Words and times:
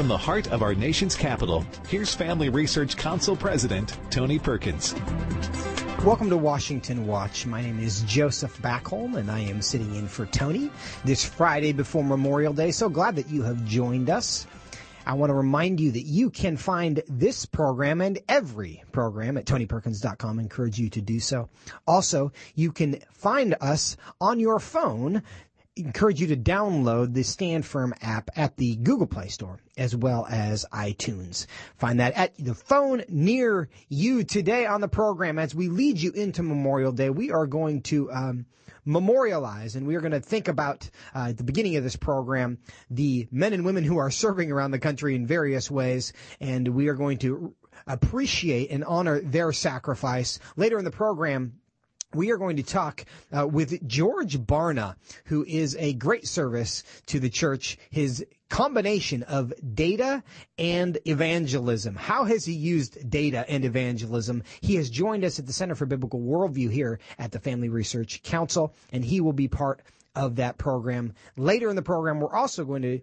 From 0.00 0.08
the 0.08 0.16
heart 0.16 0.50
of 0.50 0.62
our 0.62 0.74
nation's 0.74 1.14
capital, 1.14 1.62
here's 1.86 2.14
Family 2.14 2.48
Research 2.48 2.96
Council 2.96 3.36
President 3.36 3.98
Tony 4.08 4.38
Perkins. 4.38 4.94
Welcome 6.06 6.30
to 6.30 6.38
Washington 6.38 7.06
Watch. 7.06 7.44
My 7.44 7.60
name 7.60 7.78
is 7.78 8.00
Joseph 8.04 8.56
Backholm, 8.62 9.18
and 9.18 9.30
I 9.30 9.40
am 9.40 9.60
sitting 9.60 9.94
in 9.94 10.08
for 10.08 10.24
Tony 10.24 10.70
this 11.04 11.22
Friday 11.22 11.72
before 11.72 12.02
Memorial 12.02 12.54
Day. 12.54 12.70
So 12.70 12.88
glad 12.88 13.14
that 13.16 13.28
you 13.28 13.42
have 13.42 13.62
joined 13.66 14.08
us. 14.08 14.46
I 15.04 15.12
want 15.12 15.28
to 15.28 15.34
remind 15.34 15.80
you 15.80 15.90
that 15.90 16.06
you 16.06 16.30
can 16.30 16.56
find 16.56 17.02
this 17.06 17.44
program 17.44 18.00
and 18.00 18.20
every 18.26 18.82
program 18.92 19.36
at 19.36 19.44
tonyperkins.com. 19.44 20.38
I 20.38 20.42
encourage 20.42 20.78
you 20.78 20.88
to 20.88 21.02
do 21.02 21.20
so. 21.20 21.50
Also, 21.86 22.32
you 22.54 22.72
can 22.72 23.00
find 23.12 23.54
us 23.60 23.98
on 24.18 24.40
your 24.40 24.60
phone 24.60 25.22
encourage 25.80 26.20
you 26.20 26.28
to 26.28 26.36
download 26.36 27.14
the 27.14 27.22
Stand 27.22 27.66
Firm 27.66 27.94
app 28.00 28.30
at 28.36 28.56
the 28.56 28.76
Google 28.76 29.06
Play 29.06 29.28
Store 29.28 29.60
as 29.76 29.96
well 29.96 30.26
as 30.30 30.66
iTunes. 30.72 31.46
Find 31.76 32.00
that 32.00 32.14
at 32.14 32.36
the 32.38 32.54
phone 32.54 33.02
near 33.08 33.68
you 33.88 34.24
today 34.24 34.66
on 34.66 34.80
the 34.80 34.88
program. 34.88 35.38
As 35.38 35.54
we 35.54 35.68
lead 35.68 35.98
you 35.98 36.12
into 36.12 36.42
Memorial 36.42 36.92
Day, 36.92 37.10
we 37.10 37.30
are 37.30 37.46
going 37.46 37.82
to 37.82 38.10
um, 38.12 38.46
memorialize 38.84 39.76
and 39.76 39.86
we 39.86 39.96
are 39.96 40.00
going 40.00 40.12
to 40.12 40.20
think 40.20 40.48
about 40.48 40.88
uh, 41.14 41.28
at 41.28 41.36
the 41.36 41.44
beginning 41.44 41.76
of 41.76 41.84
this 41.84 41.96
program 41.96 42.58
the 42.90 43.28
men 43.30 43.52
and 43.52 43.64
women 43.64 43.84
who 43.84 43.98
are 43.98 44.10
serving 44.10 44.50
around 44.50 44.70
the 44.70 44.78
country 44.78 45.14
in 45.14 45.26
various 45.26 45.70
ways, 45.70 46.12
and 46.40 46.68
we 46.68 46.88
are 46.88 46.94
going 46.94 47.18
to 47.18 47.54
appreciate 47.86 48.70
and 48.70 48.84
honor 48.84 49.20
their 49.20 49.52
sacrifice. 49.52 50.38
Later 50.56 50.78
in 50.78 50.84
the 50.84 50.90
program, 50.90 51.59
we 52.14 52.30
are 52.30 52.36
going 52.36 52.56
to 52.56 52.62
talk 52.62 53.04
uh, 53.36 53.46
with 53.46 53.86
George 53.86 54.38
Barna, 54.38 54.96
who 55.26 55.44
is 55.44 55.76
a 55.78 55.92
great 55.94 56.26
service 56.26 56.82
to 57.06 57.20
the 57.20 57.30
church. 57.30 57.78
His 57.90 58.24
combination 58.48 59.22
of 59.24 59.52
data 59.74 60.22
and 60.58 60.98
evangelism. 61.04 61.94
How 61.94 62.24
has 62.24 62.44
he 62.44 62.52
used 62.52 63.08
data 63.08 63.44
and 63.48 63.64
evangelism? 63.64 64.42
He 64.60 64.74
has 64.74 64.90
joined 64.90 65.24
us 65.24 65.38
at 65.38 65.46
the 65.46 65.52
Center 65.52 65.76
for 65.76 65.86
Biblical 65.86 66.20
Worldview 66.20 66.70
here 66.70 66.98
at 67.18 67.30
the 67.30 67.38
Family 67.38 67.68
Research 67.68 68.22
Council, 68.24 68.74
and 68.92 69.04
he 69.04 69.20
will 69.20 69.32
be 69.32 69.46
part 69.46 69.82
of 70.16 70.36
that 70.36 70.58
program. 70.58 71.14
Later 71.36 71.70
in 71.70 71.76
the 71.76 71.82
program, 71.82 72.18
we're 72.18 72.34
also 72.34 72.64
going 72.64 72.82
to 72.82 73.00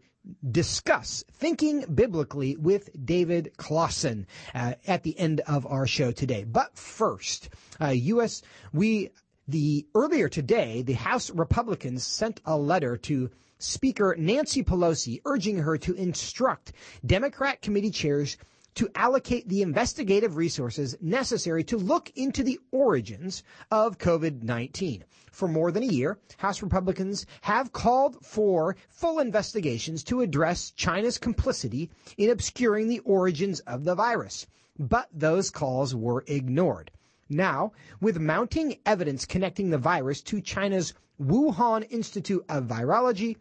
discuss 0.52 1.24
thinking 1.32 1.86
biblically 1.94 2.56
with 2.56 2.90
David 3.06 3.54
Closson 3.58 4.26
uh, 4.54 4.74
at 4.88 5.04
the 5.04 5.18
end 5.18 5.42
of 5.42 5.66
our 5.66 5.88
show 5.88 6.12
today. 6.12 6.44
But 6.44 6.78
first, 6.78 7.50
uh, 7.82 7.88
U.S. 7.88 8.42
we 8.74 9.12
the 9.48 9.88
earlier 9.96 10.28
today, 10.28 10.82
the 10.82 10.94
House 10.94 11.30
Republicans 11.30 12.06
sent 12.06 12.42
a 12.46 12.58
letter 12.58 12.98
to 12.98 13.30
Speaker 13.60 14.16
Nancy 14.18 14.64
Pelosi 14.64 15.22
urging 15.26 15.58
her 15.58 15.78
to 15.80 15.94
instruct 15.94 16.74
Democrat 17.06 17.62
committee 17.62 17.92
chairs 17.92 18.38
to 18.78 18.90
allocate 18.94 19.50
the 19.50 19.64
investigative 19.64 20.38
resources 20.38 20.96
necessary 21.02 21.64
to 21.64 21.78
look 21.78 22.12
into 22.16 22.44
the 22.44 22.60
origins 22.72 23.42
of 23.72 23.98
COVID-19. 23.98 25.02
For 25.32 25.48
more 25.48 25.72
than 25.72 25.82
a 25.82 25.88
year, 25.88 26.20
House 26.38 26.62
Republicans 26.62 27.26
have 27.42 27.72
called 27.74 28.24
for 28.24 28.76
full 28.88 29.18
investigations 29.18 30.04
to 30.04 30.22
address 30.22 30.70
China's 30.70 31.18
complicity 31.18 31.90
in 32.18 32.30
obscuring 32.30 32.88
the 32.88 33.00
origins 33.00 33.62
of 33.62 33.84
the 33.84 33.96
virus. 33.96 34.46
But 34.78 35.10
those 35.12 35.50
calls 35.50 35.96
were 35.96 36.24
ignored. 36.28 36.92
Now, 37.30 37.72
with 38.00 38.20
mounting 38.20 38.78
evidence 38.86 39.26
connecting 39.26 39.72
the 39.72 39.80
virus 39.80 40.22
to 40.22 40.40
China's 40.40 40.94
Wuhan 41.20 41.88
Institute 41.90 42.46
of 42.48 42.66
Virology, 42.66 43.38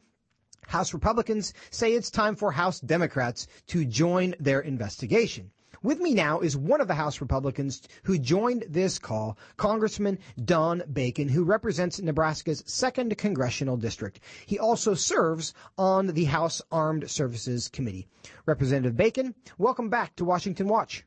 House 0.67 0.93
Republicans 0.93 1.55
say 1.71 1.93
it's 1.93 2.11
time 2.11 2.37
for 2.37 2.53
House 2.53 2.81
Democrats 2.81 3.47
to 3.69 3.85
join 3.85 4.35
their 4.39 4.61
investigation. 4.61 5.51
With 5.83 6.01
me 6.01 6.15
now 6.15 6.41
is 6.41 6.57
one 6.57 6.81
of 6.81 6.89
the 6.89 6.95
House 6.95 7.21
Republicans 7.21 7.83
who 8.03 8.19
joined 8.19 8.65
this 8.69 8.99
call, 8.99 9.39
Congressman 9.57 10.19
Don 10.45 10.83
Bacon, 10.93 11.29
who 11.29 11.45
represents 11.45 12.01
Nebraska's 12.01 12.63
2nd 12.63 13.17
Congressional 13.17 13.77
District. 13.77 14.19
He 14.47 14.59
also 14.59 14.95
serves 14.95 15.55
on 15.79 16.09
the 16.09 16.25
House 16.25 16.61
Armed 16.73 17.09
Services 17.09 17.69
Committee. 17.69 18.09
Representative 18.47 18.97
Bacon, 18.97 19.35
welcome 19.59 19.89
back 19.89 20.17
to 20.17 20.25
Washington 20.25 20.67
Watch. 20.67 21.05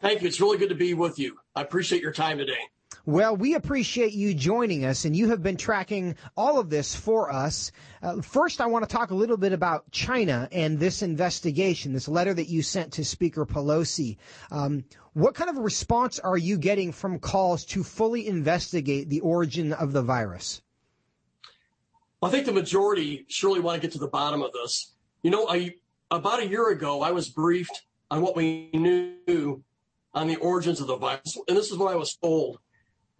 Thank 0.00 0.22
you. 0.22 0.28
It's 0.28 0.40
really 0.40 0.58
good 0.58 0.70
to 0.70 0.74
be 0.74 0.94
with 0.94 1.18
you. 1.18 1.38
I 1.54 1.60
appreciate 1.60 2.02
your 2.02 2.12
time 2.12 2.38
today. 2.38 2.58
Well, 3.04 3.36
we 3.36 3.56
appreciate 3.56 4.12
you 4.12 4.32
joining 4.32 4.84
us, 4.84 5.04
and 5.04 5.16
you 5.16 5.30
have 5.30 5.42
been 5.42 5.56
tracking 5.56 6.14
all 6.36 6.60
of 6.60 6.70
this 6.70 6.94
for 6.94 7.32
us. 7.32 7.72
Uh, 8.00 8.22
first, 8.22 8.60
I 8.60 8.66
want 8.66 8.88
to 8.88 8.96
talk 8.96 9.10
a 9.10 9.14
little 9.16 9.36
bit 9.36 9.52
about 9.52 9.90
China 9.90 10.48
and 10.52 10.78
this 10.78 11.02
investigation, 11.02 11.92
this 11.92 12.06
letter 12.06 12.32
that 12.32 12.48
you 12.48 12.62
sent 12.62 12.92
to 12.92 13.04
Speaker 13.04 13.44
Pelosi. 13.44 14.18
Um, 14.52 14.84
what 15.14 15.34
kind 15.34 15.50
of 15.50 15.58
response 15.58 16.20
are 16.20 16.36
you 16.36 16.56
getting 16.56 16.92
from 16.92 17.18
calls 17.18 17.64
to 17.66 17.82
fully 17.82 18.28
investigate 18.28 19.08
the 19.08 19.18
origin 19.18 19.72
of 19.72 19.92
the 19.92 20.02
virus? 20.02 20.62
I 22.22 22.30
think 22.30 22.46
the 22.46 22.52
majority 22.52 23.26
surely 23.26 23.58
want 23.58 23.80
to 23.80 23.84
get 23.84 23.92
to 23.94 23.98
the 23.98 24.06
bottom 24.06 24.42
of 24.42 24.52
this. 24.52 24.92
You 25.24 25.32
know, 25.32 25.48
I, 25.48 25.74
about 26.12 26.38
a 26.38 26.46
year 26.46 26.68
ago, 26.68 27.02
I 27.02 27.10
was 27.10 27.28
briefed 27.28 27.82
on 28.12 28.22
what 28.22 28.36
we 28.36 28.70
knew 28.72 29.64
on 30.14 30.28
the 30.28 30.36
origins 30.36 30.80
of 30.80 30.86
the 30.86 30.96
virus, 30.96 31.36
and 31.48 31.56
this 31.56 31.72
is 31.72 31.78
what 31.78 31.90
I 31.90 31.96
was 31.96 32.14
told 32.14 32.60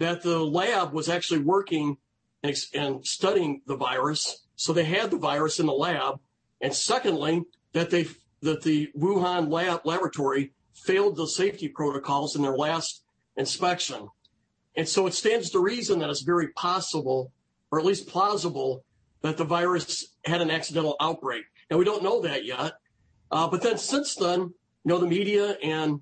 that 0.03 0.23
the 0.23 0.39
lab 0.39 0.93
was 0.93 1.09
actually 1.09 1.41
working 1.41 1.97
and, 2.43 2.57
and 2.75 3.07
studying 3.07 3.63
the 3.67 3.77
virus. 3.77 4.47
So 4.57 4.73
they 4.73 4.85
had 4.85 5.11
the 5.11 5.19
virus 5.19 5.59
in 5.59 5.67
the 5.67 5.73
lab. 5.73 6.21
And 6.61 6.75
secondly, 6.75 7.43
that 7.73 7.91
they 7.91 8.07
that 8.43 8.63
the 8.63 8.91
Wuhan 8.99 9.51
lab 9.51 9.81
laboratory 9.85 10.53
failed 10.75 11.17
the 11.17 11.27
safety 11.27 11.69
protocols 11.69 12.35
in 12.37 12.43
their 12.43 12.57
last 12.57 13.05
inspection. 13.37 14.09
And 14.77 14.89
so 14.89 15.07
it 15.07 15.15
stands 15.15 15.51
to 15.51 15.61
reason 15.61 15.99
that 16.01 16.11
it's 16.11 16.23
very 16.23 16.49
possible, 16.49 17.33
or 17.71 17.79
at 17.79 17.85
least 17.85 18.09
plausible, 18.09 18.85
that 19.23 19.37
the 19.37 19.45
virus 19.45 20.15
had 20.25 20.41
an 20.41 20.51
accidental 20.51 20.97
outbreak. 21.01 21.45
Now 21.71 21.77
we 21.79 21.85
don't 21.85 22.03
know 22.03 22.21
that 22.23 22.45
yet. 22.45 22.73
Uh, 23.31 23.49
but 23.49 23.63
then 23.63 23.79
since 23.79 24.15
then, 24.15 24.41
you 24.41 24.53
know, 24.85 24.99
the 24.99 25.07
media 25.07 25.57
and 25.63 26.01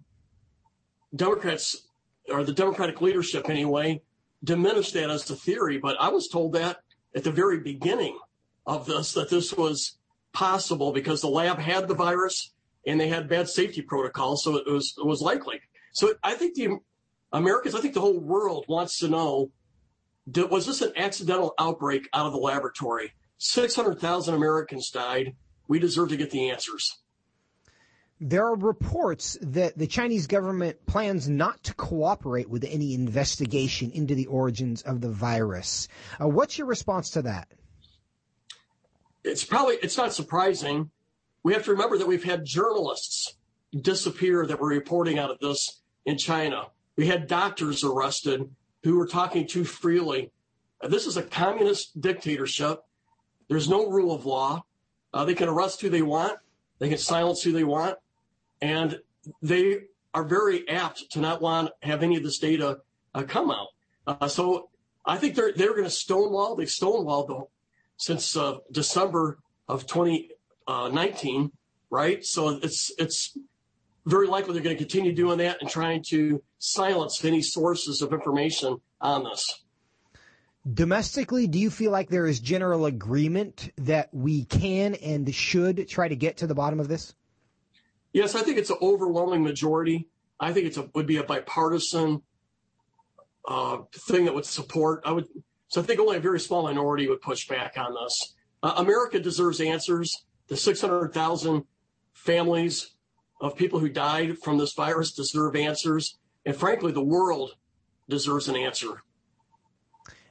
Democrats 1.14 1.86
or 2.30 2.44
the 2.44 2.52
Democratic 2.52 3.00
leadership 3.00 3.48
anyway, 3.48 4.02
diminished 4.42 4.94
that 4.94 5.10
as 5.10 5.28
a 5.30 5.36
theory. 5.36 5.78
But 5.78 5.96
I 6.00 6.08
was 6.08 6.28
told 6.28 6.54
that 6.54 6.78
at 7.14 7.24
the 7.24 7.32
very 7.32 7.60
beginning 7.60 8.18
of 8.66 8.86
this, 8.86 9.12
that 9.14 9.30
this 9.30 9.52
was 9.52 9.98
possible 10.32 10.92
because 10.92 11.20
the 11.20 11.28
lab 11.28 11.58
had 11.58 11.88
the 11.88 11.94
virus 11.94 12.52
and 12.86 13.00
they 13.00 13.08
had 13.08 13.28
bad 13.28 13.48
safety 13.48 13.82
protocols. 13.82 14.44
So 14.44 14.56
it 14.56 14.66
was, 14.66 14.94
it 14.96 15.06
was 15.06 15.20
likely. 15.20 15.60
So 15.92 16.14
I 16.22 16.34
think 16.34 16.54
the 16.54 16.78
Americans, 17.32 17.74
I 17.74 17.80
think 17.80 17.94
the 17.94 18.00
whole 18.00 18.18
world 18.18 18.64
wants 18.68 18.98
to 19.00 19.08
know, 19.08 19.50
was 20.50 20.66
this 20.66 20.82
an 20.82 20.92
accidental 20.96 21.54
outbreak 21.58 22.08
out 22.14 22.26
of 22.26 22.32
the 22.32 22.38
laboratory? 22.38 23.12
600,000 23.38 24.34
Americans 24.34 24.90
died. 24.90 25.34
We 25.66 25.78
deserve 25.78 26.10
to 26.10 26.16
get 26.16 26.30
the 26.30 26.50
answers. 26.50 26.98
There 28.22 28.44
are 28.44 28.54
reports 28.54 29.38
that 29.40 29.78
the 29.78 29.86
Chinese 29.86 30.26
government 30.26 30.84
plans 30.84 31.26
not 31.26 31.62
to 31.64 31.74
cooperate 31.74 32.50
with 32.50 32.64
any 32.64 32.92
investigation 32.92 33.90
into 33.92 34.14
the 34.14 34.26
origins 34.26 34.82
of 34.82 35.00
the 35.00 35.08
virus. 35.08 35.88
Uh, 36.20 36.28
what's 36.28 36.58
your 36.58 36.66
response 36.66 37.08
to 37.10 37.22
that? 37.22 37.48
It's 39.24 39.42
probably 39.42 39.76
it's 39.76 39.96
not 39.96 40.12
surprising. 40.12 40.90
We 41.42 41.54
have 41.54 41.64
to 41.64 41.70
remember 41.70 41.96
that 41.96 42.06
we've 42.06 42.22
had 42.22 42.44
journalists 42.44 43.36
disappear 43.80 44.44
that 44.44 44.60
were 44.60 44.68
reporting 44.68 45.18
out 45.18 45.30
of 45.30 45.38
this 45.38 45.80
in 46.04 46.18
China. 46.18 46.66
We 46.96 47.06
had 47.06 47.26
doctors 47.26 47.82
arrested 47.84 48.50
who 48.82 48.98
were 48.98 49.06
talking 49.06 49.46
too 49.46 49.64
freely. 49.64 50.30
Uh, 50.82 50.88
this 50.88 51.06
is 51.06 51.16
a 51.16 51.22
communist 51.22 51.98
dictatorship. 51.98 52.82
There's 53.48 53.68
no 53.68 53.88
rule 53.88 54.14
of 54.14 54.26
law. 54.26 54.64
Uh, 55.14 55.24
they 55.24 55.34
can 55.34 55.48
arrest 55.48 55.80
who 55.80 55.88
they 55.88 56.02
want. 56.02 56.38
They 56.80 56.90
can 56.90 56.98
silence 56.98 57.42
who 57.42 57.52
they 57.52 57.64
want 57.64 57.96
and 58.60 59.00
they 59.42 59.82
are 60.12 60.24
very 60.24 60.68
apt 60.68 61.10
to 61.12 61.20
not 61.20 61.40
want 61.40 61.70
to 61.82 61.88
have 61.88 62.02
any 62.02 62.16
of 62.16 62.22
this 62.22 62.38
data 62.38 62.80
uh, 63.14 63.22
come 63.22 63.50
out. 63.50 63.68
Uh, 64.06 64.28
so 64.28 64.70
I 65.04 65.16
think 65.16 65.34
they're 65.34 65.52
they're 65.52 65.72
going 65.72 65.84
to 65.84 65.90
stonewall. 65.90 66.56
They've 66.56 66.68
stonewalled 66.68 67.28
the, 67.28 67.46
since 67.96 68.36
uh, 68.36 68.58
December 68.70 69.38
of 69.68 69.86
2019, 69.86 71.52
right? 71.90 72.24
So 72.24 72.60
it's 72.62 72.92
it's 72.98 73.36
very 74.06 74.26
likely 74.26 74.54
they're 74.54 74.62
going 74.62 74.76
to 74.76 74.82
continue 74.82 75.12
doing 75.12 75.38
that 75.38 75.58
and 75.60 75.70
trying 75.70 76.02
to 76.08 76.42
silence 76.58 77.24
any 77.24 77.42
sources 77.42 78.02
of 78.02 78.12
information 78.12 78.80
on 79.00 79.24
this. 79.24 79.62
Domestically, 80.74 81.46
do 81.46 81.58
you 81.58 81.70
feel 81.70 81.90
like 81.90 82.10
there 82.10 82.26
is 82.26 82.38
general 82.38 82.84
agreement 82.84 83.70
that 83.78 84.12
we 84.12 84.44
can 84.44 84.94
and 84.96 85.32
should 85.34 85.88
try 85.88 86.06
to 86.06 86.16
get 86.16 86.38
to 86.38 86.46
the 86.46 86.54
bottom 86.54 86.80
of 86.80 86.88
this? 86.88 87.14
Yes, 88.12 88.34
I 88.34 88.42
think 88.42 88.58
it's 88.58 88.70
an 88.70 88.78
overwhelming 88.82 89.42
majority. 89.42 90.08
I 90.38 90.52
think 90.52 90.66
it 90.66 90.94
would 90.94 91.06
be 91.06 91.18
a 91.18 91.22
bipartisan 91.22 92.22
uh, 93.46 93.78
thing 93.92 94.24
that 94.24 94.34
would 94.34 94.46
support. 94.46 95.02
I 95.04 95.12
would. 95.12 95.26
So 95.68 95.80
I 95.80 95.84
think 95.84 96.00
only 96.00 96.16
a 96.16 96.20
very 96.20 96.40
small 96.40 96.64
minority 96.64 97.08
would 97.08 97.20
push 97.20 97.46
back 97.46 97.76
on 97.76 97.94
this. 97.94 98.34
Uh, 98.62 98.74
America 98.76 99.20
deserves 99.20 99.60
answers. 99.60 100.24
The 100.48 100.56
600,000 100.56 101.64
families 102.12 102.90
of 103.40 103.56
people 103.56 103.78
who 103.78 103.88
died 103.88 104.38
from 104.38 104.58
this 104.58 104.72
virus 104.72 105.12
deserve 105.12 105.54
answers. 105.54 106.18
And 106.44 106.56
frankly, 106.56 106.90
the 106.90 107.02
world 107.02 107.54
deserves 108.08 108.48
an 108.48 108.56
answer. 108.56 109.02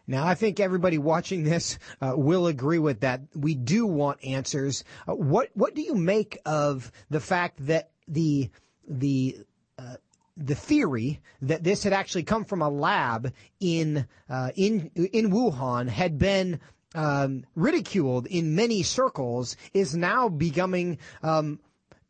Now, 0.09 0.25
I 0.25 0.33
think 0.33 0.59
everybody 0.59 0.97
watching 0.97 1.44
this 1.44 1.77
uh, 2.01 2.13
will 2.15 2.47
agree 2.47 2.79
with 2.79 3.01
that. 3.01 3.21
We 3.35 3.53
do 3.53 3.85
want 3.85 4.25
answers. 4.25 4.83
Uh, 5.07 5.13
what 5.13 5.50
What 5.53 5.75
do 5.75 5.83
you 5.83 5.94
make 5.94 6.39
of 6.47 6.91
the 7.11 7.19
fact 7.19 7.67
that 7.67 7.91
the 8.07 8.50
the 8.88 9.38
uh, 9.77 9.97
the 10.35 10.56
theory 10.56 11.21
that 11.44 11.63
this 11.63 11.83
had 11.83 11.94
actually 11.94 12.23
come 12.23 12.44
from 12.44 12.63
a 12.63 12.69
lab 12.69 13.31
in 13.59 14.07
uh, 14.27 14.50
in 14.56 14.89
in 14.95 15.29
Wuhan 15.29 15.88
had 15.88 16.17
been 16.17 16.59
um, 16.95 17.45
ridiculed 17.53 18.25
in 18.25 18.56
many 18.56 18.81
circles 18.81 19.57
is 19.75 19.95
now 19.95 20.27
becoming 20.27 20.97
um, 21.21 21.59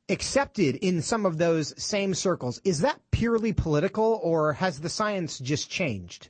accepted 0.07 0.77
in 0.77 1.01
some 1.01 1.25
of 1.25 1.37
those 1.37 1.73
same 1.83 2.13
circles. 2.13 2.61
Is 2.63 2.79
that 2.79 3.01
purely 3.11 3.51
political, 3.51 4.21
or 4.23 4.53
has 4.53 4.79
the 4.79 4.89
science 4.89 5.37
just 5.37 5.69
changed? 5.69 6.29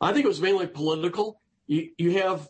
I 0.00 0.12
think 0.12 0.24
it 0.24 0.28
was 0.28 0.40
mainly 0.40 0.66
political. 0.66 1.40
You 1.66 1.90
you 1.98 2.18
have 2.22 2.48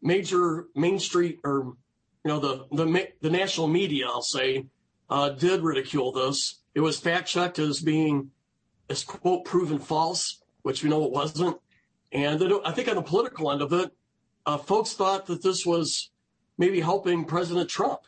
major 0.00 0.66
Main 0.74 0.98
Street 0.98 1.40
or 1.44 1.76
you 2.24 2.28
know 2.28 2.40
the 2.40 2.66
the 2.72 3.08
the 3.20 3.30
national 3.30 3.68
media, 3.68 4.06
I'll 4.06 4.22
say, 4.22 4.66
uh, 5.10 5.30
did 5.30 5.62
ridicule 5.62 6.12
this. 6.12 6.60
It 6.74 6.80
was 6.80 6.98
fact 6.98 7.28
checked 7.28 7.58
as 7.58 7.80
being 7.80 8.30
as 8.88 9.04
quote 9.04 9.44
proven 9.44 9.78
false, 9.78 10.42
which 10.62 10.82
we 10.82 10.90
know 10.90 11.04
it 11.04 11.10
wasn't. 11.10 11.58
And 12.12 12.42
I 12.64 12.72
think 12.72 12.88
on 12.88 12.96
the 12.96 13.02
political 13.02 13.50
end 13.50 13.62
of 13.62 13.72
it, 13.72 13.90
uh, 14.44 14.58
folks 14.58 14.92
thought 14.92 15.26
that 15.26 15.42
this 15.42 15.64
was 15.64 16.10
maybe 16.58 16.80
helping 16.80 17.24
President 17.24 17.68
Trump 17.68 18.00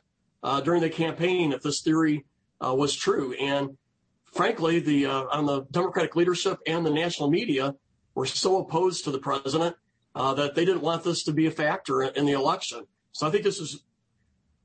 uh, 0.42 0.60
during 0.60 0.82
the 0.82 0.90
campaign 0.90 1.52
if 1.52 1.62
this 1.62 1.80
theory 1.80 2.24
uh, 2.64 2.74
was 2.74 2.94
true. 2.94 3.32
And 3.34 3.76
frankly, 4.24 4.78
the 4.78 5.06
uh, 5.06 5.24
on 5.32 5.46
the 5.46 5.62
Democratic 5.70 6.16
leadership 6.16 6.58
and 6.66 6.84
the 6.84 6.90
national 6.90 7.30
media 7.30 7.74
were 8.14 8.26
so 8.26 8.58
opposed 8.58 9.04
to 9.04 9.10
the 9.10 9.18
president 9.18 9.76
uh, 10.14 10.34
that 10.34 10.54
they 10.54 10.64
didn't 10.64 10.82
want 10.82 11.04
this 11.04 11.24
to 11.24 11.32
be 11.32 11.46
a 11.46 11.50
factor 11.50 12.02
in 12.02 12.26
the 12.26 12.32
election. 12.32 12.86
So 13.12 13.26
I 13.26 13.30
think 13.30 13.44
this 13.44 13.58
is 13.58 13.82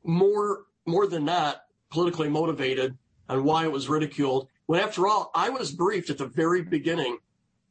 more 0.04 0.66
more 0.86 1.07
than 1.07 1.25
not 1.25 1.63
politically 1.92 2.30
motivated 2.30 2.98
and 3.28 3.44
why 3.44 3.63
it 3.63 3.72
was 3.72 3.90
ridiculed. 3.90 4.48
When 4.66 4.80
after 4.80 5.07
all, 5.07 5.31
I 5.36 5.50
was 5.50 5.72
briefed 5.72 6.10
at 6.10 6.18
the 6.18 6.25
very 6.25 6.63
beginning 6.63 7.18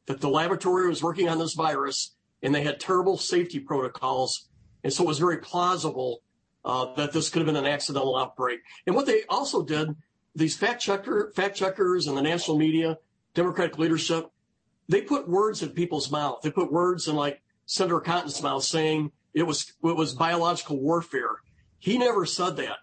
that 0.05 0.21
the 0.21 0.29
laboratory 0.29 0.87
was 0.87 1.03
working 1.03 1.27
on 1.27 1.37
this 1.37 1.53
virus 1.53 2.15
and 2.41 2.55
they 2.55 2.63
had 2.63 2.79
terrible 2.79 3.17
safety 3.17 3.59
protocols. 3.59 4.47
And 4.83 4.93
so 4.93 5.03
it 5.03 5.07
was 5.07 5.19
very 5.19 5.37
plausible 5.37 6.21
uh, 6.63 6.93
that 6.95 7.11
this 7.11 7.29
could 7.29 7.39
have 7.39 7.45
been 7.45 7.55
an 7.55 7.65
accidental 7.65 8.17
outbreak. 8.17 8.61
And 8.87 8.95
what 8.95 9.05
they 9.05 9.23
also 9.29 9.63
did, 9.63 9.95
these 10.35 10.55
fact 10.55 10.81
checker 10.81 11.31
fact 11.35 11.55
checkers 11.55 12.07
and 12.07 12.17
the 12.17 12.21
national 12.21 12.57
media, 12.57 12.97
Democratic 13.33 13.77
leadership, 13.77 14.31
they 14.89 15.01
put 15.01 15.29
words 15.29 15.61
in 15.61 15.69
people's 15.69 16.11
mouth. 16.11 16.39
They 16.41 16.49
put 16.49 16.71
words 16.71 17.07
in 17.07 17.15
like 17.15 17.41
Senator 17.67 18.01
Cotton's 18.01 18.41
mouth 18.41 18.63
saying 18.63 19.11
it 19.33 19.43
was 19.43 19.71
it 19.83 19.95
was 19.95 20.13
biological 20.13 20.81
warfare. 20.81 21.37
He 21.77 21.97
never 21.97 22.25
said 22.25 22.57
that. 22.57 22.77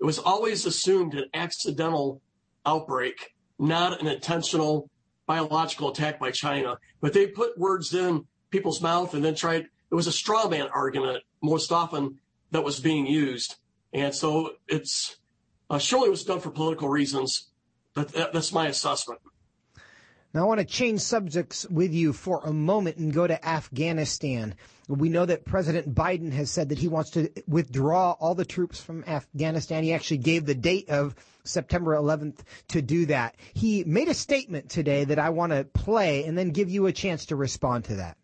It 0.00 0.04
was 0.04 0.18
always 0.18 0.64
assumed 0.64 1.14
an 1.14 1.26
accidental 1.34 2.22
outbreak, 2.64 3.34
not 3.58 4.00
an 4.00 4.08
intentional 4.08 4.90
biological 5.26 5.90
attack 5.90 6.18
by 6.18 6.30
China. 6.30 6.78
But 7.02 7.12
they 7.12 7.26
put 7.26 7.58
words 7.58 7.94
in 7.94 8.24
people's 8.50 8.80
mouth 8.80 9.12
and 9.12 9.22
then 9.22 9.34
tried. 9.34 9.66
It 9.90 9.94
was 9.94 10.06
a 10.06 10.12
straw 10.12 10.48
man 10.48 10.68
argument 10.72 11.22
most 11.42 11.70
often 11.70 12.18
that 12.52 12.64
was 12.64 12.80
being 12.80 13.06
used, 13.06 13.56
and 13.92 14.14
so 14.14 14.52
it's 14.66 15.16
uh, 15.68 15.78
surely 15.78 16.08
it 16.08 16.10
was 16.10 16.24
done 16.24 16.40
for 16.40 16.50
political 16.50 16.88
reasons. 16.88 17.50
But 17.94 18.12
that, 18.12 18.32
that's 18.32 18.52
my 18.52 18.68
assessment. 18.68 19.20
Now, 20.32 20.42
I 20.42 20.44
want 20.44 20.60
to 20.60 20.66
change 20.66 21.00
subjects 21.00 21.66
with 21.68 21.92
you 21.92 22.12
for 22.12 22.40
a 22.44 22.52
moment 22.52 22.98
and 22.98 23.12
go 23.12 23.26
to 23.26 23.44
Afghanistan. 23.44 24.54
We 24.86 25.08
know 25.08 25.26
that 25.26 25.44
President 25.44 25.92
Biden 25.92 26.32
has 26.32 26.52
said 26.52 26.68
that 26.68 26.78
he 26.78 26.86
wants 26.86 27.10
to 27.10 27.30
withdraw 27.48 28.12
all 28.12 28.36
the 28.36 28.44
troops 28.44 28.80
from 28.80 29.02
Afghanistan. 29.08 29.82
He 29.82 29.92
actually 29.92 30.18
gave 30.18 30.46
the 30.46 30.54
date 30.54 30.88
of 30.88 31.16
September 31.42 31.96
11th 31.96 32.38
to 32.68 32.80
do 32.80 33.06
that. 33.06 33.34
He 33.54 33.82
made 33.82 34.08
a 34.08 34.14
statement 34.14 34.70
today 34.70 35.02
that 35.04 35.18
I 35.18 35.30
want 35.30 35.50
to 35.50 35.64
play 35.64 36.24
and 36.24 36.38
then 36.38 36.50
give 36.50 36.70
you 36.70 36.86
a 36.86 36.92
chance 36.92 37.26
to 37.26 37.36
respond 37.36 37.84
to 37.86 37.96
that. 37.96 38.16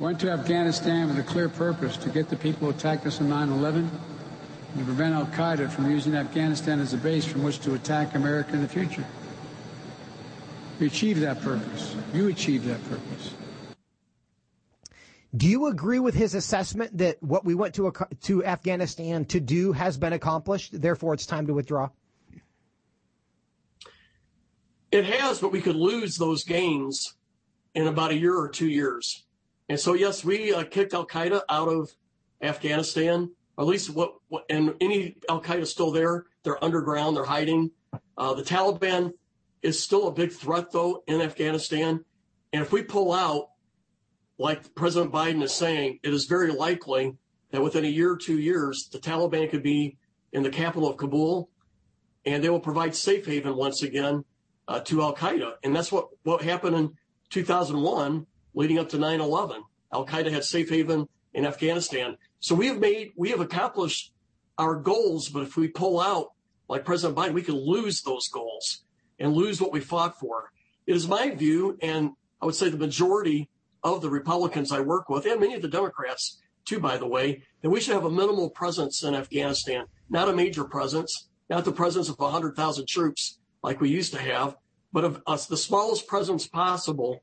Went 0.00 0.18
to 0.20 0.30
Afghanistan 0.30 1.06
with 1.06 1.18
a 1.18 1.22
clear 1.22 1.48
purpose 1.48 1.96
to 1.98 2.08
get 2.08 2.28
the 2.28 2.36
people 2.36 2.70
who 2.70 2.76
attacked 2.76 3.06
us 3.06 3.20
on 3.20 3.28
9 3.28 3.50
11 3.50 3.88
and 4.72 4.78
to 4.78 4.84
prevent 4.84 5.14
Al 5.14 5.26
Qaeda 5.26 5.70
from 5.70 5.90
using 5.90 6.16
Afghanistan 6.16 6.80
as 6.80 6.92
a 6.92 6.98
base 6.98 7.24
from 7.24 7.44
which 7.44 7.60
to 7.60 7.74
attack 7.74 8.16
America 8.16 8.52
in 8.54 8.62
the 8.62 8.68
future. 8.68 9.04
We 10.78 10.86
achieved 10.86 11.20
that 11.22 11.40
purpose. 11.40 11.96
You 12.14 12.28
achieve 12.28 12.64
that 12.66 12.82
purpose. 12.88 13.34
Do 15.36 15.46
you 15.46 15.66
agree 15.66 15.98
with 15.98 16.14
his 16.14 16.34
assessment 16.34 16.96
that 16.98 17.22
what 17.22 17.44
we 17.44 17.54
went 17.54 17.74
to 17.74 17.92
to 18.22 18.44
Afghanistan 18.44 19.24
to 19.26 19.40
do 19.40 19.72
has 19.72 19.98
been 19.98 20.12
accomplished? 20.12 20.80
Therefore, 20.80 21.14
it's 21.14 21.26
time 21.26 21.46
to 21.48 21.54
withdraw. 21.54 21.90
It 24.90 25.04
has, 25.04 25.40
but 25.40 25.52
we 25.52 25.60
could 25.60 25.76
lose 25.76 26.16
those 26.16 26.44
gains 26.44 27.14
in 27.74 27.86
about 27.86 28.10
a 28.10 28.16
year 28.16 28.34
or 28.34 28.48
two 28.48 28.68
years. 28.68 29.24
And 29.68 29.78
so, 29.78 29.92
yes, 29.92 30.24
we 30.24 30.54
uh, 30.54 30.64
kicked 30.64 30.94
Al 30.94 31.06
Qaeda 31.06 31.42
out 31.50 31.68
of 31.68 31.90
Afghanistan. 32.40 33.30
Or 33.58 33.64
at 33.64 33.68
least 33.68 33.90
what, 33.90 34.14
what 34.28 34.44
and 34.48 34.74
any 34.80 35.16
Al 35.28 35.42
Qaeda 35.42 35.66
still 35.66 35.90
there. 35.90 36.24
They're 36.42 36.62
underground. 36.64 37.16
They're 37.16 37.24
hiding. 37.24 37.72
Uh, 38.16 38.32
the 38.32 38.42
Taliban 38.42 39.12
is 39.62 39.82
still 39.82 40.08
a 40.08 40.12
big 40.12 40.32
threat, 40.32 40.70
though, 40.70 41.02
in 41.06 41.20
Afghanistan. 41.20 42.04
And 42.52 42.62
if 42.62 42.72
we 42.72 42.82
pull 42.82 43.12
out, 43.12 43.50
like 44.38 44.74
President 44.74 45.12
Biden 45.12 45.42
is 45.42 45.52
saying, 45.52 45.98
it 46.02 46.12
is 46.12 46.26
very 46.26 46.52
likely 46.52 47.16
that 47.50 47.62
within 47.62 47.84
a 47.84 47.88
year 47.88 48.12
or 48.12 48.16
two 48.16 48.38
years, 48.38 48.88
the 48.92 48.98
Taliban 48.98 49.50
could 49.50 49.62
be 49.62 49.96
in 50.32 50.42
the 50.42 50.50
capital 50.50 50.88
of 50.88 50.96
Kabul, 50.96 51.50
and 52.24 52.42
they 52.42 52.50
will 52.50 52.60
provide 52.60 52.94
safe 52.94 53.26
haven 53.26 53.56
once 53.56 53.82
again 53.82 54.24
uh, 54.68 54.80
to 54.80 55.02
Al 55.02 55.14
Qaeda. 55.14 55.54
And 55.64 55.74
that's 55.74 55.90
what, 55.90 56.08
what 56.22 56.42
happened 56.42 56.76
in 56.76 56.92
2001, 57.30 58.26
leading 58.54 58.78
up 58.78 58.88
to 58.90 58.98
9 58.98 59.20
11. 59.20 59.62
Al 59.92 60.06
Qaeda 60.06 60.30
had 60.30 60.44
safe 60.44 60.68
haven 60.68 61.08
in 61.34 61.46
Afghanistan. 61.46 62.16
So 62.40 62.54
we 62.54 62.68
have 62.68 62.78
made, 62.78 63.12
we 63.16 63.30
have 63.30 63.40
accomplished 63.40 64.12
our 64.58 64.76
goals, 64.76 65.28
but 65.28 65.42
if 65.42 65.56
we 65.56 65.68
pull 65.68 66.00
out, 66.00 66.32
like 66.68 66.84
President 66.84 67.18
Biden, 67.18 67.32
we 67.32 67.42
could 67.42 67.54
lose 67.54 68.02
those 68.02 68.28
goals 68.28 68.82
and 69.18 69.32
lose 69.32 69.60
what 69.60 69.72
we 69.72 69.80
fought 69.80 70.18
for. 70.18 70.50
It 70.86 70.96
is 70.96 71.08
my 71.08 71.30
view, 71.34 71.76
and 71.82 72.12
I 72.40 72.46
would 72.46 72.54
say 72.54 72.68
the 72.68 72.76
majority 72.76 73.50
of 73.82 74.00
the 74.00 74.10
Republicans 74.10 74.72
I 74.72 74.80
work 74.80 75.08
with, 75.08 75.26
and 75.26 75.40
many 75.40 75.54
of 75.54 75.62
the 75.62 75.68
Democrats 75.68 76.40
too, 76.64 76.78
by 76.78 76.98
the 76.98 77.06
way, 77.06 77.42
that 77.62 77.70
we 77.70 77.80
should 77.80 77.94
have 77.94 78.04
a 78.04 78.10
minimal 78.10 78.50
presence 78.50 79.02
in 79.02 79.14
Afghanistan, 79.14 79.86
not 80.10 80.28
a 80.28 80.34
major 80.34 80.64
presence, 80.64 81.28
not 81.48 81.64
the 81.64 81.72
presence 81.72 82.10
of 82.10 82.18
100,000 82.18 82.86
troops 82.86 83.38
like 83.62 83.80
we 83.80 83.88
used 83.88 84.12
to 84.12 84.18
have, 84.18 84.54
but 84.92 85.04
of 85.04 85.22
us, 85.26 85.46
the 85.46 85.56
smallest 85.56 86.06
presence 86.06 86.46
possible 86.46 87.22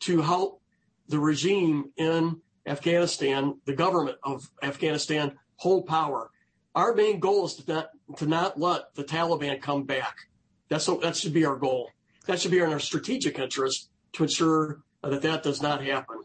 to 0.00 0.20
help 0.20 0.62
the 1.08 1.18
regime 1.18 1.90
in 1.96 2.40
Afghanistan, 2.66 3.58
the 3.64 3.74
government 3.74 4.16
of 4.22 4.48
Afghanistan, 4.62 5.32
hold 5.56 5.86
power. 5.86 6.30
Our 6.74 6.94
main 6.94 7.20
goal 7.20 7.46
is 7.46 7.54
to 7.56 7.72
not, 7.72 7.90
to 8.18 8.26
not 8.26 8.58
let 8.58 8.94
the 8.94 9.04
Taliban 9.04 9.60
come 9.60 9.84
back. 9.84 10.16
That 10.74 11.16
should 11.16 11.32
be 11.32 11.44
our 11.44 11.56
goal. 11.56 11.90
That 12.26 12.40
should 12.40 12.50
be 12.50 12.58
in 12.58 12.72
our 12.72 12.80
strategic 12.80 13.38
interest 13.38 13.88
to 14.14 14.24
ensure 14.24 14.80
that 15.02 15.22
that 15.22 15.42
does 15.42 15.62
not 15.62 15.82
happen. 15.84 16.22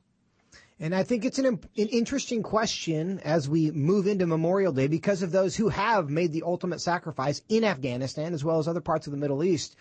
And 0.80 0.96
I 0.96 1.04
think 1.04 1.26
it's 1.26 1.40
an, 1.40 1.46
an 1.46 1.60
interesting 1.76 2.42
question 2.42 3.20
as 3.26 3.50
we 3.50 3.70
move 3.72 4.08
into 4.08 4.26
Memorial 4.26 4.72
Day 4.72 4.88
because 4.88 5.22
of 5.22 5.32
those 5.32 5.56
who 5.58 5.68
have 5.68 6.10
made 6.10 6.32
the 6.32 6.44
ultimate 6.44 6.80
sacrifice 6.80 7.42
in 7.50 7.66
Afghanistan 7.66 8.34
as 8.34 8.46
well 8.46 8.60
as 8.60 8.68
other 8.68 8.80
parts 8.80 9.06
of 9.06 9.12
the 9.12 9.18
Middle 9.18 9.44
East 9.44 9.76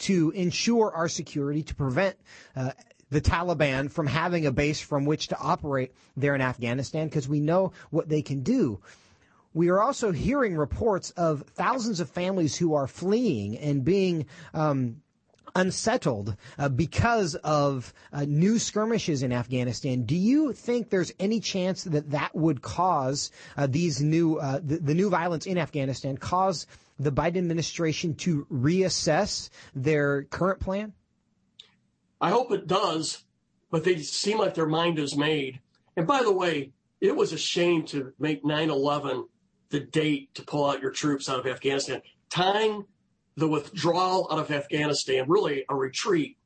to 0.00 0.30
ensure 0.32 0.92
our 0.92 1.08
security, 1.08 1.62
to 1.62 1.74
prevent 1.74 2.16
uh, 2.54 2.72
the 3.10 3.20
Taliban 3.20 3.90
from 3.90 4.06
having 4.06 4.46
a 4.46 4.52
base 4.52 4.80
from 4.80 5.06
which 5.06 5.28
to 5.28 5.38
operate 5.38 5.94
there 6.16 6.34
in 6.34 6.40
Afghanistan 6.40 7.08
because 7.08 7.28
we 7.28 7.40
know 7.40 7.72
what 7.90 8.08
they 8.08 8.20
can 8.20 8.42
do. 8.42 8.78
We 9.54 9.68
are 9.68 9.82
also 9.82 10.12
hearing 10.12 10.56
reports 10.56 11.10
of 11.10 11.42
thousands 11.54 12.00
of 12.00 12.08
families 12.08 12.56
who 12.56 12.74
are 12.74 12.86
fleeing 12.86 13.58
and 13.58 13.84
being 13.84 14.26
um, 14.54 15.02
unsettled 15.54 16.36
uh, 16.58 16.68
because 16.68 17.34
of 17.36 17.92
uh, 18.12 18.24
new 18.26 18.58
skirmishes 18.58 19.22
in 19.22 19.32
Afghanistan. 19.32 20.04
Do 20.04 20.16
you 20.16 20.52
think 20.52 20.90
there's 20.90 21.12
any 21.18 21.40
chance 21.40 21.84
that 21.84 22.10
that 22.10 22.34
would 22.34 22.62
cause 22.62 23.30
uh, 23.56 23.66
these 23.66 24.00
new 24.00 24.36
uh, 24.38 24.60
the, 24.62 24.78
the, 24.78 24.94
new 24.94 25.10
violence 25.10 25.46
in 25.46 25.58
Afghanistan 25.58 26.16
cause 26.16 26.66
the 26.98 27.12
Biden 27.12 27.38
administration 27.38 28.14
to 28.14 28.46
reassess 28.50 29.50
their 29.74 30.24
current 30.24 30.60
plan? 30.60 30.92
I 32.20 32.30
hope 32.30 32.52
it 32.52 32.66
does, 32.66 33.24
but 33.70 33.84
they 33.84 33.98
seem 33.98 34.38
like 34.38 34.54
their 34.54 34.66
mind 34.66 34.98
is 34.98 35.16
made. 35.16 35.60
And 35.96 36.06
by 36.06 36.22
the 36.22 36.32
way, 36.32 36.72
it 37.00 37.14
was 37.14 37.32
a 37.32 37.38
shame 37.38 37.84
to 37.86 38.12
make 38.18 38.44
9/11 38.44 39.26
the 39.72 39.80
date 39.80 40.32
to 40.34 40.42
pull 40.42 40.70
out 40.70 40.80
your 40.80 40.92
troops 40.92 41.28
out 41.28 41.40
of 41.40 41.46
Afghanistan, 41.46 42.00
tying 42.30 42.84
the 43.36 43.48
withdrawal 43.48 44.28
out 44.30 44.38
of 44.38 44.50
Afghanistan, 44.50 45.24
really 45.26 45.64
a 45.68 45.74
retreat, 45.74 46.36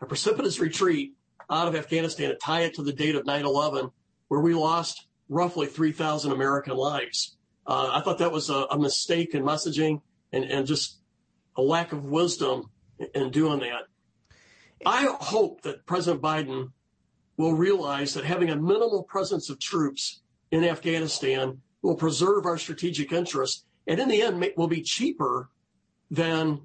a 0.00 0.06
precipitous 0.06 0.60
retreat 0.60 1.14
out 1.50 1.66
of 1.66 1.74
Afghanistan, 1.74 2.28
to 2.28 2.36
tie 2.36 2.60
it 2.60 2.74
to 2.74 2.82
the 2.82 2.92
date 2.92 3.16
of 3.16 3.26
9 3.26 3.44
11, 3.44 3.90
where 4.28 4.40
we 4.40 4.54
lost 4.54 5.08
roughly 5.28 5.66
3,000 5.66 6.30
American 6.30 6.76
lives. 6.76 7.36
Uh, 7.66 7.90
I 7.92 8.02
thought 8.02 8.18
that 8.18 8.30
was 8.30 8.50
a, 8.50 8.66
a 8.70 8.78
mistake 8.78 9.34
in 9.34 9.42
messaging 9.42 10.02
and, 10.32 10.44
and 10.44 10.66
just 10.66 10.98
a 11.56 11.62
lack 11.62 11.92
of 11.92 12.04
wisdom 12.04 12.70
in 13.14 13.30
doing 13.30 13.60
that. 13.60 13.84
I 14.84 15.16
hope 15.20 15.62
that 15.62 15.86
President 15.86 16.22
Biden 16.22 16.72
will 17.38 17.54
realize 17.54 18.12
that 18.14 18.24
having 18.24 18.50
a 18.50 18.56
minimal 18.56 19.04
presence 19.04 19.48
of 19.48 19.58
troops 19.58 20.20
in 20.50 20.62
Afghanistan 20.62 21.62
will 21.84 21.94
preserve 21.94 22.46
our 22.46 22.58
strategic 22.58 23.12
interests 23.12 23.64
and 23.86 24.00
in 24.00 24.08
the 24.08 24.22
end 24.22 24.44
will 24.56 24.66
be 24.66 24.80
cheaper 24.80 25.50
than 26.10 26.60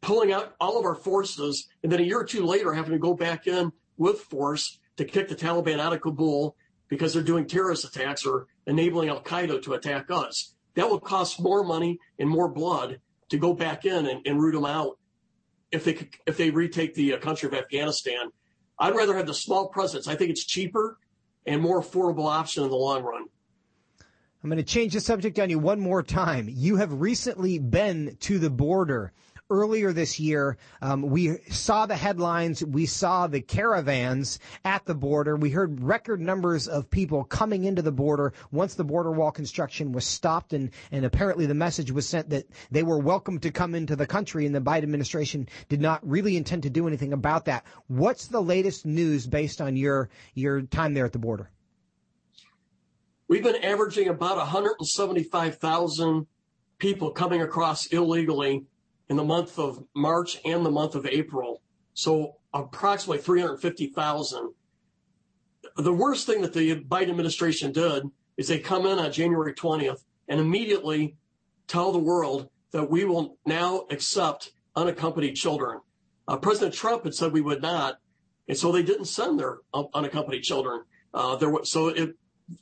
pulling 0.00 0.32
out 0.32 0.54
all 0.60 0.78
of 0.78 0.84
our 0.84 0.94
forces 0.94 1.68
and 1.82 1.90
then 1.90 2.00
a 2.00 2.04
year 2.04 2.20
or 2.20 2.24
two 2.24 2.44
later 2.44 2.72
having 2.72 2.92
to 2.92 2.98
go 2.98 3.14
back 3.14 3.46
in 3.46 3.72
with 3.96 4.20
force 4.20 4.78
to 4.96 5.04
kick 5.04 5.28
the 5.28 5.34
Taliban 5.34 5.80
out 5.80 5.92
of 5.92 6.00
Kabul 6.00 6.56
because 6.88 7.12
they're 7.12 7.22
doing 7.22 7.46
terrorist 7.46 7.84
attacks 7.84 8.24
or 8.24 8.46
enabling 8.66 9.08
Al 9.08 9.22
Qaeda 9.22 9.60
to 9.62 9.74
attack 9.74 10.10
us. 10.10 10.54
That 10.74 10.88
will 10.88 11.00
cost 11.00 11.40
more 11.40 11.64
money 11.64 11.98
and 12.18 12.28
more 12.28 12.48
blood 12.48 13.00
to 13.30 13.38
go 13.38 13.54
back 13.54 13.84
in 13.84 14.06
and, 14.06 14.24
and 14.26 14.40
root 14.40 14.52
them 14.52 14.66
out 14.66 14.98
if 15.72 15.84
they 15.84 16.08
if 16.26 16.36
they 16.36 16.50
retake 16.50 16.94
the 16.94 17.14
uh, 17.14 17.18
country 17.18 17.48
of 17.48 17.54
Afghanistan. 17.54 18.30
I'd 18.78 18.94
rather 18.94 19.16
have 19.16 19.26
the 19.26 19.34
small 19.34 19.68
presence. 19.68 20.06
I 20.06 20.14
think 20.14 20.30
it's 20.30 20.44
cheaper 20.44 20.98
and 21.46 21.60
more 21.60 21.80
affordable 21.80 22.26
option 22.26 22.62
in 22.62 22.70
the 22.70 22.76
long 22.76 23.02
run. 23.02 23.26
I'm 24.44 24.50
going 24.50 24.58
to 24.58 24.62
change 24.62 24.92
the 24.92 25.00
subject 25.00 25.38
on 25.38 25.48
you 25.48 25.58
one 25.58 25.80
more 25.80 26.02
time. 26.02 26.50
You 26.50 26.76
have 26.76 27.00
recently 27.00 27.58
been 27.58 28.18
to 28.20 28.38
the 28.38 28.50
border 28.50 29.14
earlier 29.48 29.90
this 29.90 30.20
year, 30.20 30.58
um, 30.82 31.02
we 31.02 31.36
saw 31.48 31.86
the 31.86 31.96
headlines. 31.96 32.64
We 32.64 32.86
saw 32.86 33.26
the 33.26 33.40
caravans 33.40 34.38
at 34.64 34.84
the 34.84 34.94
border. 34.94 35.36
We 35.36 35.50
heard 35.50 35.82
record 35.82 36.20
numbers 36.20 36.66
of 36.66 36.90
people 36.90 37.24
coming 37.24 37.64
into 37.64 37.80
the 37.82 37.92
border 37.92 38.32
once 38.52 38.74
the 38.74 38.84
border 38.84 39.12
wall 39.12 39.30
construction 39.30 39.92
was 39.92 40.06
stopped. 40.06 40.52
And, 40.52 40.70
and 40.92 41.04
apparently 41.04 41.46
the 41.46 41.54
message 41.54 41.90
was 41.90 42.06
sent 42.06 42.30
that 42.30 42.46
they 42.70 42.82
were 42.82 42.98
welcome 42.98 43.38
to 43.40 43.50
come 43.50 43.74
into 43.74 43.96
the 43.96 44.06
country. 44.06 44.44
And 44.44 44.54
the 44.54 44.60
Biden 44.60 44.82
administration 44.82 45.48
did 45.68 45.80
not 45.80 46.06
really 46.06 46.36
intend 46.36 46.64
to 46.64 46.70
do 46.70 46.86
anything 46.86 47.14
about 47.14 47.46
that. 47.46 47.64
What's 47.86 48.26
the 48.26 48.42
latest 48.42 48.84
news 48.84 49.26
based 49.26 49.62
on 49.62 49.76
your, 49.76 50.10
your 50.34 50.62
time 50.62 50.92
there 50.92 51.06
at 51.06 51.12
the 51.12 51.18
border? 51.18 51.50
We've 53.34 53.42
been 53.42 53.64
averaging 53.64 54.06
about 54.06 54.36
175,000 54.36 56.26
people 56.78 57.10
coming 57.10 57.42
across 57.42 57.86
illegally 57.86 58.64
in 59.08 59.16
the 59.16 59.24
month 59.24 59.58
of 59.58 59.82
March 59.92 60.40
and 60.44 60.64
the 60.64 60.70
month 60.70 60.94
of 60.94 61.04
April. 61.04 61.60
So 61.94 62.36
approximately 62.52 63.20
350,000. 63.20 64.54
The 65.78 65.92
worst 65.92 66.28
thing 66.28 66.42
that 66.42 66.52
the 66.52 66.76
Biden 66.82 67.10
administration 67.10 67.72
did 67.72 68.04
is 68.36 68.46
they 68.46 68.60
come 68.60 68.86
in 68.86 69.00
on 69.00 69.10
January 69.10 69.52
20th 69.52 70.04
and 70.28 70.38
immediately 70.38 71.16
tell 71.66 71.90
the 71.90 71.98
world 71.98 72.48
that 72.70 72.88
we 72.88 73.04
will 73.04 73.36
now 73.44 73.86
accept 73.90 74.52
unaccompanied 74.76 75.34
children. 75.34 75.80
Uh, 76.28 76.36
President 76.36 76.72
Trump 76.72 77.02
had 77.02 77.16
said 77.16 77.32
we 77.32 77.40
would 77.40 77.62
not, 77.62 77.96
and 78.46 78.56
so 78.56 78.70
they 78.70 78.84
didn't 78.84 79.06
send 79.06 79.40
their 79.40 79.58
unaccompanied 79.92 80.44
children. 80.44 80.84
Uh, 81.12 81.34
there 81.34 81.50
was, 81.50 81.68
so 81.68 81.88
it, 81.88 82.14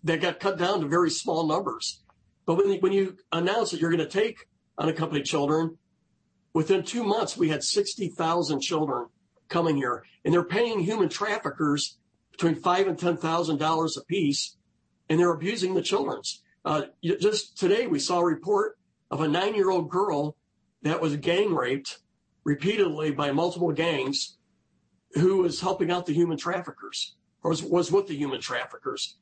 they 0.04 0.16
got 0.16 0.40
cut 0.40 0.58
down 0.58 0.80
to 0.80 0.86
very 0.86 1.10
small 1.10 1.46
numbers. 1.46 2.02
But 2.46 2.56
when, 2.56 2.78
when 2.80 2.92
you 2.92 3.16
announce 3.30 3.70
that 3.70 3.80
you're 3.80 3.90
going 3.90 4.06
to 4.06 4.08
take 4.08 4.46
unaccompanied 4.78 5.24
children, 5.24 5.78
Within 6.54 6.82
two 6.82 7.02
months, 7.02 7.36
we 7.36 7.48
had 7.48 7.64
60,000 7.64 8.60
children 8.60 9.06
coming 9.48 9.76
here, 9.76 10.04
and 10.24 10.32
they're 10.32 10.44
paying 10.44 10.80
human 10.80 11.08
traffickers 11.08 11.98
between 12.30 12.54
five 12.54 12.86
and 12.86 12.98
ten 12.98 13.16
thousand 13.16 13.58
dollars 13.58 13.96
a 13.96 14.04
piece, 14.04 14.56
and 15.08 15.18
they're 15.18 15.32
abusing 15.32 15.74
the 15.74 15.82
children's. 15.82 16.42
Uh, 16.64 16.82
just 17.02 17.58
today, 17.58 17.86
we 17.86 17.98
saw 17.98 18.20
a 18.20 18.24
report 18.24 18.78
of 19.10 19.20
a 19.20 19.28
nine-year-old 19.28 19.90
girl 19.90 20.36
that 20.82 21.00
was 21.00 21.16
gang 21.16 21.54
raped 21.54 21.98
repeatedly 22.44 23.10
by 23.10 23.32
multiple 23.32 23.72
gangs, 23.72 24.36
who 25.14 25.38
was 25.38 25.60
helping 25.60 25.90
out 25.90 26.06
the 26.06 26.14
human 26.14 26.36
traffickers 26.36 27.14
or 27.42 27.50
was, 27.50 27.62
was 27.62 27.92
with 27.92 28.06
the 28.06 28.16
human 28.16 28.40
traffickers. 28.40 29.16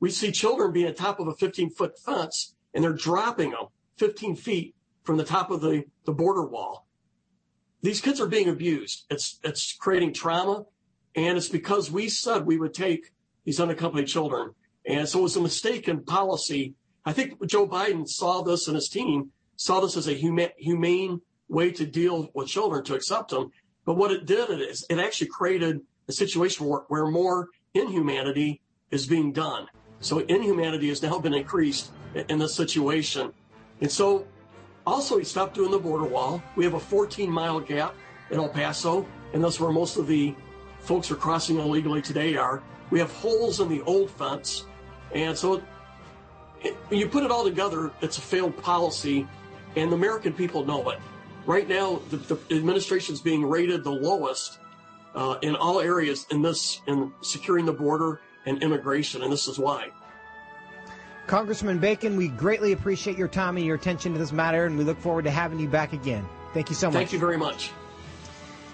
We 0.00 0.10
see 0.10 0.30
children 0.32 0.72
being 0.72 0.86
on 0.86 0.94
top 0.94 1.20
of 1.20 1.28
a 1.28 1.34
15-foot 1.34 1.98
fence, 1.98 2.54
and 2.74 2.84
they're 2.84 2.92
dropping 2.92 3.50
them 3.50 3.66
15 3.96 4.36
feet 4.36 4.74
from 5.02 5.16
the 5.16 5.24
top 5.24 5.50
of 5.50 5.60
the, 5.60 5.84
the 6.04 6.12
border 6.12 6.46
wall. 6.46 6.86
These 7.82 8.00
kids 8.00 8.20
are 8.20 8.26
being 8.26 8.48
abused. 8.48 9.04
It's, 9.10 9.38
it's 9.42 9.72
creating 9.72 10.12
trauma. 10.12 10.64
And 11.14 11.36
it's 11.36 11.48
because 11.48 11.90
we 11.90 12.08
said 12.08 12.46
we 12.46 12.58
would 12.58 12.74
take 12.74 13.12
these 13.44 13.60
unaccompanied 13.60 14.08
children. 14.08 14.54
And 14.86 15.08
so 15.08 15.20
it 15.20 15.22
was 15.22 15.36
a 15.36 15.40
mistake 15.40 15.88
in 15.88 16.04
policy. 16.04 16.74
I 17.04 17.12
think 17.12 17.44
Joe 17.46 17.66
Biden 17.66 18.06
saw 18.08 18.42
this 18.42 18.68
and 18.68 18.74
his 18.74 18.88
team 18.88 19.30
saw 19.56 19.80
this 19.80 19.96
as 19.96 20.06
a 20.06 20.14
huma- 20.14 20.52
humane 20.56 21.20
way 21.48 21.70
to 21.72 21.86
deal 21.86 22.30
with 22.34 22.48
children 22.48 22.84
to 22.84 22.94
accept 22.94 23.30
them. 23.30 23.50
But 23.84 23.96
what 23.96 24.12
it 24.12 24.26
did 24.26 24.60
is 24.60 24.84
it 24.90 24.98
actually 24.98 25.28
created 25.28 25.80
a 26.08 26.12
situation 26.12 26.66
where, 26.66 26.82
where 26.88 27.06
more 27.06 27.48
inhumanity 27.74 28.60
is 28.90 29.06
being 29.06 29.32
done. 29.32 29.66
So 30.00 30.20
inhumanity 30.20 30.88
has 30.88 31.02
now 31.02 31.18
been 31.18 31.34
increased 31.34 31.90
in 32.28 32.38
this 32.38 32.54
situation. 32.54 33.32
And 33.80 33.90
so 33.90 34.26
also, 34.88 35.18
he 35.18 35.24
stopped 35.24 35.54
doing 35.54 35.70
the 35.70 35.78
border 35.78 36.06
wall. 36.06 36.42
We 36.56 36.64
have 36.64 36.72
a 36.72 36.80
14 36.80 37.30
mile 37.30 37.60
gap 37.60 37.94
in 38.30 38.38
El 38.38 38.48
Paso, 38.48 39.06
and 39.34 39.44
that's 39.44 39.60
where 39.60 39.70
most 39.70 39.98
of 39.98 40.06
the 40.06 40.34
folks 40.80 41.10
are 41.10 41.14
crossing 41.14 41.58
illegally 41.58 42.00
today 42.00 42.36
are. 42.36 42.62
We 42.88 42.98
have 42.98 43.12
holes 43.12 43.60
in 43.60 43.68
the 43.68 43.82
old 43.82 44.10
fence. 44.10 44.64
And 45.14 45.36
so 45.36 45.62
it, 46.62 46.74
when 46.88 47.00
you 47.00 47.06
put 47.06 47.22
it 47.22 47.30
all 47.30 47.44
together, 47.44 47.92
it's 48.00 48.16
a 48.16 48.22
failed 48.22 48.56
policy, 48.62 49.28
and 49.76 49.92
the 49.92 49.96
American 49.96 50.32
people 50.32 50.64
know 50.64 50.88
it. 50.88 50.98
Right 51.44 51.68
now, 51.68 52.00
the, 52.08 52.16
the 52.16 52.56
administration 52.56 53.14
is 53.14 53.20
being 53.20 53.44
rated 53.44 53.84
the 53.84 53.90
lowest 53.90 54.58
uh, 55.14 55.36
in 55.42 55.54
all 55.54 55.80
areas 55.80 56.26
in 56.30 56.40
this, 56.40 56.80
in 56.86 57.12
securing 57.20 57.66
the 57.66 57.74
border 57.74 58.22
and 58.48 58.62
immigration, 58.62 59.22
and 59.22 59.32
this 59.32 59.46
is 59.46 59.58
why. 59.58 59.90
Congressman 61.26 61.78
Bacon, 61.78 62.16
we 62.16 62.28
greatly 62.28 62.72
appreciate 62.72 63.18
your 63.18 63.28
time 63.28 63.56
and 63.58 63.66
your 63.66 63.76
attention 63.76 64.14
to 64.14 64.18
this 64.18 64.32
matter, 64.32 64.64
and 64.64 64.78
we 64.78 64.84
look 64.84 64.98
forward 64.98 65.24
to 65.24 65.30
having 65.30 65.60
you 65.60 65.68
back 65.68 65.92
again. 65.92 66.26
Thank 66.54 66.70
you 66.70 66.74
so 66.74 66.88
much. 66.88 66.94
Thank 66.94 67.12
you 67.12 67.18
very 67.18 67.36
much. 67.36 67.70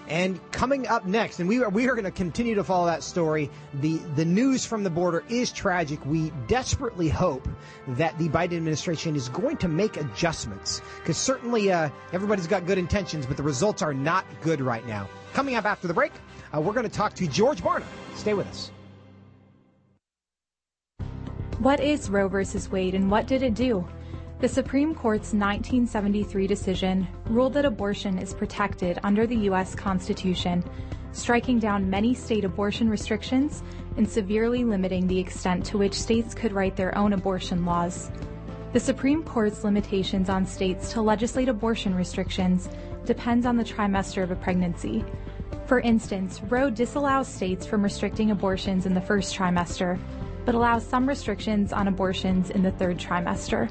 And 0.06 0.38
coming 0.52 0.86
up 0.86 1.06
next, 1.06 1.40
and 1.40 1.48
we 1.48 1.62
are, 1.62 1.70
we 1.70 1.88
are 1.88 1.94
going 1.94 2.04
to 2.04 2.10
continue 2.10 2.54
to 2.56 2.62
follow 2.62 2.86
that 2.86 3.02
story. 3.02 3.50
The, 3.80 3.96
the 4.16 4.24
news 4.24 4.66
from 4.66 4.84
the 4.84 4.90
border 4.90 5.24
is 5.30 5.50
tragic. 5.50 6.04
We 6.04 6.30
desperately 6.46 7.08
hope 7.08 7.48
that 7.88 8.16
the 8.18 8.28
Biden 8.28 8.56
administration 8.56 9.16
is 9.16 9.30
going 9.30 9.56
to 9.58 9.68
make 9.68 9.96
adjustments 9.96 10.82
because 10.98 11.16
certainly 11.16 11.72
uh, 11.72 11.88
everybody's 12.12 12.46
got 12.46 12.66
good 12.66 12.76
intentions, 12.76 13.24
but 13.24 13.38
the 13.38 13.42
results 13.42 13.80
are 13.80 13.94
not 13.94 14.26
good 14.42 14.60
right 14.60 14.86
now. 14.86 15.08
Coming 15.32 15.56
up 15.56 15.64
after 15.64 15.88
the 15.88 15.94
break, 15.94 16.12
uh, 16.54 16.60
we're 16.60 16.74
going 16.74 16.88
to 16.88 16.94
talk 16.94 17.14
to 17.14 17.26
George 17.26 17.62
Barna. 17.62 17.86
Stay 18.14 18.34
with 18.34 18.46
us. 18.46 18.70
What 21.60 21.78
is 21.78 22.10
Roe 22.10 22.28
v. 22.28 22.44
Wade 22.72 22.94
and 22.96 23.08
what 23.08 23.28
did 23.28 23.44
it 23.44 23.54
do? 23.54 23.86
The 24.40 24.48
Supreme 24.48 24.92
Court's 24.92 25.32
1973 25.32 26.48
decision 26.48 27.06
ruled 27.26 27.54
that 27.54 27.64
abortion 27.64 28.18
is 28.18 28.34
protected 28.34 28.98
under 29.04 29.24
the 29.24 29.36
U.S. 29.36 29.72
Constitution, 29.74 30.64
striking 31.12 31.60
down 31.60 31.88
many 31.88 32.12
state 32.12 32.44
abortion 32.44 32.90
restrictions 32.90 33.62
and 33.96 34.06
severely 34.06 34.64
limiting 34.64 35.06
the 35.06 35.18
extent 35.18 35.64
to 35.66 35.78
which 35.78 35.94
states 35.94 36.34
could 36.34 36.52
write 36.52 36.74
their 36.74 36.96
own 36.98 37.12
abortion 37.12 37.64
laws. 37.64 38.10
The 38.72 38.80
Supreme 38.80 39.22
Court's 39.22 39.62
limitations 39.62 40.28
on 40.28 40.44
states 40.44 40.92
to 40.92 41.02
legislate 41.02 41.48
abortion 41.48 41.94
restrictions 41.94 42.68
depends 43.04 43.46
on 43.46 43.56
the 43.56 43.64
trimester 43.64 44.24
of 44.24 44.32
a 44.32 44.36
pregnancy. 44.36 45.04
For 45.66 45.78
instance, 45.80 46.42
Roe 46.42 46.68
disallows 46.68 47.28
states 47.28 47.64
from 47.64 47.82
restricting 47.82 48.32
abortions 48.32 48.86
in 48.86 48.92
the 48.92 49.00
first 49.00 49.34
trimester, 49.36 49.98
but 50.44 50.54
allows 50.54 50.86
some 50.86 51.08
restrictions 51.08 51.72
on 51.72 51.88
abortions 51.88 52.50
in 52.50 52.62
the 52.62 52.70
third 52.72 52.98
trimester. 52.98 53.70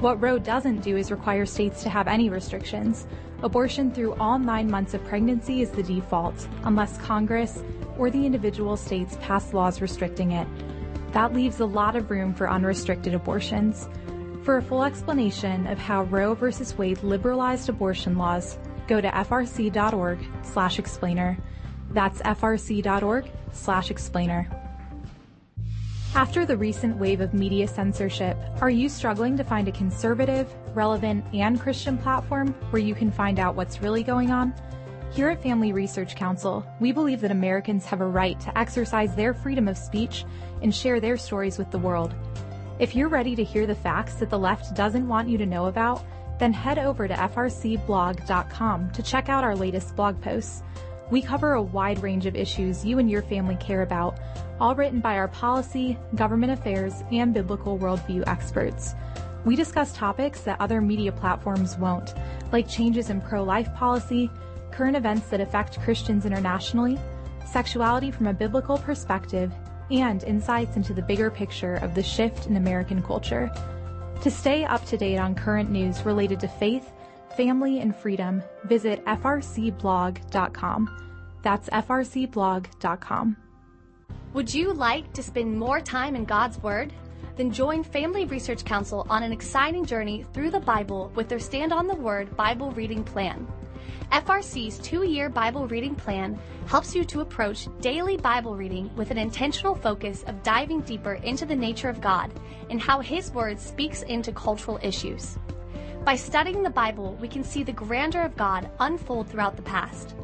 What 0.00 0.20
Roe 0.20 0.38
doesn't 0.38 0.82
do 0.82 0.96
is 0.96 1.10
require 1.10 1.46
states 1.46 1.82
to 1.82 1.90
have 1.90 2.06
any 2.08 2.28
restrictions. 2.28 3.06
Abortion 3.42 3.90
through 3.90 4.14
all 4.14 4.38
nine 4.38 4.70
months 4.70 4.94
of 4.94 5.04
pregnancy 5.04 5.62
is 5.62 5.70
the 5.70 5.82
default, 5.82 6.46
unless 6.64 6.98
Congress 6.98 7.62
or 7.98 8.10
the 8.10 8.26
individual 8.26 8.76
states 8.76 9.16
pass 9.20 9.54
laws 9.54 9.80
restricting 9.80 10.32
it. 10.32 10.46
That 11.12 11.32
leaves 11.32 11.60
a 11.60 11.66
lot 11.66 11.96
of 11.96 12.10
room 12.10 12.34
for 12.34 12.50
unrestricted 12.50 13.14
abortions. 13.14 13.88
For 14.42 14.58
a 14.58 14.62
full 14.62 14.84
explanation 14.84 15.66
of 15.68 15.78
how 15.78 16.02
Roe 16.04 16.34
v. 16.34 16.50
Wade 16.76 17.02
liberalized 17.02 17.68
abortion 17.68 18.18
laws, 18.18 18.58
go 18.88 19.00
to 19.00 19.08
frc.org/explainer. 19.08 21.38
That's 21.92 22.20
frc.org/explainer. 22.20 24.63
After 26.14 26.46
the 26.46 26.56
recent 26.56 26.96
wave 26.96 27.20
of 27.20 27.34
media 27.34 27.66
censorship, 27.66 28.38
are 28.60 28.70
you 28.70 28.88
struggling 28.88 29.36
to 29.36 29.42
find 29.42 29.66
a 29.66 29.72
conservative, 29.72 30.48
relevant, 30.72 31.24
and 31.34 31.60
Christian 31.60 31.98
platform 31.98 32.54
where 32.70 32.80
you 32.80 32.94
can 32.94 33.10
find 33.10 33.40
out 33.40 33.56
what's 33.56 33.82
really 33.82 34.04
going 34.04 34.30
on? 34.30 34.54
Here 35.10 35.28
at 35.28 35.42
Family 35.42 35.72
Research 35.72 36.14
Council, 36.14 36.64
we 36.78 36.92
believe 36.92 37.20
that 37.22 37.32
Americans 37.32 37.84
have 37.86 38.00
a 38.00 38.06
right 38.06 38.38
to 38.38 38.56
exercise 38.56 39.16
their 39.16 39.34
freedom 39.34 39.66
of 39.66 39.76
speech 39.76 40.24
and 40.62 40.72
share 40.72 41.00
their 41.00 41.16
stories 41.16 41.58
with 41.58 41.72
the 41.72 41.80
world. 41.80 42.14
If 42.78 42.94
you're 42.94 43.08
ready 43.08 43.34
to 43.34 43.42
hear 43.42 43.66
the 43.66 43.74
facts 43.74 44.14
that 44.14 44.30
the 44.30 44.38
left 44.38 44.76
doesn't 44.76 45.08
want 45.08 45.28
you 45.28 45.36
to 45.38 45.46
know 45.46 45.66
about, 45.66 46.04
then 46.38 46.52
head 46.52 46.78
over 46.78 47.08
to 47.08 47.14
frcblog.com 47.14 48.90
to 48.92 49.02
check 49.02 49.28
out 49.28 49.42
our 49.42 49.56
latest 49.56 49.96
blog 49.96 50.22
posts. 50.22 50.62
We 51.10 51.22
cover 51.22 51.54
a 51.54 51.62
wide 51.62 52.02
range 52.02 52.26
of 52.26 52.36
issues 52.36 52.84
you 52.84 52.98
and 52.98 53.10
your 53.10 53.22
family 53.22 53.56
care 53.56 53.82
about, 53.82 54.18
all 54.60 54.74
written 54.74 55.00
by 55.00 55.16
our 55.16 55.28
policy, 55.28 55.98
government 56.14 56.52
affairs, 56.52 57.02
and 57.10 57.34
biblical 57.34 57.78
worldview 57.78 58.24
experts. 58.26 58.94
We 59.44 59.56
discuss 59.56 59.92
topics 59.92 60.40
that 60.42 60.60
other 60.60 60.80
media 60.80 61.12
platforms 61.12 61.76
won't, 61.76 62.14
like 62.52 62.68
changes 62.68 63.10
in 63.10 63.20
pro 63.20 63.42
life 63.42 63.72
policy, 63.74 64.30
current 64.70 64.96
events 64.96 65.28
that 65.28 65.40
affect 65.40 65.80
Christians 65.80 66.24
internationally, 66.24 66.98
sexuality 67.46 68.10
from 68.10 68.26
a 68.26 68.34
biblical 68.34 68.78
perspective, 68.78 69.52
and 69.90 70.24
insights 70.24 70.76
into 70.76 70.94
the 70.94 71.02
bigger 71.02 71.30
picture 71.30 71.74
of 71.74 71.94
the 71.94 72.02
shift 72.02 72.46
in 72.46 72.56
American 72.56 73.02
culture. 73.02 73.52
To 74.22 74.30
stay 74.30 74.64
up 74.64 74.84
to 74.86 74.96
date 74.96 75.18
on 75.18 75.34
current 75.34 75.70
news 75.70 76.06
related 76.06 76.40
to 76.40 76.48
faith, 76.48 76.90
family, 77.36 77.80
and 77.80 77.94
freedom, 77.94 78.42
visit 78.64 79.04
frcblog.com. 79.04 80.88
That's 81.42 81.68
frcblog.com. 81.68 83.36
Would 84.34 84.52
you 84.52 84.72
like 84.72 85.12
to 85.12 85.22
spend 85.22 85.56
more 85.56 85.80
time 85.80 86.16
in 86.16 86.24
God's 86.24 86.60
Word? 86.60 86.92
Then 87.36 87.52
join 87.52 87.84
Family 87.84 88.24
Research 88.24 88.64
Council 88.64 89.06
on 89.08 89.22
an 89.22 89.30
exciting 89.30 89.86
journey 89.86 90.26
through 90.32 90.50
the 90.50 90.58
Bible 90.58 91.12
with 91.14 91.28
their 91.28 91.38
Stand 91.38 91.72
on 91.72 91.86
the 91.86 91.94
Word 91.94 92.36
Bible 92.36 92.72
Reading 92.72 93.04
Plan. 93.04 93.46
FRC's 94.10 94.80
two 94.80 95.04
year 95.04 95.28
Bible 95.28 95.68
reading 95.68 95.94
plan 95.94 96.36
helps 96.66 96.96
you 96.96 97.04
to 97.04 97.20
approach 97.20 97.68
daily 97.80 98.16
Bible 98.16 98.56
reading 98.56 98.90
with 98.96 99.12
an 99.12 99.18
intentional 99.18 99.76
focus 99.76 100.24
of 100.26 100.42
diving 100.42 100.80
deeper 100.80 101.14
into 101.22 101.46
the 101.46 101.54
nature 101.54 101.88
of 101.88 102.00
God 102.00 102.32
and 102.70 102.82
how 102.82 102.98
His 102.98 103.30
Word 103.30 103.60
speaks 103.60 104.02
into 104.02 104.32
cultural 104.32 104.80
issues. 104.82 105.38
By 106.02 106.16
studying 106.16 106.64
the 106.64 106.70
Bible, 106.70 107.16
we 107.20 107.28
can 107.28 107.44
see 107.44 107.62
the 107.62 107.72
grandeur 107.72 108.22
of 108.22 108.36
God 108.36 108.68
unfold 108.80 109.28
throughout 109.28 109.54
the 109.54 109.62
past. 109.62 110.16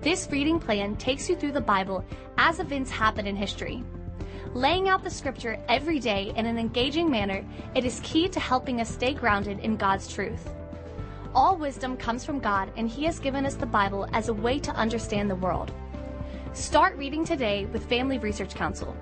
This 0.00 0.28
reading 0.30 0.60
plan 0.60 0.96
takes 0.96 1.28
you 1.28 1.36
through 1.36 1.52
the 1.52 1.60
Bible 1.60 2.04
as 2.38 2.60
events 2.60 2.90
happen 2.90 3.26
in 3.26 3.34
history. 3.34 3.82
Laying 4.52 4.88
out 4.88 5.02
the 5.02 5.10
scripture 5.10 5.58
every 5.68 5.98
day 5.98 6.32
in 6.36 6.46
an 6.46 6.58
engaging 6.58 7.10
manner, 7.10 7.44
it 7.74 7.84
is 7.84 8.00
key 8.04 8.28
to 8.28 8.40
helping 8.40 8.80
us 8.80 8.92
stay 8.92 9.12
grounded 9.14 9.58
in 9.60 9.76
God's 9.76 10.06
truth. 10.06 10.48
All 11.34 11.56
wisdom 11.56 11.96
comes 11.96 12.24
from 12.24 12.38
God, 12.38 12.70
and 12.76 12.88
He 12.88 13.04
has 13.04 13.18
given 13.18 13.44
us 13.44 13.54
the 13.54 13.66
Bible 13.66 14.06
as 14.12 14.28
a 14.28 14.34
way 14.34 14.58
to 14.60 14.74
understand 14.74 15.28
the 15.28 15.36
world. 15.36 15.72
Start 16.52 16.96
reading 16.96 17.24
today 17.24 17.66
with 17.66 17.88
Family 17.88 18.18
Research 18.18 18.54
Council. 18.54 18.96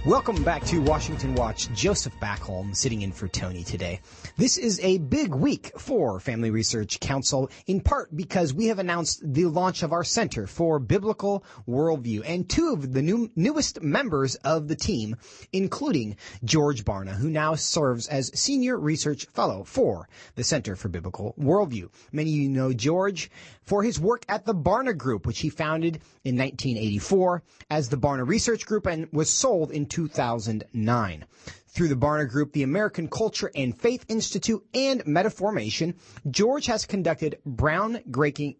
Welcome 0.05 0.43
back 0.43 0.63
to 0.65 0.83
Washington 0.83 1.33
Watch. 1.33 1.73
Joseph 1.73 2.13
Backholm 2.19 2.75
sitting 2.75 3.01
in 3.01 3.11
for 3.11 3.27
Tony 3.27 3.63
today. 3.63 4.01
This 4.37 4.55
is 4.55 4.79
a 4.81 4.99
big 4.99 5.33
week 5.33 5.71
for 5.79 6.19
Family 6.19 6.51
Research 6.51 6.99
Council, 6.99 7.49
in 7.65 7.81
part 7.81 8.15
because 8.15 8.53
we 8.53 8.67
have 8.67 8.77
announced 8.77 9.23
the 9.25 9.45
launch 9.45 9.81
of 9.81 9.91
our 9.91 10.03
Center 10.03 10.45
for 10.45 10.77
Biblical 10.77 11.43
Worldview 11.67 12.21
and 12.23 12.47
two 12.47 12.73
of 12.73 12.93
the 12.93 13.01
new, 13.01 13.31
newest 13.35 13.81
members 13.81 14.35
of 14.35 14.67
the 14.67 14.75
team, 14.75 15.15
including 15.51 16.17
George 16.43 16.85
Barna, 16.85 17.15
who 17.15 17.31
now 17.31 17.55
serves 17.55 18.07
as 18.07 18.29
Senior 18.39 18.77
Research 18.77 19.25
Fellow 19.33 19.63
for 19.63 20.07
the 20.35 20.43
Center 20.43 20.75
for 20.75 20.87
Biblical 20.87 21.33
Worldview. 21.39 21.89
Many 22.11 22.29
of 22.29 22.37
you 22.37 22.49
know 22.49 22.73
George 22.73 23.31
for 23.63 23.81
his 23.81 23.99
work 23.99 24.23
at 24.29 24.45
the 24.45 24.53
Barna 24.53 24.95
Group, 24.95 25.25
which 25.25 25.39
he 25.39 25.49
founded 25.49 25.95
in 26.23 26.37
1984 26.37 27.41
as 27.71 27.89
the 27.89 27.97
Barna 27.97 28.27
Research 28.27 28.67
Group 28.67 28.85
and 28.85 29.07
was 29.11 29.31
sold 29.31 29.71
in 29.71 29.87
2009. 29.95 31.25
Through 31.69 31.87
the 31.87 31.95
Barna 31.95 32.29
Group, 32.29 32.51
the 32.51 32.63
American 32.63 33.07
Culture 33.07 33.49
and 33.55 33.79
Faith 33.79 34.03
Institute, 34.09 34.61
and 34.73 35.05
Metaformation, 35.05 35.95
George 36.29 36.65
has 36.65 36.85
conducted 36.85 37.37
groundbreaking, 37.47 38.57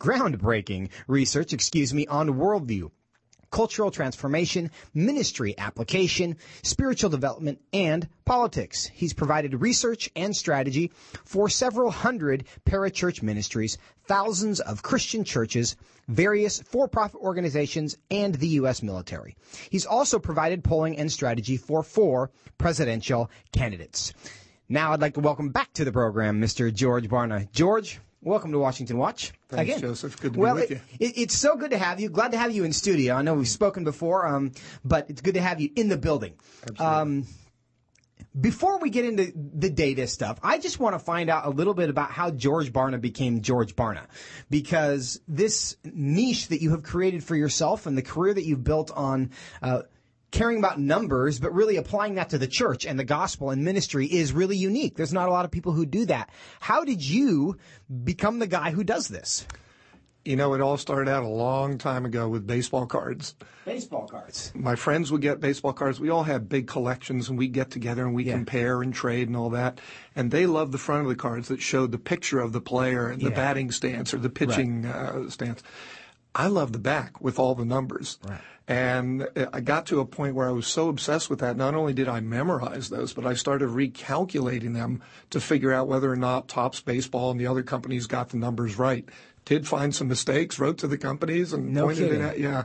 groundbreaking 0.00 0.88
research, 1.06 1.52
excuse 1.52 1.92
me, 1.92 2.06
on 2.06 2.28
worldview, 2.28 2.90
cultural 3.50 3.90
transformation, 3.90 4.70
ministry 4.94 5.54
application, 5.58 6.36
spiritual 6.62 7.10
development, 7.10 7.60
and 7.72 8.08
politics. 8.24 8.86
He's 8.86 9.12
provided 9.14 9.60
research 9.60 10.10
and 10.16 10.34
strategy 10.36 10.92
for 11.24 11.48
several 11.48 11.90
hundred 11.90 12.44
parachurch 12.66 13.22
ministries, 13.22 13.78
thousands 14.06 14.60
of 14.60 14.82
Christian 14.82 15.24
churches, 15.24 15.76
various 16.08 16.60
for-profit 16.62 17.20
organizations, 17.20 17.96
and 18.10 18.34
the 18.34 18.48
U.S. 18.60 18.82
military. 18.82 19.36
He's 19.70 19.86
also 19.86 20.18
provided 20.18 20.64
polling 20.64 20.98
and 20.98 21.10
strategy 21.10 21.56
for 21.56 21.82
four 21.82 22.30
presidential 22.58 23.30
candidates. 23.52 24.12
Now 24.68 24.92
I'd 24.92 25.00
like 25.00 25.14
to 25.14 25.20
welcome 25.20 25.48
back 25.48 25.72
to 25.74 25.84
the 25.84 25.92
program 25.92 26.40
Mr. 26.40 26.72
George 26.72 27.08
Barna. 27.08 27.50
George, 27.52 28.00
Welcome 28.20 28.50
to 28.50 28.58
Washington 28.58 28.98
Watch. 28.98 29.32
Thanks, 29.48 29.70
Again. 29.70 29.80
Joseph. 29.80 30.20
Good 30.20 30.34
to 30.34 30.40
well, 30.40 30.56
be 30.56 30.62
with 30.62 30.70
it, 30.72 30.80
you. 30.98 31.06
It, 31.06 31.18
it's 31.18 31.36
so 31.36 31.56
good 31.56 31.70
to 31.70 31.78
have 31.78 32.00
you. 32.00 32.08
Glad 32.08 32.32
to 32.32 32.38
have 32.38 32.50
you 32.50 32.64
in 32.64 32.72
studio. 32.72 33.14
I 33.14 33.22
know 33.22 33.34
we've 33.34 33.46
spoken 33.46 33.84
before, 33.84 34.26
um, 34.26 34.52
but 34.84 35.08
it's 35.08 35.20
good 35.20 35.34
to 35.34 35.40
have 35.40 35.60
you 35.60 35.70
in 35.76 35.88
the 35.88 35.96
building. 35.96 36.34
Um, 36.80 37.26
before 38.38 38.78
we 38.78 38.90
get 38.90 39.04
into 39.04 39.32
the 39.34 39.70
data 39.70 40.06
stuff, 40.08 40.40
I 40.42 40.58
just 40.58 40.80
want 40.80 40.94
to 40.94 40.98
find 40.98 41.30
out 41.30 41.46
a 41.46 41.50
little 41.50 41.74
bit 41.74 41.90
about 41.90 42.10
how 42.10 42.30
George 42.30 42.72
Barna 42.72 43.00
became 43.00 43.40
George 43.40 43.76
Barna. 43.76 44.06
Because 44.50 45.20
this 45.28 45.76
niche 45.84 46.48
that 46.48 46.60
you 46.60 46.70
have 46.70 46.82
created 46.82 47.22
for 47.22 47.36
yourself 47.36 47.86
and 47.86 47.96
the 47.96 48.02
career 48.02 48.34
that 48.34 48.44
you've 48.44 48.64
built 48.64 48.90
on, 48.90 49.30
uh, 49.62 49.82
caring 50.30 50.58
about 50.58 50.78
numbers, 50.78 51.38
but 51.38 51.52
really 51.54 51.76
applying 51.76 52.16
that 52.16 52.30
to 52.30 52.38
the 52.38 52.46
church 52.46 52.84
and 52.86 52.98
the 52.98 53.04
gospel 53.04 53.50
and 53.50 53.64
ministry 53.64 54.06
is 54.06 54.32
really 54.32 54.56
unique. 54.56 54.96
There's 54.96 55.12
not 55.12 55.28
a 55.28 55.32
lot 55.32 55.44
of 55.44 55.50
people 55.50 55.72
who 55.72 55.86
do 55.86 56.04
that. 56.06 56.30
How 56.60 56.84
did 56.84 57.02
you 57.02 57.56
become 58.04 58.38
the 58.38 58.46
guy 58.46 58.70
who 58.70 58.84
does 58.84 59.08
this? 59.08 59.46
You 60.24 60.36
know, 60.36 60.52
it 60.52 60.60
all 60.60 60.76
started 60.76 61.10
out 61.10 61.22
a 61.22 61.28
long 61.28 61.78
time 61.78 62.04
ago 62.04 62.28
with 62.28 62.46
baseball 62.46 62.84
cards. 62.84 63.34
Baseball 63.64 64.06
cards. 64.06 64.52
My 64.54 64.74
friends 64.76 65.10
would 65.10 65.22
get 65.22 65.40
baseball 65.40 65.72
cards. 65.72 66.00
We 66.00 66.10
all 66.10 66.24
had 66.24 66.50
big 66.50 66.66
collections 66.66 67.30
and 67.30 67.38
we'd 67.38 67.52
get 67.52 67.70
together 67.70 68.04
and 68.04 68.14
we 68.14 68.24
Yeah. 68.24 68.34
compare 68.34 68.82
and 68.82 68.92
trade 68.92 69.28
and 69.28 69.36
all 69.36 69.48
that. 69.50 69.80
And 70.14 70.30
they 70.30 70.44
loved 70.44 70.72
the 70.72 70.78
front 70.78 71.04
of 71.04 71.08
the 71.08 71.14
cards 71.16 71.48
that 71.48 71.62
showed 71.62 71.92
the 71.92 71.98
picture 71.98 72.40
of 72.40 72.52
the 72.52 72.60
player, 72.60 73.08
and 73.08 73.22
the 73.22 73.30
Yeah. 73.30 73.36
batting 73.36 73.70
stance 73.70 74.12
or 74.12 74.18
the 74.18 74.28
pitching 74.28 74.84
uh, 74.84 75.30
stance. 75.30 75.62
I 76.34 76.46
love 76.46 76.72
the 76.72 76.78
back 76.78 77.20
with 77.20 77.38
all 77.38 77.54
the 77.54 77.64
numbers. 77.64 78.18
Right. 78.28 78.40
And 78.68 79.26
I 79.52 79.60
got 79.60 79.86
to 79.86 80.00
a 80.00 80.04
point 80.04 80.34
where 80.34 80.46
I 80.46 80.52
was 80.52 80.66
so 80.66 80.90
obsessed 80.90 81.30
with 81.30 81.38
that. 81.38 81.56
Not 81.56 81.74
only 81.74 81.94
did 81.94 82.06
I 82.06 82.20
memorize 82.20 82.90
those, 82.90 83.14
but 83.14 83.24
I 83.24 83.32
started 83.32 83.70
recalculating 83.70 84.74
them 84.74 85.02
to 85.30 85.40
figure 85.40 85.72
out 85.72 85.88
whether 85.88 86.12
or 86.12 86.16
not 86.16 86.48
Topps 86.48 86.82
Baseball 86.82 87.30
and 87.30 87.40
the 87.40 87.46
other 87.46 87.62
companies 87.62 88.06
got 88.06 88.28
the 88.28 88.36
numbers 88.36 88.78
right. 88.78 89.08
Did 89.46 89.66
find 89.66 89.94
some 89.94 90.08
mistakes, 90.08 90.58
wrote 90.58 90.76
to 90.78 90.86
the 90.86 90.98
companies 90.98 91.54
and 91.54 91.72
No 91.72 91.86
pointed 91.86 92.10
kidding. 92.10 92.20
it 92.20 92.24
out. 92.24 92.38
Yeah. 92.38 92.64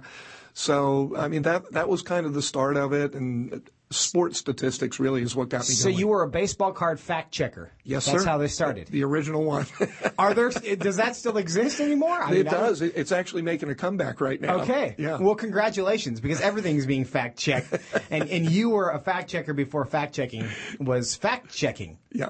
So, 0.54 1.16
I 1.18 1.30
mean, 1.30 1.44
that, 1.44 1.72
that 1.72 1.88
was 1.88 2.02
kind 2.02 2.26
of 2.26 2.34
the 2.34 2.42
start 2.42 2.76
of 2.76 2.92
it. 2.92 3.14
And 3.14 3.70
sports 3.96 4.40
statistics 4.40 5.00
really 5.00 5.22
is 5.22 5.36
what 5.36 5.50
got 5.50 5.60
me 5.62 5.76
So 5.76 5.90
going. 5.90 6.00
you 6.00 6.08
were 6.08 6.24
a 6.24 6.28
baseball 6.30 6.72
card 6.72 7.00
fact 7.00 7.32
checker. 7.32 7.72
yes, 7.84 8.06
That's 8.06 8.24
sir. 8.24 8.30
how 8.30 8.38
they 8.38 8.48
started. 8.48 8.88
The 8.88 9.04
original 9.04 9.44
one. 9.44 9.66
Are 10.18 10.34
there? 10.34 10.50
Does 10.50 10.98
that 10.98 11.16
still 11.16 11.38
exist 11.38 11.80
anymore? 11.80 12.22
I 12.22 12.34
it 12.34 12.44
don't- 12.44 12.54
does. 12.54 12.82
It- 12.82 12.94
It's 12.96 13.12
actually 13.12 13.42
making 13.42 13.70
a 13.70 13.76
comeback 13.76 14.22
right 14.22 14.40
now. 14.42 14.62
Okay. 14.62 14.96
Yeah. 14.98 15.18
Well, 15.18 15.36
congratulations, 15.36 16.20
because 16.20 16.42
everything's 16.42 16.86
being 16.86 17.06
fact 17.06 17.38
checked, 17.40 17.74
and 18.12 18.30
and 18.30 18.50
you 18.50 18.70
were 18.72 18.90
a 18.92 19.00
fact 19.00 19.30
checker 19.30 19.54
before 19.54 19.86
fact 19.86 20.14
checking 20.16 20.46
was 20.80 21.16
fact 21.16 21.54
checking. 21.54 21.98
yeah. 22.12 22.30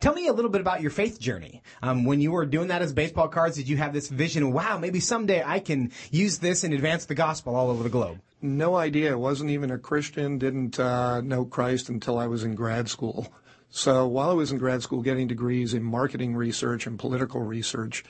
Tell 0.00 0.14
me 0.14 0.28
a 0.28 0.32
little 0.32 0.50
bit 0.50 0.62
about 0.62 0.80
your 0.80 0.90
faith 0.90 1.20
journey. 1.20 1.62
Um, 1.82 2.06
when 2.06 2.22
you 2.22 2.32
were 2.32 2.46
doing 2.46 2.68
that 2.68 2.80
as 2.80 2.90
baseball 2.94 3.28
cards, 3.28 3.56
did 3.56 3.68
you 3.68 3.76
have 3.76 3.92
this 3.92 4.08
vision? 4.08 4.50
Wow, 4.50 4.78
maybe 4.78 4.98
someday 4.98 5.42
I 5.44 5.58
can 5.58 5.92
use 6.10 6.38
this 6.38 6.64
and 6.64 6.72
advance 6.72 7.04
the 7.04 7.14
gospel 7.14 7.54
all 7.54 7.68
over 7.68 7.82
the 7.82 7.90
globe. 7.90 8.18
No 8.42 8.76
idea. 8.76 9.18
Wasn't 9.18 9.50
even 9.50 9.70
a 9.70 9.78
Christian. 9.78 10.38
Didn't 10.38 10.80
uh, 10.80 11.20
know 11.20 11.44
Christ 11.44 11.88
until 11.88 12.18
I 12.18 12.26
was 12.26 12.44
in 12.44 12.54
grad 12.54 12.88
school. 12.88 13.32
So 13.72 14.04
while 14.08 14.30
I 14.30 14.32
was 14.32 14.50
in 14.50 14.58
grad 14.58 14.82
school, 14.82 15.00
getting 15.00 15.28
degrees 15.28 15.74
in 15.74 15.84
marketing 15.84 16.34
research 16.34 16.88
and 16.88 16.98
political 16.98 17.40
research, 17.40 18.02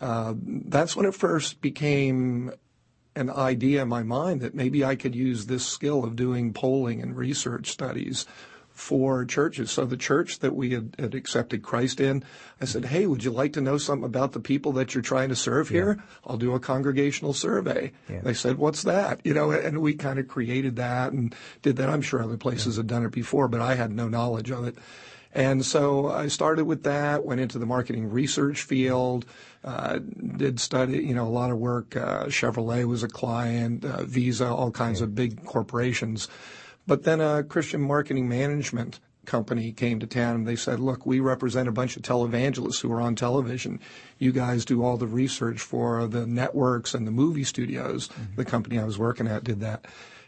uh, 0.00 0.34
that's 0.36 0.94
when 0.94 1.06
it 1.06 1.14
first 1.16 1.60
became 1.60 2.52
an 3.16 3.28
idea 3.28 3.82
in 3.82 3.88
my 3.88 4.04
mind 4.04 4.40
that 4.42 4.54
maybe 4.54 4.84
I 4.84 4.94
could 4.94 5.16
use 5.16 5.46
this 5.46 5.66
skill 5.66 6.04
of 6.04 6.14
doing 6.14 6.52
polling 6.52 7.02
and 7.02 7.16
research 7.16 7.68
studies 7.68 8.26
for 8.78 9.24
churches. 9.24 9.72
So 9.72 9.84
the 9.84 9.96
church 9.96 10.38
that 10.38 10.54
we 10.54 10.70
had, 10.70 10.94
had, 10.98 11.14
accepted 11.14 11.62
Christ 11.64 12.00
in, 12.00 12.22
I 12.60 12.64
said, 12.64 12.84
Hey, 12.84 13.06
would 13.06 13.24
you 13.24 13.32
like 13.32 13.52
to 13.54 13.60
know 13.60 13.76
something 13.76 14.04
about 14.04 14.32
the 14.32 14.40
people 14.40 14.72
that 14.74 14.94
you're 14.94 15.02
trying 15.02 15.30
to 15.30 15.36
serve 15.36 15.68
here? 15.68 15.96
Yeah. 15.98 16.04
I'll 16.24 16.36
do 16.36 16.54
a 16.54 16.60
congregational 16.60 17.32
survey. 17.32 17.90
Yeah. 18.08 18.20
They 18.20 18.34
said, 18.34 18.56
what's 18.56 18.84
that? 18.84 19.20
You 19.24 19.34
know, 19.34 19.50
and 19.50 19.80
we 19.80 19.94
kind 19.94 20.20
of 20.20 20.28
created 20.28 20.76
that 20.76 21.12
and 21.12 21.34
did 21.60 21.76
that. 21.76 21.88
I'm 21.88 22.02
sure 22.02 22.22
other 22.22 22.36
places 22.36 22.76
yeah. 22.76 22.80
had 22.80 22.86
done 22.86 23.04
it 23.04 23.10
before, 23.10 23.48
but 23.48 23.60
I 23.60 23.74
had 23.74 23.90
no 23.90 24.08
knowledge 24.08 24.52
of 24.52 24.64
it. 24.64 24.76
And 25.34 25.64
so 25.64 26.08
I 26.08 26.28
started 26.28 26.64
with 26.64 26.84
that, 26.84 27.24
went 27.24 27.40
into 27.40 27.58
the 27.58 27.66
marketing 27.66 28.10
research 28.10 28.62
field, 28.62 29.26
uh, 29.64 29.98
did 30.36 30.60
study, 30.60 30.98
you 30.98 31.14
know, 31.14 31.26
a 31.26 31.28
lot 31.28 31.50
of 31.50 31.58
work. 31.58 31.96
Uh, 31.96 32.26
Chevrolet 32.26 32.84
was 32.84 33.02
a 33.02 33.08
client, 33.08 33.84
uh, 33.84 34.04
Visa, 34.04 34.46
all 34.46 34.70
kinds 34.70 35.00
of 35.00 35.16
big 35.16 35.44
corporations. 35.44 36.28
But 36.88 37.04
then 37.04 37.20
a 37.20 37.44
Christian 37.44 37.82
marketing 37.82 38.30
management 38.30 38.98
company 39.26 39.72
came 39.72 40.00
to 40.00 40.06
town 40.06 40.36
and 40.36 40.48
they 40.48 40.56
said, 40.56 40.80
look, 40.80 41.04
we 41.04 41.20
represent 41.20 41.68
a 41.68 41.72
bunch 41.72 41.98
of 41.98 42.02
televangelists 42.02 42.80
who 42.80 42.90
are 42.90 43.00
on 43.02 43.14
television. 43.14 43.78
You 44.18 44.32
guys 44.32 44.64
do 44.64 44.82
all 44.82 44.96
the 44.96 45.06
research 45.06 45.60
for 45.60 46.06
the 46.06 46.26
networks 46.26 46.94
and 46.94 47.06
the 47.06 47.10
movie 47.10 47.44
studios. 47.44 48.08
Mm-hmm. 48.08 48.36
The 48.36 48.44
company 48.46 48.78
I 48.78 48.84
was 48.84 48.98
working 48.98 49.28
at 49.28 49.44
did 49.44 49.60
that. 49.60 49.84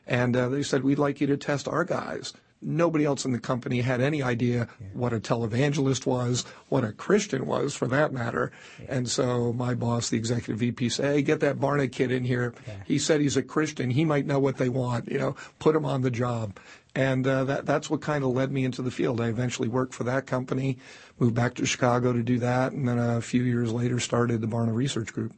And 0.06 0.36
uh, 0.36 0.50
they 0.50 0.62
said, 0.62 0.84
we'd 0.84 0.98
like 0.98 1.22
you 1.22 1.26
to 1.28 1.38
test 1.38 1.66
our 1.66 1.82
guys. 1.82 2.34
Nobody 2.62 3.04
else 3.04 3.24
in 3.24 3.32
the 3.32 3.38
company 3.38 3.80
had 3.80 4.00
any 4.00 4.22
idea 4.22 4.68
yeah. 4.80 4.86
what 4.92 5.12
a 5.12 5.20
televangelist 5.20 6.04
was, 6.04 6.44
what 6.68 6.84
a 6.84 6.92
Christian 6.92 7.46
was 7.46 7.74
for 7.74 7.88
that 7.88 8.12
matter. 8.12 8.52
Yeah. 8.78 8.96
And 8.96 9.08
so 9.08 9.52
my 9.52 9.74
boss, 9.74 10.10
the 10.10 10.18
executive 10.18 10.58
VP, 10.58 10.90
said, 10.90 11.06
hey, 11.06 11.22
get 11.22 11.40
that 11.40 11.58
Barna 11.58 11.90
kid 11.90 12.10
in 12.10 12.24
here. 12.24 12.52
Yeah. 12.66 12.74
He 12.86 12.98
said 12.98 13.20
he's 13.20 13.36
a 13.36 13.42
Christian. 13.42 13.90
He 13.90 14.04
might 14.04 14.26
know 14.26 14.38
what 14.38 14.58
they 14.58 14.68
want, 14.68 15.10
you 15.10 15.18
know, 15.18 15.36
put 15.58 15.74
him 15.74 15.86
on 15.86 16.02
the 16.02 16.10
job. 16.10 16.58
And 16.94 17.26
uh, 17.26 17.44
that, 17.44 17.66
that's 17.66 17.88
what 17.88 18.00
kind 18.00 18.24
of 18.24 18.30
led 18.30 18.50
me 18.50 18.64
into 18.64 18.82
the 18.82 18.90
field. 18.90 19.20
I 19.20 19.28
eventually 19.28 19.68
worked 19.68 19.94
for 19.94 20.04
that 20.04 20.26
company, 20.26 20.78
moved 21.18 21.34
back 21.34 21.54
to 21.54 21.66
Chicago 21.66 22.12
to 22.12 22.22
do 22.22 22.38
that, 22.40 22.72
and 22.72 22.88
then 22.88 22.98
a 22.98 23.20
few 23.20 23.42
years 23.42 23.72
later 23.72 24.00
started 24.00 24.40
the 24.40 24.48
Barna 24.48 24.74
Research 24.74 25.12
Group. 25.12 25.32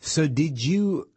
So 0.00 0.26
did 0.26 0.62
you 0.64 1.08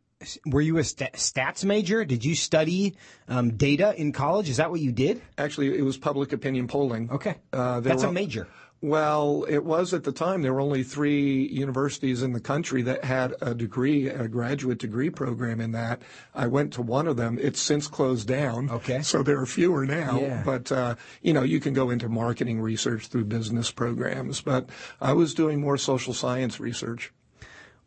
were 0.46 0.62
you 0.62 0.78
a 0.78 0.84
st- 0.84 1.14
stats 1.14 1.64
major? 1.64 2.06
Did 2.06 2.24
you 2.24 2.36
study 2.36 2.96
um, 3.28 3.56
data 3.58 3.94
in 4.00 4.12
college? 4.12 4.50
Is 4.50 4.58
that 4.58 4.72
what 4.72 4.80
you 4.80 4.92
did? 4.92 5.22
Actually, 5.38 5.78
it 5.78 5.84
was 5.84 5.98
public 5.98 6.34
opinion 6.34 6.68
polling. 6.68 7.10
Okay, 7.12 7.36
uh, 7.54 7.80
that's 7.80 8.04
were, 8.04 8.10
a 8.10 8.14
major. 8.14 8.48
Well, 8.82 9.46
it 9.50 9.66
was 9.66 9.94
at 9.94 10.04
the 10.04 10.12
time. 10.12 10.42
There 10.42 10.54
were 10.54 10.62
only 10.62 10.84
three 10.84 11.48
universities 11.48 12.22
in 12.22 12.34
the 12.34 12.40
country 12.40 12.84
that 12.84 13.04
had 13.04 13.34
a 13.42 13.56
degree, 13.56 14.10
a 14.10 14.28
graduate 14.28 14.78
degree 14.78 15.10
program 15.10 15.60
in 15.60 15.72
that. 15.72 16.02
I 16.36 16.48
went 16.48 16.74
to 16.74 16.84
one 16.84 17.08
of 17.08 17.18
them. 17.18 17.40
It's 17.42 17.60
since 17.60 17.88
closed 17.88 18.28
down. 18.28 18.70
Okay. 18.70 19.02
So 19.02 19.24
there 19.24 19.40
are 19.40 19.46
fewer 19.48 19.86
now. 19.86 20.20
Yeah. 20.20 20.44
But, 20.46 20.72
uh, 20.72 20.96
you 21.22 21.34
know, 21.34 21.42
you 21.42 21.60
can 21.60 21.74
go 21.74 21.90
into 21.90 22.10
marketing 22.10 22.62
research 22.62 23.08
through 23.08 23.26
business 23.26 23.72
programs. 23.72 24.42
But 24.42 24.70
I 25.02 25.14
was 25.14 25.34
doing 25.34 25.62
more 25.62 25.78
social 25.78 26.14
science 26.14 26.60
research. 26.60 27.12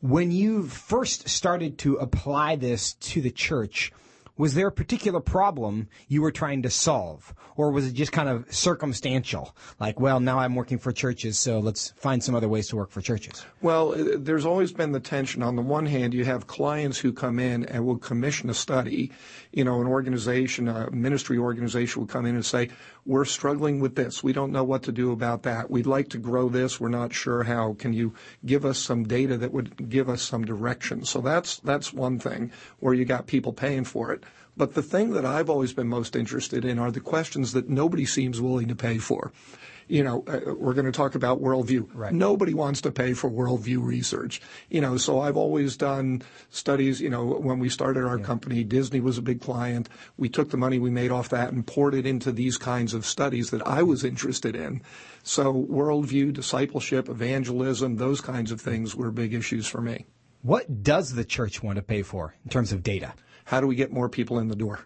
When 0.01 0.31
you 0.31 0.63
first 0.63 1.29
started 1.29 1.77
to 1.79 1.97
apply 1.97 2.55
this 2.55 2.93
to 2.95 3.21
the 3.21 3.33
church, 3.33 3.93
was 4.39 4.55
there 4.55 4.69
a 4.69 4.73
particular 4.73 5.21
problem 5.21 5.89
you 6.07 6.23
were 6.23 6.31
trying 6.31 6.63
to 6.63 6.71
solve? 6.71 7.35
Or 7.57 7.73
was 7.73 7.89
it 7.89 7.93
just 7.93 8.13
kind 8.13 8.29
of 8.29 8.51
circumstantial? 8.55 9.55
Like, 9.81 9.99
well, 9.99 10.21
now 10.21 10.39
I'm 10.39 10.55
working 10.55 10.79
for 10.79 10.93
churches, 10.93 11.39
so 11.39 11.59
let's 11.59 11.91
find 11.97 12.23
some 12.23 12.37
other 12.37 12.49
ways 12.49 12.69
to 12.69 12.77
work 12.77 12.91
for 12.91 13.01
churches. 13.01 13.45
Well, 13.61 13.93
uh, 13.93 14.17
there's 14.17 14.47
always 14.47 14.73
been 14.73 14.93
the 14.93 15.01
tension. 15.01 15.43
On 15.43 15.57
the 15.57 15.63
one 15.63 15.87
hand, 15.87 16.15
you 16.15 16.25
have 16.25 16.47
clients 16.47 16.99
who 16.99 17.13
come 17.13 17.41
in 17.41 17.65
and 17.67 17.85
will 17.85 17.99
commission 17.99 18.49
a 18.49 18.55
study. 18.55 19.11
You 19.53 19.65
know, 19.65 19.81
an 19.81 19.89
organization, 19.89 20.69
a 20.69 20.91
ministry 20.93 21.37
organization 21.37 22.01
will 22.01 22.07
come 22.07 22.27
in 22.27 22.37
and 22.37 22.47
say, 22.47 22.71
we're 23.05 23.25
struggling 23.25 23.81
with 23.81 23.97
this. 23.97 24.23
We 24.23 24.33
don't 24.33 24.53
know 24.53 24.65
what 24.65 24.85
to 24.85 24.93
do 24.93 25.11
about 25.11 25.43
that. 25.43 25.71
We'd 25.71 25.87
like 25.87 26.11
to 26.11 26.19
grow 26.19 26.49
this. 26.49 26.79
We're 26.79 26.91
not 26.91 27.13
sure 27.13 27.43
how. 27.43 27.75
Can 27.79 27.93
you 27.93 28.15
give 28.45 28.65
us 28.65 28.79
some 28.79 29.05
data 29.05 29.37
that 29.39 29.53
would 29.53 29.89
give 29.89 30.09
us 30.09 30.23
some 30.23 30.45
direction? 30.45 31.05
So 31.05 31.21
that's, 31.21 31.59
that's 31.61 31.93
one 31.93 32.19
thing 32.19 32.53
where 32.79 32.95
you 32.95 33.05
got 33.05 33.27
people 33.27 33.53
paying 33.53 33.85
for 33.85 34.13
it. 34.13 34.23
But 34.59 34.75
the 34.75 34.83
thing 34.83 35.13
that 35.13 35.25
I've 35.25 35.49
always 35.49 35.73
been 35.73 35.89
most 35.89 36.17
interested 36.17 36.65
in 36.65 36.81
are 36.81 36.91
the 36.91 37.01
questions 37.01 37.53
that 37.53 37.69
nobody 37.69 38.05
seems 38.05 38.41
willing 38.41 38.67
to 38.67 38.75
pay 38.75 38.99
for. 38.99 39.33
You 39.87 40.03
know, 40.03 40.25
uh, 40.27 40.53
we're 40.55 40.75
going 40.75 40.85
to 40.85 40.93
talk 40.93 41.15
about 41.15 41.41
worldview. 41.41 41.89
Right. 41.95 42.13
Nobody 42.13 42.53
wants 42.53 42.81
to 42.83 42.91
pay 42.91 43.15
for 43.15 43.31
worldview 43.31 43.83
research. 43.83 44.43
You 44.69 44.81
know, 44.81 44.99
so 44.99 45.21
I've 45.21 45.37
always 45.37 45.77
done 45.77 46.23
studies. 46.51 47.01
You 47.01 47.09
know, 47.09 47.25
when 47.25 47.61
we 47.61 47.69
started 47.69 48.05
our 48.05 48.19
yeah. 48.19 48.25
company, 48.25 48.65
Disney 48.65 49.01
was 49.01 49.17
a 49.17 49.23
big 49.23 49.41
client. 49.41 49.89
We 50.19 50.29
took 50.29 50.51
the 50.51 50.59
money 50.59 50.79
we 50.79 50.91
made 50.91 51.13
off 51.13 51.29
that 51.31 51.53
and 51.53 51.65
poured 51.65 51.95
it 51.95 52.05
into 52.05 52.33
these 52.33 52.59
kinds 52.59 52.93
of 52.93 53.07
studies 53.07 53.51
that 53.51 53.65
I 53.67 53.83
was 53.85 54.05
interested 54.05 54.57
in. 54.57 54.83
So 55.23 55.55
worldview, 55.55 56.35
discipleship, 56.35 57.09
evangelism, 57.09 57.97
those 57.97 58.21
kinds 58.21 58.51
of 58.51 58.61
things 58.61 58.97
were 58.97 59.13
big 59.13 59.33
issues 59.33 59.69
for 59.69 59.81
me. 59.81 60.05
What 60.43 60.83
does 60.83 61.15
the 61.15 61.25
church 61.25 61.63
want 61.63 61.77
to 61.77 61.83
pay 61.83 62.03
for 62.03 62.35
in 62.45 62.51
terms 62.51 62.73
of 62.73 62.83
data? 62.83 63.15
How 63.49 63.63
do 63.63 63.67
we 63.67 63.77
get 63.77 63.91
more 63.91 64.11
people 64.11 64.39
in 64.41 64.49
the 64.49 64.55
door? 64.55 64.81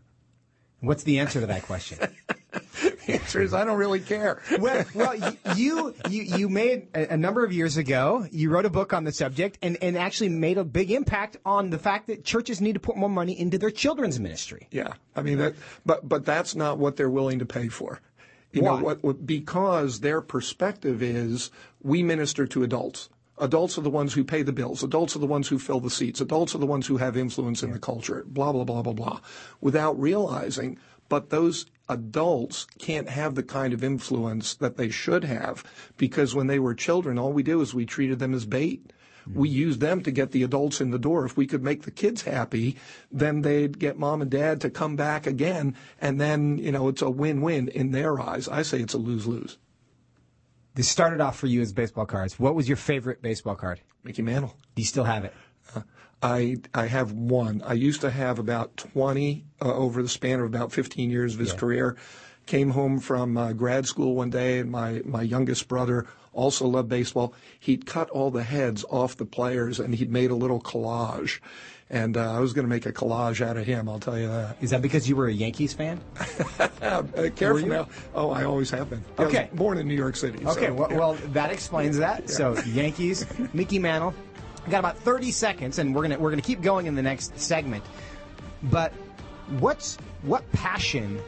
What's 0.79 1.03
the 1.03 1.19
answer 1.19 1.41
to 1.41 1.47
that 1.47 1.65
question? 1.65 1.99
the 2.83 3.15
answer 3.15 3.43
is 3.43 3.53
I 3.53 3.65
don't 3.65 3.77
really 3.77 3.99
care. 3.99 4.41
well, 4.61 4.85
well, 4.95 5.17
you 5.57 5.97
you 6.09 6.23
you 6.23 6.49
made 6.49 6.87
a, 6.95 7.15
a, 7.15 7.17
number 7.17 7.45
of 7.45 7.53
years 7.53 7.77
ago. 7.77 8.25
You 8.31 8.51
wrote 8.51 8.65
a 8.65 8.71
book 8.71 8.93
on 8.93 9.03
the 9.03 9.11
subject 9.11 9.59
and 9.63 9.77
and 9.83 9.99
actually 9.99 10.29
made 10.29 10.59
a 10.59 10.65
big 10.65 10.93
impact 10.93 11.39
on 11.45 11.71
the 11.71 11.79
fact 11.79 12.07
that 12.07 12.25
churches 12.25 12.61
need 12.61 12.75
to 12.75 12.81
put 12.81 12.97
more 12.97 13.11
money 13.11 13.37
into 13.37 13.59
their 13.59 13.73
children's 13.73 14.21
ministry. 14.21 14.69
Yeah, 14.71 14.93
I 15.17 15.23
mean 15.23 15.39
that, 15.39 15.55
but 15.85 16.09
but 16.09 16.25
that's 16.25 16.55
not 16.55 16.79
what 16.79 16.95
they're 16.95 17.11
willing 17.11 17.41
to 17.41 17.47
pay 17.47 17.67
for. 17.67 18.01
You 18.53 18.63
Why? 18.63 18.79
know 18.79 18.95
what? 19.01 19.27
Because 19.27 19.99
their 19.99 20.21
perspective 20.21 21.03
is 21.03 21.51
we 21.83 22.05
minister 22.05 22.47
to 22.47 22.63
adults. 22.63 23.09
Adults 23.43 23.77
are 23.77 23.83
the 23.83 23.91
ones 23.91 24.15
who 24.15 24.23
pay 24.23 24.43
the 24.43 24.53
bills. 24.53 24.85
Adults 24.85 25.17
are 25.17 25.19
the 25.19 25.27
ones 25.27 25.49
who 25.49 25.59
fill 25.59 25.81
the 25.81 25.91
seats. 25.91 26.21
Adults 26.21 26.55
are 26.55 26.59
the 26.59 26.67
ones 26.67 26.87
who 26.87 26.99
have 26.99 27.17
influence 27.17 27.65
in 27.65 27.73
the 27.73 27.79
culture. 27.79 28.25
Blah, 28.29 28.53
blah, 28.53 28.63
blah, 28.63 28.83
blah, 28.83 28.93
blah. 28.93 29.21
Without 29.61 29.99
realizing, 30.01 30.79
but 31.09 31.31
those 31.31 31.67
adults 31.89 32.69
can't 32.79 33.09
have 33.09 33.35
the 33.35 33.43
kind 33.43 33.75
of 33.75 33.83
influence 33.83 34.55
that 34.55 34.77
they 34.77 34.91
should 34.91 35.25
have 35.25 35.65
because 35.97 36.37
when 36.37 36.47
they 36.47 36.61
were 36.61 36.73
children, 36.73 37.19
all 37.19 37.33
we 37.33 37.43
do 37.43 37.61
is 37.61 37.75
we 37.75 37.85
treated 37.85 38.21
them 38.21 38.33
as 38.33 38.47
bait. 38.47 38.93
Mm. 39.29 39.35
We 39.35 39.49
used 39.49 39.81
them 39.81 40.05
to 40.05 40.13
get 40.13 40.31
the 40.31 40.45
adults 40.45 40.81
in 40.81 40.93
the 40.93 40.99
door. 40.99 41.25
If 41.25 41.37
we 41.37 41.49
could 41.49 41.65
make 41.65 41.83
the 41.83 41.91
kids 41.91 42.23
happy, 42.23 42.77
then 43.11 43.43
they'd 43.43 43.77
get 43.79 43.99
mom 43.99 44.23
and 44.23 44.31
dad 44.31 44.61
to 44.61 44.71
come 44.71 44.95
back 44.95 45.27
again. 45.27 45.75
And 46.01 46.21
then, 46.21 46.59
you 46.59 46.71
know, 46.71 46.87
it's 46.87 47.03
a 47.03 47.11
win-win 47.11 47.69
in 47.69 47.91
their 47.91 48.21
eyes. 48.21 48.49
I 48.49 48.63
say 48.63 48.81
it's 48.81 48.95
a 48.95 48.99
lose-lose. 48.99 49.59
This 50.75 50.89
started 50.89 51.21
off 51.21 51.39
for 51.39 51.47
you 51.47 51.61
as 51.61 51.73
baseball 51.73 52.07
cards. 52.07 52.39
What 52.39 52.55
was 52.55 52.69
your 52.69 52.77
favorite 52.77 53.21
baseball 53.21 53.55
card? 53.55 53.81
Mickey 54.05 54.23
Mantle. 54.23 54.57
Do 54.75 54.83
you 54.83 54.87
still 54.87 55.05
have 55.05 55.25
it? 55.25 55.35
Uh, 55.75 55.83
I 56.23 56.57
I 56.73 56.87
have 56.87 57.13
one. 57.13 57.63
I 57.63 57.75
used 57.75 58.01
to 58.03 58.11
have 58.11 58.39
about 58.39 58.77
20 58.77 59.45
uh, 59.61 59.75
over 59.75 60.03
the 60.03 60.09
span 60.09 60.41
of 60.41 60.47
about 60.47 60.73
15 60.73 61.11
years 61.11 61.35
of 61.35 61.41
his 61.41 61.53
yeah. 61.53 61.59
career. 61.59 61.97
Came 62.47 62.71
home 62.71 62.99
from 62.99 63.37
uh, 63.37 63.53
grad 63.53 63.87
school 63.87 64.15
one 64.15 64.31
day, 64.31 64.59
and 64.59 64.71
my 64.71 65.03
my 65.05 65.23
youngest 65.23 65.69
brother 65.69 66.07
also 66.33 66.67
loved 66.67 66.89
baseball. 66.89 67.35
He'd 67.59 67.87
cut 67.87 68.11
all 68.11 68.31
the 68.31 68.43
heads 68.43 68.85
off 68.91 69.17
the 69.17 69.25
players, 69.25 69.79
and 69.79 69.95
he'd 69.95 70.11
made 70.11 70.31
a 70.31 70.35
little 70.35 70.61
collage. 70.61 71.41
And 71.91 72.17
uh, 72.17 72.33
I 72.33 72.41
was 72.41 72.55
going 72.55 72.65
to 72.65 72.71
make 72.71 72.87
a 72.87 72.93
collage 72.93 73.45
out 73.45 73.59
of 73.59 73.67
him. 73.67 73.87
I'll 73.87 74.01
tell 74.01 74.19
you 74.19 74.27
that. 74.29 74.57
Is 74.63 74.71
that 74.71 74.81
because 74.81 75.07
you 75.07 75.15
were 75.15 75.27
a 75.27 75.33
Yankees 75.33 75.75
fan? 75.75 76.01
uh, 76.81 77.03
careful 77.37 77.69
now. 77.69 77.89
Oh, 78.15 78.31
I 78.31 78.45
always 78.45 78.71
have 78.71 78.89
been. 78.89 79.05
Okay. 79.19 79.51
born 79.53 79.77
in 79.77 79.87
New 79.87 79.95
York 79.95 80.17
City. 80.17 80.39
Okay. 80.45 80.69
So, 80.69 80.75
well, 80.75 80.91
yeah. 80.91 80.97
well, 80.97 81.15
that 81.33 81.53
explains 81.53 81.99
that. 81.99 82.23
Yeah. 82.23 82.27
So 82.29 82.59
Yankees, 82.63 83.27
Mickey 83.53 83.79
Mantle. 83.79 84.15
Got 84.71 84.79
about 84.79 84.97
30 84.99 85.33
seconds, 85.33 85.79
and 85.79 85.93
we're 85.93 86.03
gonna 86.03 86.19
we're 86.21 86.31
gonna 86.31 86.41
keep 86.41 86.63
going 86.63 86.87
in 86.87 86.95
the 86.95 87.03
next 87.03 87.37
segment. 87.39 87.83
But 88.63 88.93
what's 89.59 89.99
what 90.23 90.51
passion? 90.53 91.21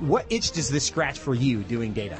What 0.00 0.24
itch 0.30 0.52
does 0.52 0.70
this 0.70 0.86
scratch 0.86 1.18
for 1.18 1.34
you 1.34 1.62
doing 1.62 1.92
data? 1.92 2.18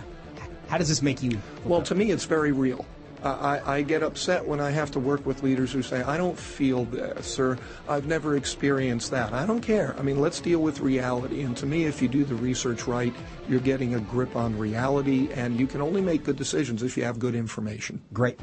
How 0.69 0.77
does 0.77 0.89
this 0.89 1.01
make 1.01 1.23
you? 1.23 1.41
Well, 1.65 1.81
to 1.83 1.95
me, 1.95 2.11
it's 2.11 2.27
very 2.27 2.53
real. 2.53 2.85
I, 3.23 3.61
I, 3.77 3.83
get 3.83 4.03
upset 4.03 4.47
when 4.47 4.61
I 4.61 4.71
have 4.71 4.91
to 4.93 4.99
work 4.99 5.27
with 5.27 5.43
leaders 5.43 5.73
who 5.73 5.83
say, 5.83 6.03
I 6.03 6.17
don't 6.17 6.39
feel 6.39 6.87
this, 6.87 7.39
or 7.39 7.59
I've 7.87 8.07
never 8.07 8.37
experienced 8.37 9.11
that. 9.11 9.35
I 9.35 9.45
don't 9.45 9.61
care. 9.61 9.95
I 9.99 10.03
mean, 10.03 10.21
let's 10.21 10.41
deal 10.41 10.61
with 10.61 10.81
reality. 10.81 11.43
And 11.43 11.55
to 11.59 11.67
me, 11.67 11.85
if 11.85 12.01
you 12.01 12.09
do 12.09 12.25
the 12.25 12.35
research 12.35 12.87
right, 12.87 13.15
you're 13.47 13.61
getting 13.61 13.95
a 13.95 14.01
grip 14.01 14.37
on 14.37 14.57
reality, 14.57 15.29
and 15.33 15.61
you 15.61 15.67
can 15.67 15.83
only 15.83 16.01
make 16.01 16.25
good 16.25 16.37
decisions 16.37 16.83
if 16.83 16.97
you 16.97 17.05
have 17.05 17.19
good 17.19 17.35
information. 17.35 18.01
Great. 18.15 18.41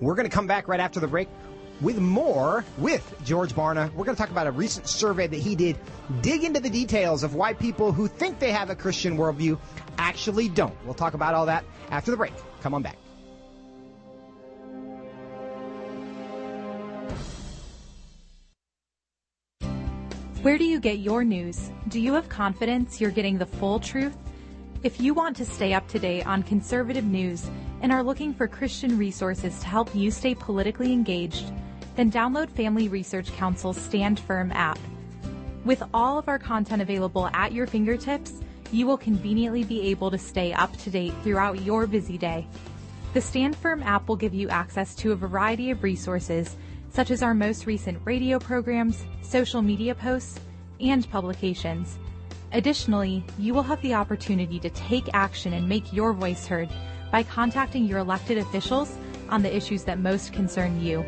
We're 0.00 0.14
going 0.14 0.28
to 0.28 0.34
come 0.34 0.46
back 0.46 0.68
right 0.68 0.80
after 0.80 1.00
the 1.00 1.08
break 1.08 1.28
with 1.80 1.98
more 1.98 2.64
with 2.76 3.14
George 3.24 3.54
Barna. 3.54 3.92
We're 3.94 4.04
going 4.04 4.16
to 4.16 4.20
talk 4.20 4.30
about 4.30 4.46
a 4.46 4.52
recent 4.52 4.88
survey 4.88 5.26
that 5.26 5.38
he 5.38 5.54
did, 5.54 5.76
dig 6.20 6.44
into 6.44 6.60
the 6.60 6.70
details 6.70 7.22
of 7.22 7.34
why 7.34 7.54
people 7.54 7.92
who 7.92 8.08
think 8.08 8.38
they 8.38 8.52
have 8.52 8.70
a 8.70 8.74
Christian 8.74 9.16
worldview 9.16 9.58
actually 9.98 10.48
don't. 10.48 10.74
We'll 10.84 10.94
talk 10.94 11.14
about 11.14 11.34
all 11.34 11.46
that 11.46 11.64
after 11.90 12.10
the 12.10 12.16
break. 12.16 12.32
Come 12.60 12.74
on 12.74 12.82
back. 12.82 12.96
Where 20.42 20.56
do 20.56 20.64
you 20.64 20.78
get 20.78 21.00
your 21.00 21.24
news? 21.24 21.72
Do 21.88 22.00
you 22.00 22.14
have 22.14 22.28
confidence 22.28 23.00
you're 23.00 23.10
getting 23.10 23.38
the 23.38 23.46
full 23.46 23.80
truth? 23.80 24.16
If 24.84 25.00
you 25.00 25.12
want 25.12 25.36
to 25.38 25.44
stay 25.44 25.74
up 25.74 25.88
to 25.88 25.98
date 25.98 26.24
on 26.28 26.44
conservative 26.44 27.04
news 27.04 27.50
and 27.82 27.90
are 27.90 28.04
looking 28.04 28.32
for 28.32 28.46
Christian 28.46 28.96
resources 28.96 29.58
to 29.58 29.66
help 29.66 29.92
you 29.94 30.12
stay 30.12 30.36
politically 30.36 30.92
engaged, 30.92 31.52
then 31.98 32.12
download 32.12 32.48
Family 32.50 32.86
Research 32.86 33.32
Council's 33.32 33.76
Stand 33.76 34.20
Firm 34.20 34.52
app. 34.52 34.78
With 35.64 35.82
all 35.92 36.16
of 36.16 36.28
our 36.28 36.38
content 36.38 36.80
available 36.80 37.26
at 37.34 37.50
your 37.50 37.66
fingertips, 37.66 38.34
you 38.70 38.86
will 38.86 38.96
conveniently 38.96 39.64
be 39.64 39.88
able 39.88 40.08
to 40.12 40.16
stay 40.16 40.52
up 40.52 40.76
to 40.76 40.90
date 40.90 41.12
throughout 41.24 41.60
your 41.62 41.88
busy 41.88 42.16
day. 42.16 42.46
The 43.14 43.20
Stand 43.20 43.56
Firm 43.56 43.82
app 43.82 44.08
will 44.08 44.14
give 44.14 44.32
you 44.32 44.48
access 44.48 44.94
to 44.94 45.10
a 45.10 45.16
variety 45.16 45.72
of 45.72 45.82
resources, 45.82 46.54
such 46.90 47.10
as 47.10 47.20
our 47.20 47.34
most 47.34 47.66
recent 47.66 47.98
radio 48.04 48.38
programs, 48.38 49.04
social 49.22 49.60
media 49.60 49.92
posts, 49.92 50.38
and 50.78 51.10
publications. 51.10 51.98
Additionally, 52.52 53.24
you 53.40 53.52
will 53.52 53.64
have 53.64 53.82
the 53.82 53.94
opportunity 53.94 54.60
to 54.60 54.70
take 54.70 55.12
action 55.14 55.52
and 55.52 55.68
make 55.68 55.92
your 55.92 56.12
voice 56.12 56.46
heard 56.46 56.68
by 57.10 57.24
contacting 57.24 57.86
your 57.86 57.98
elected 57.98 58.38
officials 58.38 58.96
on 59.30 59.42
the 59.42 59.54
issues 59.54 59.82
that 59.82 59.98
most 59.98 60.32
concern 60.32 60.80
you. 60.80 61.04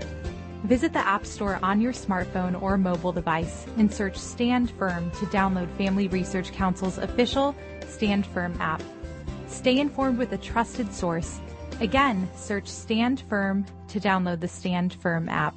Visit 0.65 0.93
the 0.93 0.99
App 0.99 1.25
Store 1.25 1.59
on 1.63 1.81
your 1.81 1.93
smartphone 1.93 2.61
or 2.61 2.77
mobile 2.77 3.13
device 3.13 3.67
and 3.79 3.93
search 3.93 4.17
Stand 4.17 4.71
Firm 4.73 5.11
to 5.13 5.27
download 5.27 5.75
Family 5.77 6.07
Research 6.09 6.53
Council's 6.53 6.99
official 6.99 7.57
Stand 7.89 8.27
Firm 8.27 8.55
app. 8.61 8.83
Stay 9.49 9.79
informed 9.79 10.19
with 10.19 10.33
a 10.33 10.39
trusted 10.39 10.93
source. 10.93 11.41
Again, 11.81 12.29
search 12.37 12.69
Stand 12.69 13.25
Firm 13.29 13.65
to 13.89 13.99
download 13.99 14.41
the 14.41 14.49
Stand 14.49 14.95
Firm 15.01 15.31
app. 15.31 15.57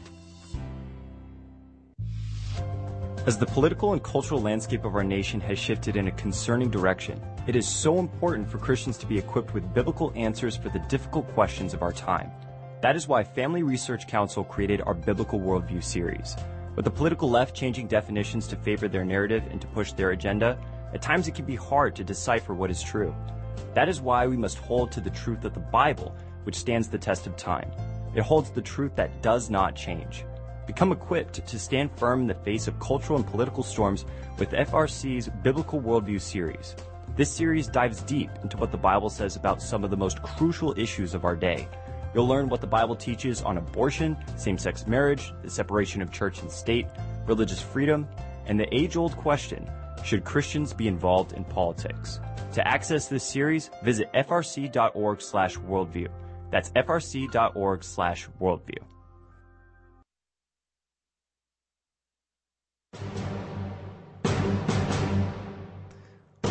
As 3.26 3.38
the 3.38 3.46
political 3.46 3.92
and 3.92 4.02
cultural 4.02 4.42
landscape 4.42 4.86
of 4.86 4.96
our 4.96 5.04
nation 5.04 5.42
has 5.42 5.60
shifted 5.60 5.98
in 5.98 6.08
a 6.08 6.12
concerning 6.12 6.70
direction, 6.70 7.22
it 7.46 7.58
is 7.58 7.68
so 7.68 8.00
important 8.00 8.50
for 8.50 8.58
Christians 8.58 8.98
to 9.00 9.06
be 9.06 9.18
equipped 9.18 9.54
with 9.54 9.74
biblical 9.74 10.14
answers 10.16 10.56
for 10.56 10.70
the 10.70 10.80
difficult 10.80 11.28
questions 11.34 11.74
of 11.74 11.82
our 11.82 11.92
time. 11.92 12.32
That 12.84 12.98
is 12.98 13.08
why 13.08 13.24
Family 13.24 13.64
Research 13.64 14.08
Council 14.08 14.44
created 14.44 14.82
our 14.82 14.94
Biblical 14.94 15.40
Worldview 15.40 15.82
series. 15.82 16.36
With 16.76 16.84
the 16.84 16.92
political 16.92 17.30
left 17.30 17.56
changing 17.56 17.88
definitions 17.88 18.46
to 18.48 18.58
favor 18.58 18.90
their 18.90 19.06
narrative 19.06 19.48
and 19.50 19.62
to 19.62 19.68
push 19.68 19.94
their 19.94 20.10
agenda, 20.10 20.58
at 20.94 21.02
times 21.02 21.30
it 21.30 21.34
can 21.34 21.46
be 21.46 21.56
hard 21.56 21.96
to 21.96 22.04
decipher 22.04 22.54
what 22.54 22.70
is 22.70 22.84
true. 22.84 23.16
That 23.74 23.88
is 23.88 24.02
why 24.02 24.28
we 24.28 24.36
must 24.36 24.58
hold 24.58 24.92
to 24.92 25.00
the 25.00 25.10
truth 25.10 25.46
of 25.46 25.54
the 25.54 25.62
Bible, 25.62 26.14
which 26.44 26.58
stands 26.58 26.90
the 26.90 26.98
test 26.98 27.26
of 27.26 27.38
time. 27.38 27.72
It 28.16 28.24
holds 28.24 28.50
the 28.50 28.62
truth 28.62 28.98
that 28.98 29.22
does 29.22 29.50
not 29.50 29.78
change. 29.78 30.26
Become 30.68 30.92
equipped 30.92 31.48
to 31.48 31.58
stand 31.58 31.90
firm 31.96 32.20
in 32.20 32.28
the 32.28 32.34
face 32.34 32.68
of 32.68 32.78
cultural 32.82 33.18
and 33.18 33.26
political 33.26 33.64
storms 33.64 34.04
with 34.38 34.52
FRC's 34.52 35.30
Biblical 35.42 35.80
Worldview 35.80 36.20
series. 36.20 36.76
This 37.16 37.32
series 37.32 37.68
dives 37.68 38.02
deep 38.02 38.32
into 38.42 38.58
what 38.58 38.72
the 38.72 38.78
Bible 38.78 39.10
says 39.10 39.38
about 39.38 39.62
some 39.62 39.86
of 39.86 39.90
the 39.90 39.96
most 39.96 40.22
crucial 40.22 40.78
issues 40.78 41.14
of 41.14 41.24
our 41.24 41.38
day. 41.38 41.70
You'll 42.14 42.28
learn 42.28 42.50
what 42.50 42.62
the 42.62 42.68
Bible 42.68 42.96
teaches 42.96 43.42
on 43.42 43.58
abortion, 43.58 44.18
same 44.38 44.58
sex 44.58 44.86
marriage, 44.86 45.34
the 45.42 45.50
separation 45.50 46.02
of 46.02 46.12
church 46.12 46.42
and 46.42 46.52
state, 46.52 46.88
religious 47.26 47.62
freedom, 47.62 48.08
and 48.46 48.60
the 48.60 48.74
age 48.74 48.98
old 48.98 49.16
question 49.18 49.70
should 50.04 50.24
Christians 50.24 50.74
be 50.74 50.88
involved 50.88 51.34
in 51.34 51.44
politics? 51.46 52.20
To 52.54 52.68
access 52.68 53.08
this 53.08 53.24
series, 53.24 53.72
visit 53.84 54.12
frc.org 54.14 55.22
slash 55.22 55.58
worldview. 55.58 56.10
That's 56.52 56.70
frc.org 56.72 57.84
slash 57.84 58.28
worldview. 58.40 58.78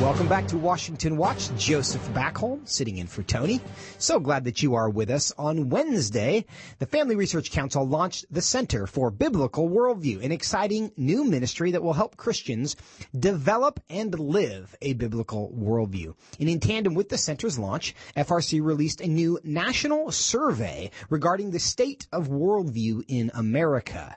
Welcome 0.03 0.27
back 0.27 0.49
to 0.49 0.59
Washington 0.59 1.17
Watch. 1.17 1.55
Joseph 1.57 2.03
Backholm 2.09 2.69
sitting 2.69 2.99
in 2.99 3.07
for 3.07 3.23
Tony. 3.23 3.61
So 3.99 4.19
glad 4.19 4.47
that 4.47 4.61
you 4.61 4.75
are 4.75 4.91
with 4.91 5.11
us. 5.11 5.33
On 5.39 5.69
Wednesday, 5.69 6.45
the 6.81 6.87
Family 6.87 7.15
Research 7.15 7.53
Council 7.53 7.87
launched 7.87 8.27
the 8.29 8.43
Center 8.43 8.89
for 8.89 9.13
Biblical 9.13 9.69
Worldview, 9.71 10.25
an 10.25 10.33
exciting 10.33 10.91
new 10.97 11.23
ministry 11.23 11.71
that 11.71 11.85
will 11.85 11.93
help 11.93 12.17
Christians 12.17 12.75
develop 13.17 13.79
and 13.89 14.19
live 14.19 14.75
a 14.83 14.95
biblical 14.95 15.55
worldview. 15.57 16.17
And 16.41 16.49
in 16.49 16.59
tandem 16.59 16.95
with 16.95 17.09
the 17.09 17.17
center's 17.17 17.57
launch, 17.57 17.95
FRC 18.17 18.61
released 18.61 19.03
a 19.03 19.07
new 19.07 19.39
national 19.45 20.11
survey 20.11 20.91
regarding 21.11 21.53
the 21.53 21.61
state 21.61 22.09
of 22.11 22.27
worldview 22.27 23.05
in 23.07 23.31
America. 23.35 24.17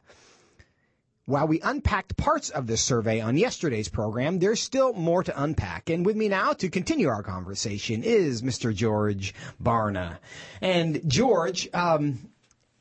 While 1.27 1.47
we 1.47 1.59
unpacked 1.61 2.17
parts 2.17 2.51
of 2.51 2.67
this 2.67 2.83
survey 2.83 3.19
on 3.19 3.35
yesterday's 3.35 3.89
program, 3.89 4.37
there's 4.37 4.61
still 4.61 4.93
more 4.93 5.23
to 5.23 5.43
unpack. 5.43 5.89
And 5.89 6.05
with 6.05 6.15
me 6.15 6.29
now 6.29 6.53
to 6.53 6.69
continue 6.69 7.07
our 7.07 7.23
conversation 7.23 8.03
is 8.03 8.43
Mr. 8.43 8.73
George 8.73 9.33
Barna. 9.61 10.19
And 10.61 11.01
George, 11.09 11.67
um, 11.73 12.29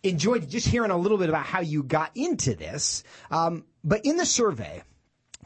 enjoyed 0.02 0.48
just 0.50 0.68
hearing 0.68 0.90
a 0.90 0.98
little 0.98 1.16
bit 1.16 1.30
about 1.30 1.46
how 1.46 1.60
you 1.60 1.82
got 1.82 2.10
into 2.14 2.54
this. 2.54 3.02
Um, 3.30 3.64
but 3.82 4.04
in 4.04 4.18
the 4.18 4.26
survey, 4.26 4.82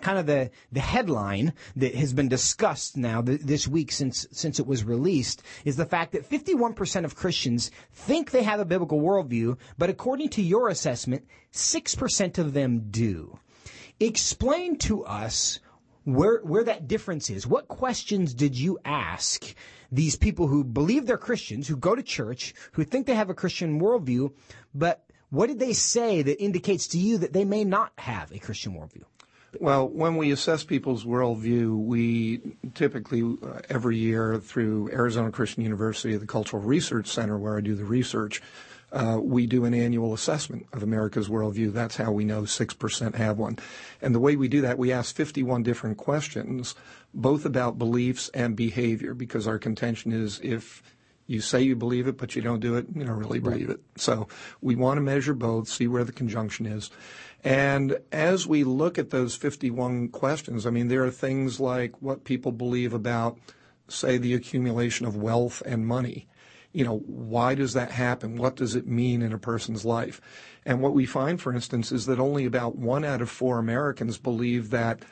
kind 0.01 0.19
of 0.19 0.27
the, 0.27 0.51
the 0.73 0.81
headline 0.81 1.53
that 1.77 1.95
has 1.95 2.13
been 2.13 2.29
discussed 2.29 2.97
now 2.97 3.23
th- 3.23 3.41
this 3.41 3.67
week 3.69 3.93
since, 3.93 4.27
since 4.33 4.59
it 4.59 4.67
was 4.67 4.85
released 4.85 5.43
is 5.65 5.77
the 5.77 5.87
fact 5.87 6.13
that 6.13 6.29
51% 6.29 7.05
of 7.05 7.17
Christians 7.17 7.71
think 7.93 8.31
they 8.31 8.43
have 8.43 8.61
a 8.61 8.65
biblical 8.65 9.01
worldview, 9.01 9.57
but 9.77 9.91
according 9.91 10.31
to 10.31 10.43
your 10.43 10.69
assessment, 10.69 11.27
6% 11.53 12.39
of 12.39 12.53
them 12.53 12.87
do. 12.91 13.39
Explain 14.01 14.79
to 14.79 15.05
us 15.05 15.61
where, 16.05 16.41
where 16.43 16.65
that 16.65 16.89
difference 16.89 17.29
is. 17.31 17.47
What 17.47 17.69
questions 17.69 18.33
did 18.33 18.57
you 18.57 18.79
ask 18.85 19.55
these 19.91 20.17
people 20.17 20.47
who 20.47 20.65
believe 20.65 21.07
they're 21.07 21.19
Christians, 21.19 21.69
who 21.69 21.77
go 21.77 21.95
to 21.95 22.03
church, 22.03 22.55
who 22.73 22.85
think 22.85 23.07
they 23.07 23.15
have 23.15 23.31
a 23.31 23.35
Christian 23.35 23.81
worldview, 23.81 24.33
but 24.75 25.05
what 25.31 25.49
did 25.49 25.59
they 25.59 25.73
say 25.73 26.23
that 26.23 26.43
indicates 26.43 26.89
to 26.89 26.99
you 26.99 27.19
that 27.19 27.33
they 27.33 27.45
may 27.45 27.65
not 27.65 27.93
have 27.99 28.33
a 28.33 28.39
Christian 28.39 28.73
worldview? 28.73 29.05
Well, 29.59 29.89
when 29.89 30.17
we 30.17 30.31
assess 30.31 30.63
people's 30.63 31.05
worldview, 31.05 31.77
we 31.77 32.41
typically 32.75 33.23
uh, 33.23 33.61
every 33.71 33.97
year 33.97 34.39
through 34.39 34.91
Arizona 34.93 35.31
Christian 35.31 35.63
University, 35.63 36.17
the 36.17 36.27
Cultural 36.27 36.63
Research 36.63 37.07
Center, 37.07 37.39
where 37.39 37.57
I 37.57 37.63
do 37.63 37.75
the 37.75 37.85
research, 37.85 38.43
uh, 38.93 39.19
we 39.21 39.47
do 39.47 39.65
an 39.65 39.75
annual 39.75 40.15
assessment 40.15 40.67
of 40.73 40.83
America's 40.83 41.29
worldview. 41.29 41.73
That's 41.73 41.97
how 41.97 42.13
we 42.13 42.25
know 42.25 42.43
6% 42.43 43.15
have 43.15 43.39
one. 43.39 43.59
And 44.01 44.15
the 44.15 44.21
way 44.21 44.37
we 44.37 44.49
do 44.49 44.63
that, 44.63 44.79
we 44.79 44.93
ask 44.93 45.15
51 45.15 45.63
different 45.63 45.99
questions, 45.99 46.75
both 47.13 47.45
about 47.45 47.79
beliefs 47.79 48.31
and 48.33 48.57
behavior, 48.57 49.15
because 49.15 49.47
our 49.47 49.59
contention 49.59 50.13
is 50.13 50.41
if 50.43 50.83
you 51.27 51.43
say 51.43 51.61
you 51.61 51.77
believe 51.77 52.09
it, 52.09 52.17
but 52.17 52.35
you 52.35 52.41
don't 52.41 52.61
do 52.61 52.77
it, 52.77 52.87
you 52.95 53.05
don't 53.05 53.19
really 53.19 53.39
believe 53.39 53.69
right. 53.69 53.77
it. 53.77 54.01
So 54.01 54.29
we 54.63 54.75
want 54.75 54.97
to 54.97 55.03
measure 55.03 55.35
both, 55.35 55.69
see 55.69 55.87
where 55.87 56.05
the 56.05 56.13
conjunction 56.13 56.65
is. 56.65 56.91
And 57.45 57.99
as 58.11 58.47
we 58.47 58.65
look 58.65 58.99
at 58.99 59.11
those 59.11 59.37
51 59.37 60.09
questions, 60.09 60.67
I 60.67 60.71
mean, 60.71 60.89
there 60.89 61.05
are 61.05 61.11
things 61.11 61.61
like 61.61 62.01
what 62.03 62.25
people 62.25 62.53
believe 62.53 62.93
about, 62.93 63.39
say, 63.87 64.19
the 64.19 64.35
accumulation 64.35 65.07
of 65.07 65.17
wealth 65.17 65.63
and 65.65 65.87
money. 65.87 66.27
You 66.73 66.85
know, 66.85 66.99
why 66.99 67.55
does 67.55 67.73
that 67.75 67.93
happen? 67.93 68.37
What 68.37 68.57
does 68.57 68.75
it 68.75 68.87
mean 68.87 69.23
in 69.23 69.33
a 69.33 69.39
person's 69.39 69.85
life? 69.85 70.21
And 70.67 70.81
what 70.83 70.95
we 70.95 71.07
find, 71.07 71.41
for 71.41 71.53
instance, 71.53 71.93
is 71.93 72.07
that 72.07 72.21
only 72.21 72.45
about 72.45 72.77
one 72.77 73.05
out 73.05 73.23
of 73.23 73.31
four 73.31 73.59
Americans 73.59 74.19
believe 74.19 74.71
that 74.71 75.03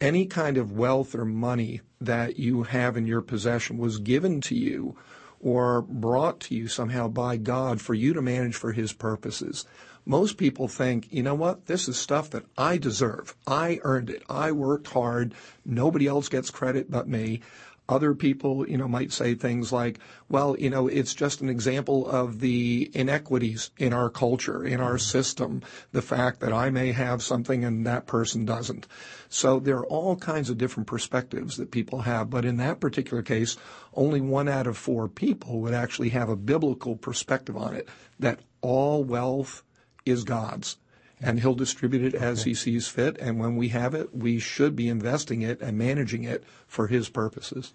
any 0.00 0.26
kind 0.26 0.58
of 0.58 0.72
wealth 0.72 1.14
or 1.14 1.24
money 1.24 1.80
that 2.00 2.38
you 2.38 2.64
have 2.64 2.96
in 2.96 3.06
your 3.06 3.22
possession 3.22 3.78
was 3.78 3.98
given 3.98 4.40
to 4.42 4.54
you 4.54 4.96
or 5.40 5.82
brought 5.82 6.40
to 6.40 6.54
you 6.54 6.68
somehow 6.68 7.08
by 7.08 7.36
God 7.36 7.80
for 7.80 7.94
you 7.94 8.12
to 8.12 8.20
manage 8.20 8.54
for 8.54 8.72
His 8.72 8.92
purposes. 8.92 9.64
Most 10.08 10.36
people 10.36 10.68
think, 10.68 11.12
you 11.12 11.24
know 11.24 11.34
what, 11.34 11.66
this 11.66 11.88
is 11.88 11.98
stuff 11.98 12.30
that 12.30 12.46
I 12.56 12.78
deserve. 12.78 13.34
I 13.44 13.80
earned 13.82 14.08
it. 14.08 14.22
I 14.28 14.52
worked 14.52 14.86
hard. 14.86 15.34
Nobody 15.64 16.06
else 16.06 16.28
gets 16.28 16.48
credit 16.48 16.88
but 16.90 17.08
me. 17.08 17.40
Other 17.88 18.14
people, 18.14 18.68
you 18.68 18.76
know, 18.76 18.88
might 18.88 19.12
say 19.12 19.34
things 19.34 19.72
like, 19.72 20.00
well, 20.28 20.56
you 20.58 20.70
know, 20.70 20.88
it's 20.88 21.14
just 21.14 21.40
an 21.40 21.48
example 21.48 22.08
of 22.08 22.40
the 22.40 22.90
inequities 22.94 23.70
in 23.78 23.92
our 23.92 24.10
culture, 24.10 24.64
in 24.64 24.80
our 24.80 24.98
system, 24.98 25.62
the 25.92 26.02
fact 26.02 26.40
that 26.40 26.52
I 26.52 26.70
may 26.70 26.90
have 26.90 27.22
something 27.22 27.64
and 27.64 27.86
that 27.86 28.06
person 28.06 28.44
doesn't. 28.44 28.88
So 29.28 29.60
there 29.60 29.78
are 29.78 29.86
all 29.86 30.16
kinds 30.16 30.50
of 30.50 30.58
different 30.58 30.88
perspectives 30.88 31.56
that 31.56 31.70
people 31.70 32.00
have, 32.00 32.28
but 32.30 32.44
in 32.44 32.56
that 32.56 32.80
particular 32.80 33.22
case, 33.22 33.56
only 33.94 34.20
one 34.20 34.48
out 34.48 34.66
of 34.66 34.76
four 34.76 35.08
people 35.08 35.60
would 35.60 35.74
actually 35.74 36.08
have 36.08 36.28
a 36.28 36.36
biblical 36.36 36.96
perspective 36.96 37.56
on 37.56 37.74
it, 37.74 37.88
that 38.18 38.40
all 38.62 39.04
wealth 39.04 39.62
is 40.06 40.24
God's. 40.24 40.78
And 41.20 41.40
he'll 41.40 41.54
distribute 41.54 42.02
it 42.02 42.14
as 42.14 42.44
he 42.44 42.54
sees 42.54 42.88
fit. 42.88 43.16
And 43.18 43.38
when 43.38 43.56
we 43.56 43.68
have 43.68 43.94
it, 43.94 44.14
we 44.14 44.38
should 44.38 44.76
be 44.76 44.88
investing 44.88 45.42
it 45.42 45.60
and 45.60 45.76
managing 45.76 46.24
it 46.24 46.44
for 46.66 46.88
his 46.88 47.08
purposes. 47.08 47.72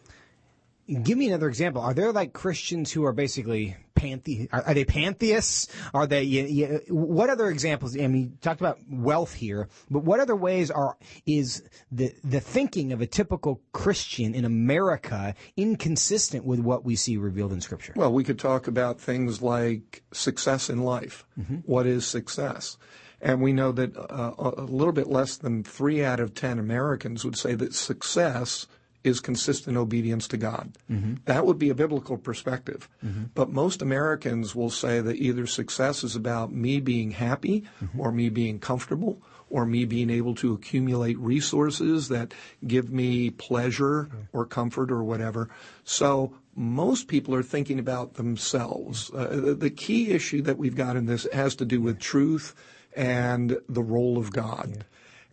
Give 0.87 1.17
me 1.17 1.27
another 1.27 1.47
example. 1.47 1.81
Are 1.81 1.93
there 1.93 2.11
like 2.11 2.33
Christians 2.33 2.91
who 2.91 3.05
are 3.05 3.13
basically 3.13 3.75
panthe? 3.95 4.47
Are, 4.51 4.63
are 4.63 4.73
they 4.73 4.85
pantheists? 4.85 5.67
Are 5.93 6.07
they? 6.07 6.23
You, 6.23 6.43
you, 6.45 6.81
what 6.89 7.29
other 7.29 7.47
examples? 7.49 7.95
I 7.95 8.07
mean, 8.07 8.21
you 8.21 8.31
talked 8.41 8.61
about 8.61 8.79
wealth 8.89 9.33
here, 9.33 9.69
but 9.89 10.03
what 10.03 10.19
other 10.19 10.35
ways 10.35 10.71
are 10.71 10.97
is 11.25 11.63
the 11.91 12.13
the 12.23 12.39
thinking 12.39 12.91
of 12.91 13.01
a 13.01 13.07
typical 13.07 13.61
Christian 13.71 14.33
in 14.33 14.45
America 14.45 15.35
inconsistent 15.55 16.45
with 16.45 16.59
what 16.59 16.83
we 16.83 16.95
see 16.95 17.17
revealed 17.17 17.53
in 17.53 17.61
Scripture? 17.61 17.93
Well, 17.95 18.13
we 18.13 18.23
could 18.23 18.39
talk 18.39 18.67
about 18.67 18.99
things 18.99 19.41
like 19.41 20.03
success 20.11 20.69
in 20.69 20.83
life. 20.83 21.25
Mm-hmm. 21.39 21.57
What 21.65 21.85
is 21.85 22.05
success? 22.05 22.77
And 23.23 23.39
we 23.39 23.53
know 23.53 23.71
that 23.73 23.95
uh, 23.95 24.33
a 24.39 24.63
little 24.63 24.93
bit 24.93 25.05
less 25.05 25.37
than 25.37 25.63
three 25.63 26.03
out 26.03 26.19
of 26.19 26.33
ten 26.33 26.57
Americans 26.57 27.23
would 27.23 27.37
say 27.37 27.53
that 27.53 27.75
success 27.75 28.65
is 29.03 29.19
consistent 29.19 29.77
obedience 29.77 30.27
to 30.29 30.37
God. 30.37 30.77
Mm-hmm. 30.89 31.15
That 31.25 31.45
would 31.45 31.57
be 31.57 31.69
a 31.69 31.75
biblical 31.75 32.17
perspective. 32.17 32.87
Mm-hmm. 33.03 33.25
But 33.33 33.49
most 33.49 33.81
Americans 33.81 34.55
will 34.55 34.69
say 34.69 35.01
that 35.01 35.15
either 35.17 35.47
success 35.47 36.03
is 36.03 36.15
about 36.15 36.51
me 36.51 36.79
being 36.79 37.11
happy 37.11 37.63
mm-hmm. 37.83 37.99
or 37.99 38.11
me 38.11 38.29
being 38.29 38.59
comfortable 38.59 39.21
or 39.49 39.65
me 39.65 39.85
being 39.85 40.09
able 40.09 40.33
to 40.35 40.53
accumulate 40.53 41.17
resources 41.19 42.07
that 42.07 42.33
give 42.65 42.89
me 42.89 43.29
pleasure 43.29 44.09
or 44.31 44.45
comfort 44.45 44.91
or 44.91 45.03
whatever. 45.03 45.49
So 45.83 46.33
most 46.55 47.07
people 47.07 47.35
are 47.35 47.43
thinking 47.43 47.77
about 47.77 48.13
themselves. 48.13 49.11
Uh, 49.11 49.53
the 49.57 49.69
key 49.69 50.11
issue 50.11 50.41
that 50.43 50.57
we've 50.57 50.75
got 50.75 50.95
in 50.95 51.05
this 51.05 51.27
has 51.33 51.55
to 51.55 51.65
do 51.65 51.81
with 51.81 51.99
truth 51.99 52.55
and 52.95 53.57
the 53.67 53.83
role 53.83 54.17
of 54.17 54.31
God. 54.31 54.71
Yeah. 54.75 54.83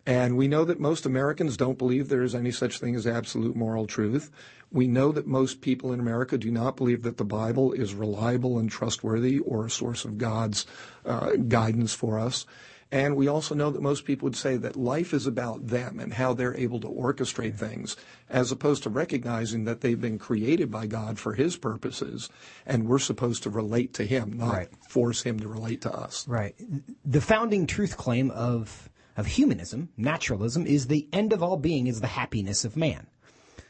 And 0.09 0.37
we 0.37 0.47
know 0.47 0.65
that 0.65 0.79
most 0.79 1.05
Americans 1.05 1.55
don't 1.55 1.77
believe 1.77 2.09
there 2.09 2.23
is 2.23 2.33
any 2.33 2.49
such 2.49 2.79
thing 2.79 2.95
as 2.95 3.05
absolute 3.05 3.55
moral 3.55 3.85
truth. 3.85 4.31
We 4.71 4.87
know 4.87 5.11
that 5.11 5.27
most 5.27 5.61
people 5.61 5.93
in 5.93 5.99
America 5.99 6.35
do 6.35 6.49
not 6.49 6.75
believe 6.77 7.03
that 7.03 7.17
the 7.17 7.23
Bible 7.23 7.73
is 7.73 7.93
reliable 7.93 8.57
and 8.57 8.71
trustworthy 8.71 9.37
or 9.37 9.67
a 9.67 9.69
source 9.69 10.05
of 10.05 10.17
God's 10.17 10.65
uh, 11.05 11.33
guidance 11.35 11.93
for 11.93 12.17
us. 12.17 12.47
And 12.91 13.15
we 13.15 13.27
also 13.27 13.53
know 13.53 13.69
that 13.69 13.83
most 13.83 14.03
people 14.03 14.25
would 14.25 14.35
say 14.35 14.57
that 14.57 14.75
life 14.75 15.13
is 15.13 15.27
about 15.27 15.67
them 15.67 15.99
and 15.99 16.11
how 16.11 16.33
they're 16.33 16.57
able 16.57 16.79
to 16.79 16.87
orchestrate 16.87 17.59
things, 17.59 17.95
as 18.31 18.51
opposed 18.51 18.81
to 18.81 18.89
recognizing 18.89 19.65
that 19.65 19.81
they've 19.81 20.01
been 20.01 20.17
created 20.17 20.71
by 20.71 20.87
God 20.87 21.19
for 21.19 21.35
His 21.35 21.55
purposes, 21.55 22.31
and 22.65 22.87
we're 22.87 22.97
supposed 22.97 23.43
to 23.43 23.51
relate 23.51 23.93
to 23.93 24.05
Him, 24.05 24.33
not 24.33 24.53
right. 24.53 24.69
force 24.89 25.21
Him 25.21 25.39
to 25.39 25.47
relate 25.47 25.81
to 25.81 25.93
us. 25.93 26.27
Right. 26.27 26.55
The 27.05 27.21
founding 27.21 27.67
truth 27.67 27.95
claim 27.95 28.31
of 28.31 28.89
of 29.19 29.27
humanism, 29.27 29.89
naturalism, 29.97 30.65
is 30.65 30.87
the 30.87 31.07
end 31.11 31.33
of 31.33 31.43
all 31.43 31.57
being 31.57 31.87
is 31.87 31.99
the 32.01 32.07
happiness 32.07 32.63
of 32.63 32.77
man. 32.77 33.07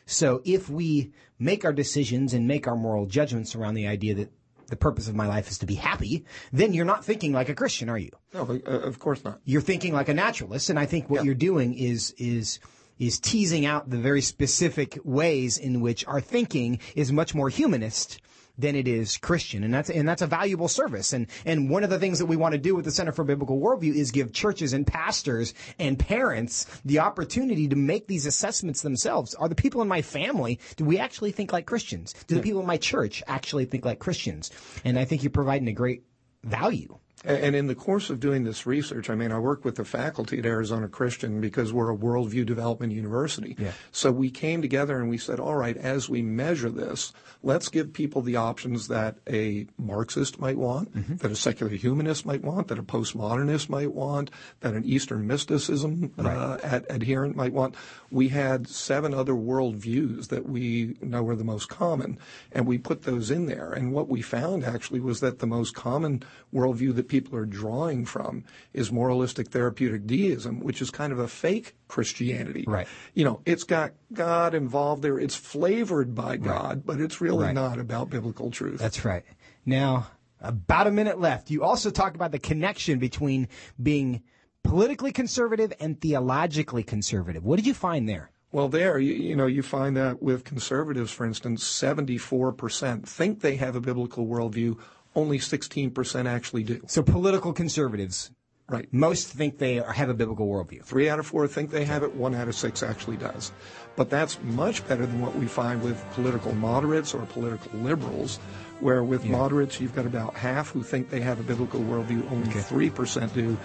So 0.06 0.42
if 0.46 0.70
we 0.70 1.12
make 1.38 1.66
our 1.66 1.74
decisions 1.74 2.34
and 2.34 2.48
make 2.48 2.68
our 2.68 2.76
moral 2.76 3.06
judgments 3.06 3.56
around 3.56 3.74
the 3.74 3.88
idea 3.88 4.16
that 4.16 4.32
the 4.68 4.76
purpose 4.76 5.08
of 5.08 5.16
my 5.16 5.28
life 5.28 5.50
is 5.50 5.58
to 5.60 5.66
be 5.66 5.76
happy, 5.76 6.26
then 6.54 6.74
you're 6.74 6.86
not 6.86 7.04
thinking 7.04 7.34
like 7.34 7.50
a 7.50 7.56
Christian, 7.56 7.90
are 7.90 7.98
you? 7.98 8.12
No, 8.34 8.42
uh, 8.42 8.70
of 8.70 9.00
course 9.00 9.24
not. 9.24 9.40
You're 9.46 9.62
thinking 9.62 9.94
like 9.94 10.10
a 10.10 10.14
naturalist, 10.14 10.70
and 10.70 10.80
I 10.80 10.86
think 10.86 11.10
what 11.10 11.22
yeah. 11.22 11.24
you're 11.24 11.36
doing 11.36 11.74
is 11.74 12.14
is 12.18 12.60
is 13.00 13.20
teasing 13.20 13.66
out 13.66 13.90
the 13.90 13.98
very 13.98 14.22
specific 14.22 15.00
ways 15.04 15.58
in 15.58 15.80
which 15.80 16.06
our 16.06 16.22
thinking 16.22 16.80
is 16.96 17.12
much 17.12 17.34
more 17.34 17.50
humanist 17.50 18.22
than 18.60 18.76
it 18.76 18.88
is 18.88 19.18
Christian. 19.18 19.64
And 19.64 19.74
that's, 19.74 19.90
and 19.90 20.08
that's 20.08 20.22
a 20.22 20.28
valuable 20.28 20.68
service. 20.68 21.14
And, 21.14 21.28
and 21.46 21.70
one 21.70 21.84
of 21.84 21.90
the 21.90 21.98
things 21.98 22.20
that 22.20 22.26
we 22.26 22.36
want 22.36 22.52
to 22.52 22.60
do 22.60 22.76
with 22.76 22.86
the 22.86 22.92
Center 22.92 23.12
for 23.12 23.24
Biblical 23.24 23.60
Worldview 23.60 23.96
is 23.96 24.12
give 24.12 24.34
churches 24.34 24.74
and 24.74 24.86
pastors 24.86 25.54
and 25.80 25.98
parents 25.98 26.66
the 26.84 27.00
opportunity 27.00 27.68
to 27.70 27.76
make 27.76 28.08
these 28.08 28.26
assessments 28.26 28.82
themselves. 28.82 29.34
Are 29.36 29.48
the 29.48 29.56
people 29.56 29.82
in 29.82 29.88
my 29.88 30.02
family, 30.02 30.60
do 30.76 30.84
we 30.84 31.00
actually 31.00 31.32
think 31.32 31.54
like 31.54 31.66
Christians? 31.66 32.14
Do 32.28 32.36
the 32.36 32.42
people 32.42 32.60
in 32.60 32.68
my 32.68 32.78
church 32.78 33.24
actually 33.28 33.66
think 33.66 33.86
like 33.86 34.00
Christians? 34.00 34.52
And 34.84 35.00
I 35.00 35.06
think 35.06 35.24
you're 35.24 35.32
providing 35.32 35.70
a 35.70 35.74
great 35.74 36.04
value. 36.44 36.98
And 37.26 37.54
in 37.54 37.68
the 37.68 37.76
course 37.76 38.10
of 38.10 38.22
doing 38.22 38.46
this 38.46 38.66
research, 38.66 39.10
I 39.10 39.16
mean, 39.16 39.34
I 39.34 39.40
work 39.40 39.66
with 39.66 39.76
the 39.76 39.84
faculty 39.84 40.40
at 40.40 40.46
Arizona 40.46 40.88
Christian 40.88 41.42
because 41.42 41.74
we're 41.74 41.92
a 41.92 41.98
worldview 41.98 42.46
development 42.46 42.94
university. 42.94 43.58
Yeah. 43.60 43.72
So 43.92 44.10
we 44.12 44.30
came 44.30 44.62
together 44.62 44.98
and 45.00 45.10
we 45.10 45.18
said, 45.18 45.38
all 45.38 45.56
right, 45.56 45.76
as 45.76 46.08
we 46.08 46.22
measure 46.22 46.70
this, 46.70 47.12
let's 47.44 47.68
give 47.68 47.92
people 47.92 48.22
the 48.22 48.38
options 48.38 48.88
that 48.88 49.18
a 49.30 49.68
Marxist 49.78 50.40
might 50.40 50.58
want, 50.58 50.96
mm-hmm. 50.96 51.18
that 51.18 51.30
a 51.30 51.36
secular 51.36 51.74
humanist 51.74 52.26
might 52.26 52.42
want, 52.42 52.70
that 52.70 52.80
a 52.80 52.84
postmodernist 52.84 53.68
might 53.68 53.94
want, 53.94 54.32
that 54.62 54.74
an 54.74 54.86
Eastern 54.86 55.28
mysticism 55.28 56.14
uh, 56.18 56.24
right. 56.24 56.38
uh, 56.38 56.58
ad- 56.64 56.86
adherent 56.90 57.36
might 57.36 57.52
want. 57.52 57.76
We 58.10 58.30
had 58.30 58.70
seven 58.70 59.14
other 59.14 59.34
worldviews 59.34 60.30
that 60.30 60.48
we 60.48 60.96
know 61.02 61.28
are 61.28 61.36
the 61.36 61.44
most 61.44 61.68
common, 61.68 62.18
and 62.54 62.66
we 62.66 62.78
put 62.78 63.02
those 63.02 63.30
in 63.30 63.46
there. 63.46 63.74
And 63.74 63.92
what 63.92 64.08
we 64.08 64.22
found 64.22 64.64
actually 64.64 65.02
was 65.02 65.20
that 65.20 65.40
the 65.40 65.48
most 65.48 65.76
common 65.76 66.24
worldview 66.54 66.96
that 66.96 67.09
people 67.10 67.38
are 67.38 67.46
drawing 67.46 68.06
from 68.06 68.46
is 68.74 68.92
moralistic 68.92 69.50
therapeutic 69.50 70.08
deism, 70.08 70.62
which 70.62 70.82
is 70.82 70.90
kind 70.90 71.12
of 71.12 71.20
a 71.20 71.28
fake 71.28 71.76
Christianity. 71.88 72.64
Right. 72.68 72.88
You 73.14 73.26
know, 73.26 73.42
it's 73.46 73.64
got 73.64 73.94
God 74.14 74.54
involved 74.54 75.02
there. 75.02 75.20
It's 75.20 75.36
flavored 75.36 76.16
by 76.16 76.38
God, 76.38 76.76
right. 76.78 76.86
but 76.86 77.02
it's 77.02 77.20
really 77.20 77.48
right. 77.48 77.56
not 77.56 77.80
about 77.80 78.10
biblical 78.10 78.52
truth. 78.52 78.80
That's 78.80 79.04
right. 79.04 79.26
Now, 79.66 80.08
about 80.42 80.88
a 80.88 80.92
minute 80.92 81.20
left. 81.20 81.52
You 81.52 81.64
also 81.64 81.90
talk 81.90 82.16
about 82.16 82.32
the 82.32 82.40
connection 82.40 83.00
between 83.00 83.48
being 83.82 84.24
politically 84.64 85.12
conservative 85.12 85.74
and 85.80 86.00
theologically 86.00 86.84
conservative. 86.84 87.44
What 87.44 87.58
did 87.58 87.66
you 87.66 87.74
find 87.74 88.08
there? 88.08 88.32
Well, 88.52 88.68
there, 88.68 88.98
you, 88.98 89.14
you, 89.14 89.36
know, 89.36 89.46
you 89.46 89.62
find 89.62 89.96
that 89.96 90.24
with 90.24 90.44
conservatives, 90.44 91.12
for 91.12 91.26
instance, 91.26 91.64
74% 91.64 93.06
think 93.06 93.42
they 93.42 93.58
have 93.58 93.76
a 93.76 93.82
biblical 93.82 94.26
worldview 94.26 94.80
only 95.16 95.40
16% 95.40 96.26
actually 96.26 96.64
do. 96.64 96.82
So 96.88 97.02
political 97.02 97.54
conservatives. 97.54 98.32
Right. 98.70 98.88
Most 98.94 99.30
think 99.30 99.58
they 99.58 99.76
have 99.76 100.10
a 100.10 100.14
biblical 100.14 100.48
worldview. 100.48 100.84
Three 100.84 101.10
out 101.10 101.18
of 101.18 101.26
four 101.26 101.48
think 101.48 101.72
they 101.72 101.86
have 101.86 102.04
it. 102.04 102.14
One 102.14 102.36
out 102.36 102.48
of 102.48 102.54
six 102.54 102.84
actually 102.84 103.18
does. 103.18 103.52
But 103.96 104.12
that's 104.12 104.40
much 104.44 104.88
better 104.88 105.08
than 105.08 105.20
what 105.20 105.36
we 105.36 105.48
find 105.48 105.82
with 105.82 106.06
political 106.12 106.54
moderates 106.54 107.16
or 107.16 107.26
political 107.26 107.80
liberals, 107.80 108.38
where 108.80 109.04
with 109.04 109.26
yeah. 109.26 109.32
moderates 109.32 109.82
you've 109.82 109.96
got 109.96 110.06
about 110.06 110.36
half 110.36 110.70
who 110.70 110.84
think 110.84 111.10
they 111.10 111.20
have 111.20 111.40
a 111.40 111.44
biblical 111.44 111.80
worldview, 111.80 112.32
only 112.32 112.48
okay. 112.50 112.60
3% 112.60 113.34
do 113.34 113.58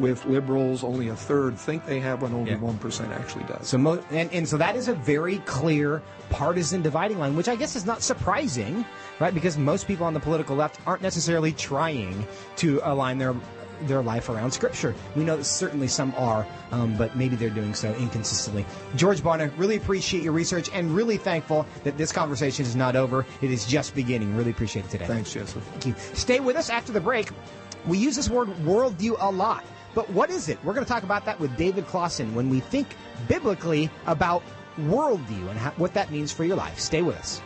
with 0.00 0.24
liberals, 0.26 0.82
only 0.82 1.08
a 1.08 1.16
third 1.16 1.58
think 1.58 1.86
they 1.86 2.00
have 2.00 2.22
one, 2.22 2.32
only 2.32 2.54
one 2.56 2.78
yeah. 2.82 3.14
actually 3.14 3.44
does. 3.44 3.68
So, 3.68 3.78
mo- 3.78 4.02
and, 4.10 4.32
and 4.32 4.48
so 4.48 4.56
that 4.56 4.76
is 4.76 4.88
a 4.88 4.94
very 4.94 5.38
clear 5.40 6.02
partisan 6.30 6.82
dividing 6.82 7.18
line, 7.18 7.36
which 7.36 7.48
I 7.48 7.56
guess 7.56 7.76
is 7.76 7.86
not 7.86 8.02
surprising, 8.02 8.84
right? 9.18 9.34
Because 9.34 9.58
most 9.58 9.86
people 9.86 10.06
on 10.06 10.14
the 10.14 10.20
political 10.20 10.56
left 10.56 10.80
aren't 10.86 11.02
necessarily 11.02 11.52
trying 11.52 12.26
to 12.56 12.80
align 12.84 13.18
their 13.18 13.34
their 13.82 14.02
life 14.02 14.28
around 14.28 14.50
Scripture. 14.50 14.94
We 15.16 15.24
know 15.24 15.36
that 15.36 15.44
certainly 15.44 15.88
some 15.88 16.14
are, 16.16 16.46
um, 16.70 16.96
but 16.96 17.16
maybe 17.16 17.36
they're 17.36 17.50
doing 17.50 17.74
so 17.74 17.94
inconsistently. 17.94 18.66
George 18.96 19.22
Barna, 19.22 19.50
really 19.56 19.76
appreciate 19.76 20.22
your 20.22 20.32
research 20.32 20.68
and 20.72 20.94
really 20.94 21.16
thankful 21.16 21.66
that 21.84 21.96
this 21.96 22.12
conversation 22.12 22.64
is 22.64 22.76
not 22.76 22.96
over. 22.96 23.24
It 23.40 23.50
is 23.50 23.66
just 23.66 23.94
beginning. 23.94 24.36
Really 24.36 24.50
appreciate 24.50 24.84
it 24.84 24.90
today. 24.90 25.06
Thanks, 25.06 25.32
Joseph. 25.32 25.62
Thank 25.64 25.86
you. 25.86 25.94
Stay 26.14 26.40
with 26.40 26.56
us 26.56 26.70
after 26.70 26.92
the 26.92 27.00
break. 27.00 27.30
We 27.86 27.98
use 27.98 28.16
this 28.16 28.28
word 28.28 28.48
worldview 28.58 29.16
a 29.18 29.30
lot. 29.30 29.64
But 29.94 30.08
what 30.10 30.30
is 30.30 30.48
it? 30.48 30.58
We're 30.64 30.74
going 30.74 30.86
to 30.86 30.92
talk 30.92 31.02
about 31.02 31.24
that 31.24 31.40
with 31.40 31.56
David 31.56 31.86
Closson 31.86 32.32
when 32.32 32.48
we 32.48 32.60
think 32.60 32.88
biblically 33.28 33.90
about 34.06 34.42
worldview 34.78 35.50
and 35.50 35.58
how, 35.58 35.70
what 35.72 35.94
that 35.94 36.10
means 36.10 36.32
for 36.32 36.44
your 36.44 36.56
life. 36.56 36.78
Stay 36.78 37.02
with 37.02 37.16
us. 37.16 37.42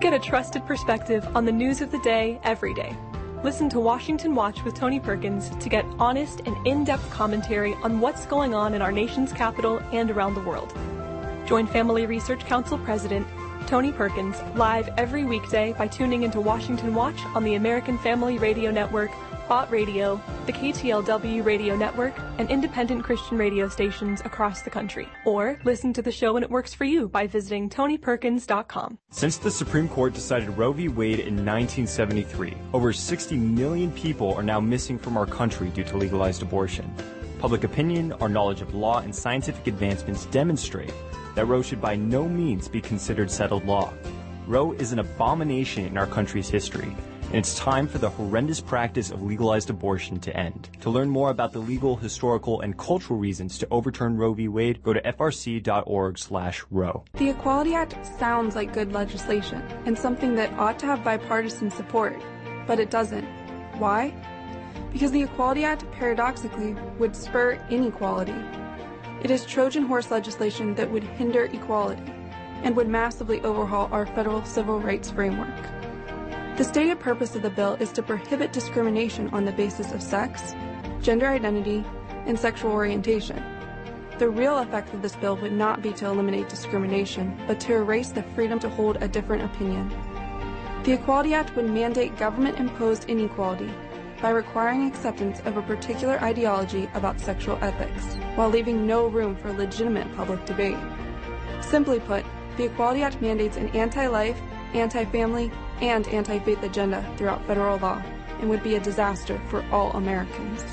Get 0.00 0.12
a 0.12 0.18
trusted 0.18 0.64
perspective 0.66 1.26
on 1.34 1.46
the 1.46 1.52
news 1.52 1.80
of 1.80 1.90
the 1.90 1.98
day 2.00 2.38
every 2.44 2.74
day. 2.74 2.96
Listen 3.42 3.68
to 3.70 3.80
Washington 3.80 4.34
Watch 4.34 4.62
with 4.62 4.74
Tony 4.74 5.00
Perkins 5.00 5.50
to 5.50 5.68
get 5.68 5.84
honest 5.98 6.40
and 6.46 6.66
in 6.66 6.84
depth 6.84 7.10
commentary 7.10 7.74
on 7.82 8.00
what's 8.00 8.26
going 8.26 8.54
on 8.54 8.74
in 8.74 8.82
our 8.82 8.92
nation's 8.92 9.32
capital 9.32 9.78
and 9.92 10.10
around 10.10 10.34
the 10.34 10.40
world. 10.40 10.72
Join 11.46 11.66
Family 11.66 12.06
Research 12.06 12.40
Council 12.40 12.76
President 12.78 13.26
Tony 13.66 13.90
Perkins 13.90 14.36
live 14.54 14.88
every 14.96 15.24
weekday 15.24 15.72
by 15.72 15.88
tuning 15.88 16.22
into 16.22 16.40
Washington 16.40 16.94
Watch 16.94 17.18
on 17.34 17.42
the 17.42 17.54
American 17.54 17.98
Family 17.98 18.38
Radio 18.38 18.70
Network, 18.70 19.10
Bott 19.48 19.70
Radio, 19.70 20.20
the 20.46 20.52
KTLW 20.52 21.44
Radio 21.44 21.76
Network, 21.76 22.14
and 22.38 22.48
independent 22.48 23.02
Christian 23.04 23.38
radio 23.38 23.68
stations 23.68 24.20
across 24.20 24.62
the 24.62 24.70
country. 24.70 25.08
Or 25.24 25.58
listen 25.64 25.92
to 25.94 26.02
the 26.02 26.12
show 26.12 26.34
when 26.34 26.44
it 26.44 26.50
works 26.50 26.74
for 26.74 26.84
you 26.84 27.08
by 27.08 27.26
visiting 27.26 27.68
TonyPerkins.com. 27.68 28.98
Since 29.10 29.38
the 29.38 29.50
Supreme 29.50 29.88
Court 29.88 30.14
decided 30.14 30.48
Roe 30.50 30.72
v. 30.72 30.88
Wade 30.88 31.20
in 31.20 31.44
1973, 31.44 32.56
over 32.72 32.92
60 32.92 33.36
million 33.36 33.90
people 33.92 34.32
are 34.34 34.42
now 34.42 34.60
missing 34.60 34.98
from 34.98 35.16
our 35.16 35.26
country 35.26 35.70
due 35.70 35.84
to 35.84 35.96
legalized 35.96 36.42
abortion. 36.42 36.92
Public 37.38 37.64
opinion, 37.64 38.12
our 38.14 38.28
knowledge 38.28 38.62
of 38.62 38.74
law, 38.74 39.00
and 39.00 39.14
scientific 39.14 39.66
advancements 39.66 40.24
demonstrate 40.26 40.92
that 41.36 41.46
Roe 41.46 41.62
should 41.62 41.80
by 41.80 41.94
no 41.94 42.28
means 42.28 42.66
be 42.66 42.80
considered 42.80 43.30
settled 43.30 43.64
law. 43.64 43.92
Roe 44.48 44.72
is 44.72 44.92
an 44.92 44.98
abomination 44.98 45.84
in 45.84 45.96
our 45.96 46.06
country's 46.06 46.48
history, 46.48 46.96
and 47.26 47.34
it's 47.34 47.56
time 47.56 47.86
for 47.86 47.98
the 47.98 48.08
horrendous 48.08 48.60
practice 48.60 49.10
of 49.10 49.22
legalized 49.22 49.68
abortion 49.68 50.18
to 50.20 50.36
end. 50.36 50.70
To 50.80 50.90
learn 50.90 51.10
more 51.10 51.30
about 51.30 51.52
the 51.52 51.58
legal, 51.58 51.96
historical, 51.96 52.60
and 52.62 52.78
cultural 52.78 53.18
reasons 53.18 53.58
to 53.58 53.68
overturn 53.70 54.16
Roe 54.16 54.32
v. 54.32 54.48
Wade, 54.48 54.82
go 54.82 54.92
to 54.92 55.00
frc.org/roe. 55.00 57.04
The 57.14 57.30
Equality 57.30 57.74
Act 57.74 58.06
sounds 58.18 58.56
like 58.56 58.72
good 58.72 58.92
legislation 58.92 59.60
and 59.84 59.98
something 59.98 60.34
that 60.36 60.52
ought 60.58 60.78
to 60.78 60.86
have 60.86 61.04
bipartisan 61.04 61.70
support, 61.70 62.16
but 62.66 62.78
it 62.78 62.90
doesn't. 62.90 63.24
Why? 63.78 64.14
Because 64.92 65.10
the 65.10 65.22
Equality 65.22 65.64
Act 65.64 65.90
paradoxically 65.92 66.74
would 66.98 67.14
spur 67.14 67.60
inequality. 67.68 68.34
It 69.26 69.32
is 69.32 69.44
Trojan 69.44 69.82
horse 69.86 70.12
legislation 70.12 70.76
that 70.76 70.88
would 70.88 71.02
hinder 71.02 71.46
equality 71.46 72.12
and 72.62 72.76
would 72.76 72.86
massively 72.86 73.40
overhaul 73.40 73.88
our 73.90 74.06
federal 74.06 74.44
civil 74.44 74.78
rights 74.78 75.10
framework. 75.10 75.52
The 76.56 76.62
stated 76.62 77.00
purpose 77.00 77.34
of 77.34 77.42
the 77.42 77.50
bill 77.50 77.74
is 77.80 77.90
to 77.94 78.04
prohibit 78.04 78.52
discrimination 78.52 79.28
on 79.30 79.44
the 79.44 79.50
basis 79.50 79.90
of 79.90 80.00
sex, 80.00 80.54
gender 81.02 81.26
identity, 81.26 81.84
and 82.26 82.38
sexual 82.38 82.70
orientation. 82.70 83.42
The 84.20 84.30
real 84.30 84.58
effect 84.58 84.94
of 84.94 85.02
this 85.02 85.16
bill 85.16 85.36
would 85.38 85.50
not 85.50 85.82
be 85.82 85.92
to 85.94 86.06
eliminate 86.06 86.48
discrimination, 86.48 87.36
but 87.48 87.58
to 87.62 87.74
erase 87.74 88.10
the 88.10 88.22
freedom 88.36 88.60
to 88.60 88.68
hold 88.68 89.02
a 89.02 89.08
different 89.08 89.42
opinion. 89.42 89.88
The 90.84 90.92
Equality 90.92 91.34
Act 91.34 91.56
would 91.56 91.68
mandate 91.68 92.16
government 92.16 92.60
imposed 92.60 93.10
inequality 93.10 93.74
by 94.20 94.30
requiring 94.30 94.86
acceptance 94.86 95.40
of 95.44 95.56
a 95.56 95.62
particular 95.62 96.18
ideology 96.22 96.88
about 96.94 97.20
sexual 97.20 97.58
ethics, 97.62 98.14
while 98.34 98.48
leaving 98.48 98.86
no 98.86 99.06
room 99.06 99.36
for 99.36 99.52
legitimate 99.52 100.14
public 100.16 100.44
debate. 100.44 100.78
Simply 101.60 102.00
put, 102.00 102.24
the 102.56 102.64
Equality 102.64 103.02
Act 103.02 103.20
mandates 103.20 103.56
an 103.56 103.68
anti 103.70 104.06
life, 104.06 104.40
anti 104.74 105.04
family, 105.06 105.50
and 105.80 106.06
anti 106.08 106.38
faith 106.40 106.62
agenda 106.62 107.04
throughout 107.16 107.46
federal 107.46 107.78
law 107.78 108.02
and 108.40 108.50
would 108.50 108.62
be 108.62 108.76
a 108.76 108.80
disaster 108.80 109.40
for 109.48 109.64
all 109.70 109.90
Americans. 109.92 110.64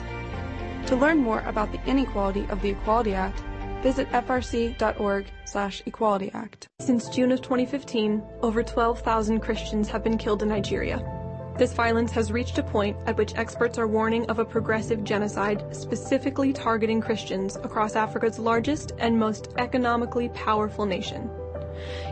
To 0.87 0.95
learn 0.95 1.17
more 1.17 1.41
about 1.41 1.71
the 1.71 1.83
inequality 1.85 2.45
of 2.49 2.61
the 2.61 2.69
Equality 2.69 3.13
Act, 3.13 3.41
visit 3.81 4.09
frc.org 4.11 5.25
slash 5.45 5.81
equality 5.85 6.31
act. 6.33 6.67
Since 6.79 7.09
June 7.09 7.31
of 7.31 7.41
2015, 7.41 8.23
over 8.41 8.63
12,000 8.63 9.39
Christians 9.39 9.89
have 9.89 10.03
been 10.03 10.17
killed 10.17 10.41
in 10.41 10.49
Nigeria. 10.49 11.22
This 11.55 11.73
violence 11.73 12.11
has 12.13 12.31
reached 12.31 12.57
a 12.57 12.63
point 12.63 12.97
at 13.05 13.15
which 13.15 13.35
experts 13.35 13.77
are 13.77 13.87
warning 13.87 14.25
of 14.25 14.39
a 14.39 14.45
progressive 14.45 15.03
genocide 15.03 15.63
specifically 15.75 16.51
targeting 16.51 16.99
Christians 16.99 17.57
across 17.57 17.95
Africa's 17.95 18.39
largest 18.39 18.93
and 18.97 19.19
most 19.19 19.49
economically 19.57 20.29
powerful 20.29 20.87
nation. 20.87 21.29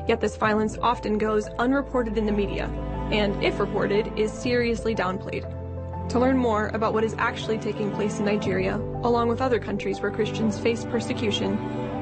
Yet 0.08 0.22
this 0.22 0.38
violence 0.38 0.78
often 0.80 1.18
goes 1.18 1.48
unreported 1.58 2.20
in 2.20 2.28
the 2.28 2.32
media, 2.32 2.66
and 3.12 3.44
if 3.44 3.60
reported, 3.60 4.12
is 4.16 4.32
seriously 4.32 4.94
downplayed. 4.94 5.50
To 6.10 6.20
learn 6.20 6.38
more 6.38 6.68
about 6.76 6.94
what 6.94 7.04
is 7.04 7.16
actually 7.18 7.58
taking 7.58 7.92
place 7.92 8.20
in 8.20 8.26
Nigeria, 8.26 8.76
along 8.76 9.28
with 9.28 9.42
other 9.42 9.60
countries 9.60 10.02
where 10.02 10.12
Christians 10.12 10.60
face 10.60 10.86
persecution, 10.86 11.58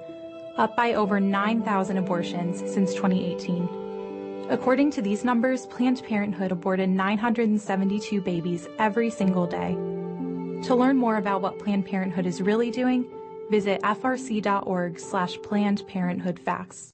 up 0.58 0.76
by 0.76 0.96
over 0.96 1.20
9,000 1.20 1.98
abortions 1.98 2.60
since 2.74 2.96
2018. 2.96 4.48
According 4.50 4.90
to 4.92 5.02
these 5.02 5.24
numbers, 5.24 5.66
Planned 5.68 6.04
Parenthood 6.04 6.52
aborted 6.52 6.90
972 6.90 8.20
babies 8.22 8.68
every 8.80 9.10
single 9.10 9.48
day. 9.48 9.78
To 10.64 10.76
learn 10.76 10.98
more 10.98 11.18
about 11.18 11.42
what 11.42 11.60
Planned 11.60 11.86
Parenthood 11.86 12.26
is 12.26 12.42
really 12.42 12.72
doing, 12.72 13.06
visit 13.50 13.82
frc.org 13.82 15.00
slash 15.00 15.38
Planned 15.42 15.88
Parenthood 15.88 16.40
Facts. 16.40 16.92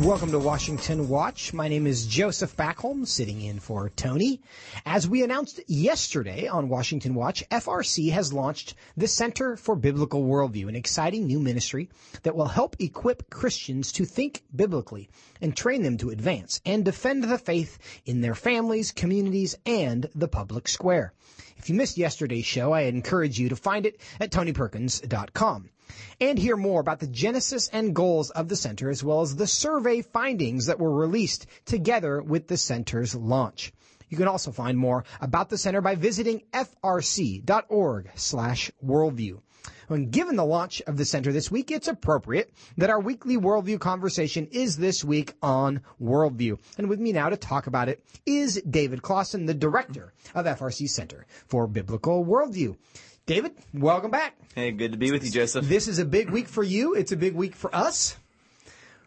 Welcome 0.00 0.30
to 0.30 0.38
Washington 0.38 1.10
Watch. 1.10 1.52
My 1.52 1.68
name 1.68 1.86
is 1.86 2.06
Joseph 2.06 2.56
Backholm, 2.56 3.06
sitting 3.06 3.42
in 3.42 3.60
for 3.60 3.90
Tony. 3.90 4.40
As 4.86 5.06
we 5.06 5.22
announced 5.22 5.60
yesterday 5.66 6.48
on 6.48 6.70
Washington 6.70 7.14
Watch, 7.14 7.46
FRC 7.50 8.10
has 8.10 8.32
launched 8.32 8.76
the 8.96 9.06
Center 9.06 9.58
for 9.58 9.76
Biblical 9.76 10.24
Worldview, 10.24 10.70
an 10.70 10.74
exciting 10.74 11.26
new 11.26 11.38
ministry 11.38 11.90
that 12.22 12.34
will 12.34 12.46
help 12.46 12.76
equip 12.78 13.28
Christians 13.28 13.92
to 13.92 14.06
think 14.06 14.42
biblically 14.56 15.10
and 15.42 15.54
train 15.54 15.82
them 15.82 15.98
to 15.98 16.08
advance 16.08 16.62
and 16.64 16.82
defend 16.82 17.22
the 17.22 17.36
faith 17.36 17.76
in 18.06 18.22
their 18.22 18.34
families, 18.34 18.92
communities, 18.92 19.54
and 19.66 20.08
the 20.14 20.28
public 20.28 20.66
square. 20.66 21.12
If 21.58 21.68
you 21.68 21.74
missed 21.74 21.98
yesterday's 21.98 22.46
show, 22.46 22.72
I 22.72 22.82
encourage 22.82 23.38
you 23.38 23.50
to 23.50 23.56
find 23.56 23.84
it 23.84 24.00
at 24.18 24.30
tonyperkins.com 24.30 25.68
and 26.20 26.38
hear 26.38 26.56
more 26.56 26.80
about 26.80 27.00
the 27.00 27.06
genesis 27.06 27.68
and 27.68 27.94
goals 27.94 28.30
of 28.30 28.48
the 28.48 28.56
center 28.56 28.90
as 28.90 29.04
well 29.04 29.20
as 29.20 29.36
the 29.36 29.46
survey 29.46 30.02
findings 30.02 30.66
that 30.66 30.78
were 30.78 30.94
released 30.94 31.46
together 31.64 32.22
with 32.22 32.48
the 32.48 32.56
center's 32.56 33.14
launch. 33.14 33.72
You 34.08 34.16
can 34.16 34.28
also 34.28 34.50
find 34.50 34.76
more 34.76 35.04
about 35.20 35.48
the 35.50 35.58
center 35.58 35.80
by 35.80 35.94
visiting 35.94 36.42
frc.org 36.52 38.10
slash 38.16 38.70
worldview. 38.84 39.40
And 39.88 40.12
given 40.12 40.36
the 40.36 40.44
launch 40.44 40.80
of 40.82 40.96
the 40.96 41.04
center 41.04 41.32
this 41.32 41.50
week, 41.50 41.70
it's 41.70 41.88
appropriate 41.88 42.52
that 42.76 42.90
our 42.90 43.00
weekly 43.00 43.36
worldview 43.36 43.80
conversation 43.80 44.46
is 44.52 44.76
this 44.76 45.04
week 45.04 45.34
on 45.42 45.80
worldview. 46.00 46.58
And 46.78 46.88
with 46.88 47.00
me 47.00 47.12
now 47.12 47.28
to 47.28 47.36
talk 47.36 47.66
about 47.66 47.88
it 47.88 48.04
is 48.24 48.62
David 48.62 49.02
Closson, 49.02 49.46
the 49.46 49.54
director 49.54 50.12
of 50.34 50.46
FRC 50.46 50.88
Center 50.88 51.26
for 51.48 51.66
Biblical 51.66 52.24
Worldview. 52.24 52.76
David, 53.30 53.52
welcome 53.72 54.10
back. 54.10 54.34
Hey, 54.56 54.72
good 54.72 54.90
to 54.90 54.98
be 54.98 55.12
with 55.12 55.24
you, 55.24 55.30
Joseph. 55.30 55.64
This 55.64 55.86
is 55.86 56.00
a 56.00 56.04
big 56.04 56.30
week 56.30 56.48
for 56.48 56.64
you. 56.64 56.94
It's 56.94 57.12
a 57.12 57.16
big 57.16 57.36
week 57.36 57.54
for 57.54 57.72
us. 57.72 58.16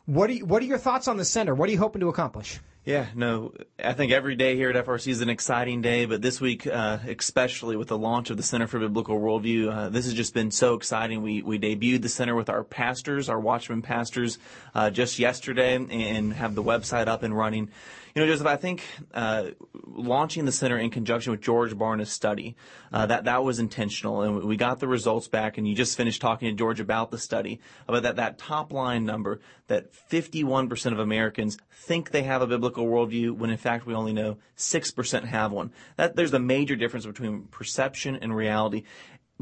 What 0.05 0.29
are 0.29 0.33
you, 0.33 0.45
what 0.45 0.63
are 0.63 0.65
your 0.65 0.77
thoughts 0.77 1.09
on 1.09 1.17
the 1.17 1.25
center? 1.25 1.53
What 1.53 1.67
are 1.67 1.73
you 1.73 1.77
hoping 1.77 1.99
to 1.99 2.07
accomplish? 2.07 2.61
Yeah, 2.85 3.07
no, 3.15 3.53
I 3.83 3.91
think 3.91 4.13
every 4.13 4.37
day 4.37 4.55
here 4.55 4.69
at 4.69 4.85
FRC 4.85 5.09
is 5.09 5.19
an 5.19 5.27
exciting 5.27 5.81
day, 5.81 6.05
but 6.05 6.21
this 6.21 6.39
week, 6.39 6.65
uh, 6.65 6.99
especially 7.05 7.75
with 7.75 7.89
the 7.89 7.97
launch 7.97 8.29
of 8.29 8.37
the 8.37 8.43
Center 8.43 8.65
for 8.65 8.79
Biblical 8.79 9.19
Worldview, 9.19 9.69
uh, 9.69 9.89
this 9.89 10.05
has 10.05 10.13
just 10.13 10.33
been 10.33 10.51
so 10.51 10.75
exciting. 10.75 11.21
We 11.21 11.41
we 11.41 11.59
debuted 11.59 12.01
the 12.01 12.09
center 12.09 12.33
with 12.33 12.49
our 12.49 12.63
pastors, 12.63 13.27
our 13.27 13.39
Watchman 13.41 13.81
pastors, 13.81 14.37
uh, 14.73 14.89
just 14.89 15.19
yesterday, 15.19 15.75
and 15.75 16.31
have 16.31 16.55
the 16.55 16.63
website 16.63 17.07
up 17.07 17.23
and 17.23 17.35
running. 17.37 17.69
You 18.15 18.21
know, 18.21 18.31
Joseph, 18.31 18.45
I 18.45 18.57
think 18.57 18.83
uh, 19.15 19.45
launching 19.87 20.45
the 20.45 20.51
center 20.51 20.77
in 20.77 20.91
conjunction 20.91 21.31
with 21.31 21.41
George 21.41 21.75
Barna's 21.75 22.11
study 22.11 22.55
uh, 22.91 23.07
that 23.07 23.23
that 23.23 23.43
was 23.43 23.57
intentional, 23.57 24.21
and 24.21 24.43
we 24.43 24.55
got 24.55 24.79
the 24.79 24.87
results 24.87 25.27
back. 25.27 25.57
And 25.57 25.67
you 25.67 25.73
just 25.73 25.97
finished 25.97 26.21
talking 26.21 26.47
to 26.47 26.53
George 26.53 26.79
about 26.79 27.09
the 27.09 27.17
study 27.17 27.59
about 27.87 28.03
that 28.03 28.17
that 28.17 28.37
top 28.37 28.71
line 28.71 29.03
number 29.03 29.39
that 29.65 29.91
51% 30.11 30.91
of 30.91 30.99
Americans 30.99 31.57
think 31.71 32.11
they 32.11 32.21
have 32.21 32.43
a 32.43 32.47
biblical 32.47 32.85
worldview, 32.85 33.31
when 33.31 33.49
in 33.49 33.57
fact 33.57 33.87
we 33.87 33.95
only 33.95 34.13
know 34.13 34.37
6% 34.57 35.23
have 35.23 35.51
one. 35.51 35.71
That 35.95 36.15
there's 36.15 36.33
a 36.33 36.39
major 36.39 36.75
difference 36.75 37.07
between 37.07 37.45
perception 37.45 38.15
and 38.17 38.35
reality. 38.35 38.83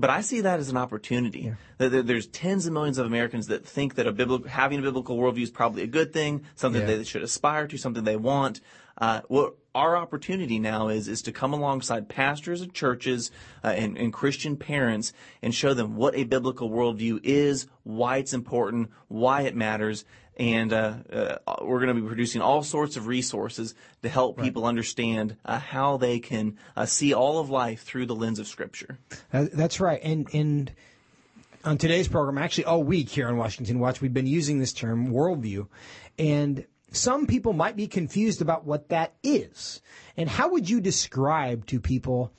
But 0.02 0.10
I 0.10 0.22
see 0.22 0.42
that 0.42 0.60
as 0.60 0.70
an 0.70 0.78
opportunity. 0.78 1.54
Yeah. 1.78 2.02
There's 2.02 2.26
tens 2.26 2.66
of 2.66 2.74
millions 2.74 2.98
of 2.98 3.06
Americans 3.06 3.48
that 3.48 3.64
think 3.64 3.96
that 3.96 4.08
a 4.08 4.12
biblical, 4.12 4.50
having 4.50 4.80
a 4.80 4.82
biblical 4.82 5.16
worldview 5.16 5.44
is 5.44 5.52
probably 5.52 5.84
a 5.84 5.88
good 5.88 6.12
thing, 6.12 6.44
something 6.56 6.82
yeah. 6.82 6.88
they 6.88 7.04
should 7.04 7.22
aspire 7.22 7.68
to, 7.68 7.78
something 7.78 8.04
they 8.04 8.16
want. 8.16 8.62
Uh, 8.98 9.22
what 9.28 9.56
our 9.74 9.96
opportunity 9.96 10.60
now 10.60 10.90
is 10.90 11.08
is 11.08 11.22
to 11.24 11.32
come 11.32 11.54
alongside 11.54 12.10
pastors 12.10 12.62
and 12.62 12.74
churches 12.74 13.32
uh, 13.64 13.68
and, 13.68 13.98
and, 13.98 14.12
Christian 14.12 14.58
parents 14.58 15.14
and 15.42 15.56
show 15.56 15.74
them 15.74 15.96
what 15.96 16.16
a 16.16 16.26
biblical 16.26 16.70
worldview 16.70 17.20
is, 17.24 17.68
why 17.84 18.18
it's 18.18 18.34
important, 18.34 18.92
why 19.08 19.44
it 19.44 19.56
matters, 19.56 20.04
and 20.38 20.74
uh, 20.74 20.96
uh, 21.12 21.38
we're 21.62 21.80
going 21.80 21.96
to 21.96 22.02
be 22.02 22.06
producing 22.06 22.42
all 22.42 22.64
sorts 22.64 22.98
of 22.98 23.08
resources 23.08 23.76
to 24.02 24.10
help 24.10 24.38
right. 24.38 24.46
people 24.46 24.66
understand 24.66 25.38
uh, 25.46 25.60
how 25.60 25.98
they 25.98 26.20
can 26.20 26.58
uh, 26.76 26.86
see 26.86 27.14
all 27.14 27.40
of 27.40 27.50
life 27.50 27.84
through 27.84 28.06
the 28.06 28.16
lens 28.16 28.40
of 28.40 28.48
Scripture. 28.48 28.98
that's 29.32 29.80
right, 29.80 30.02
and 30.04 30.28
and 30.34 30.72
on 31.64 31.78
today's 31.78 32.08
program, 32.08 32.38
actually 32.38 32.66
all 32.66 32.84
week 32.84 33.10
here 33.10 33.28
on 33.28 33.38
Washington 33.38 33.80
Watch, 33.80 34.02
we've 34.02 34.14
been 34.14 34.28
using 34.28 34.60
this 34.60 34.74
term 34.74 35.10
worldview, 35.10 35.68
and 36.18 36.66
some 36.92 37.26
people 37.26 37.54
might 37.54 37.76
be 37.76 37.88
confused 37.88 38.42
about 38.42 38.66
what 38.66 38.90
that 38.90 39.14
is. 39.24 39.82
And 40.18 40.30
how 40.30 40.50
would 40.50 40.70
you 40.70 40.82
describe 40.82 41.66
to 41.68 41.80
people 41.80 42.32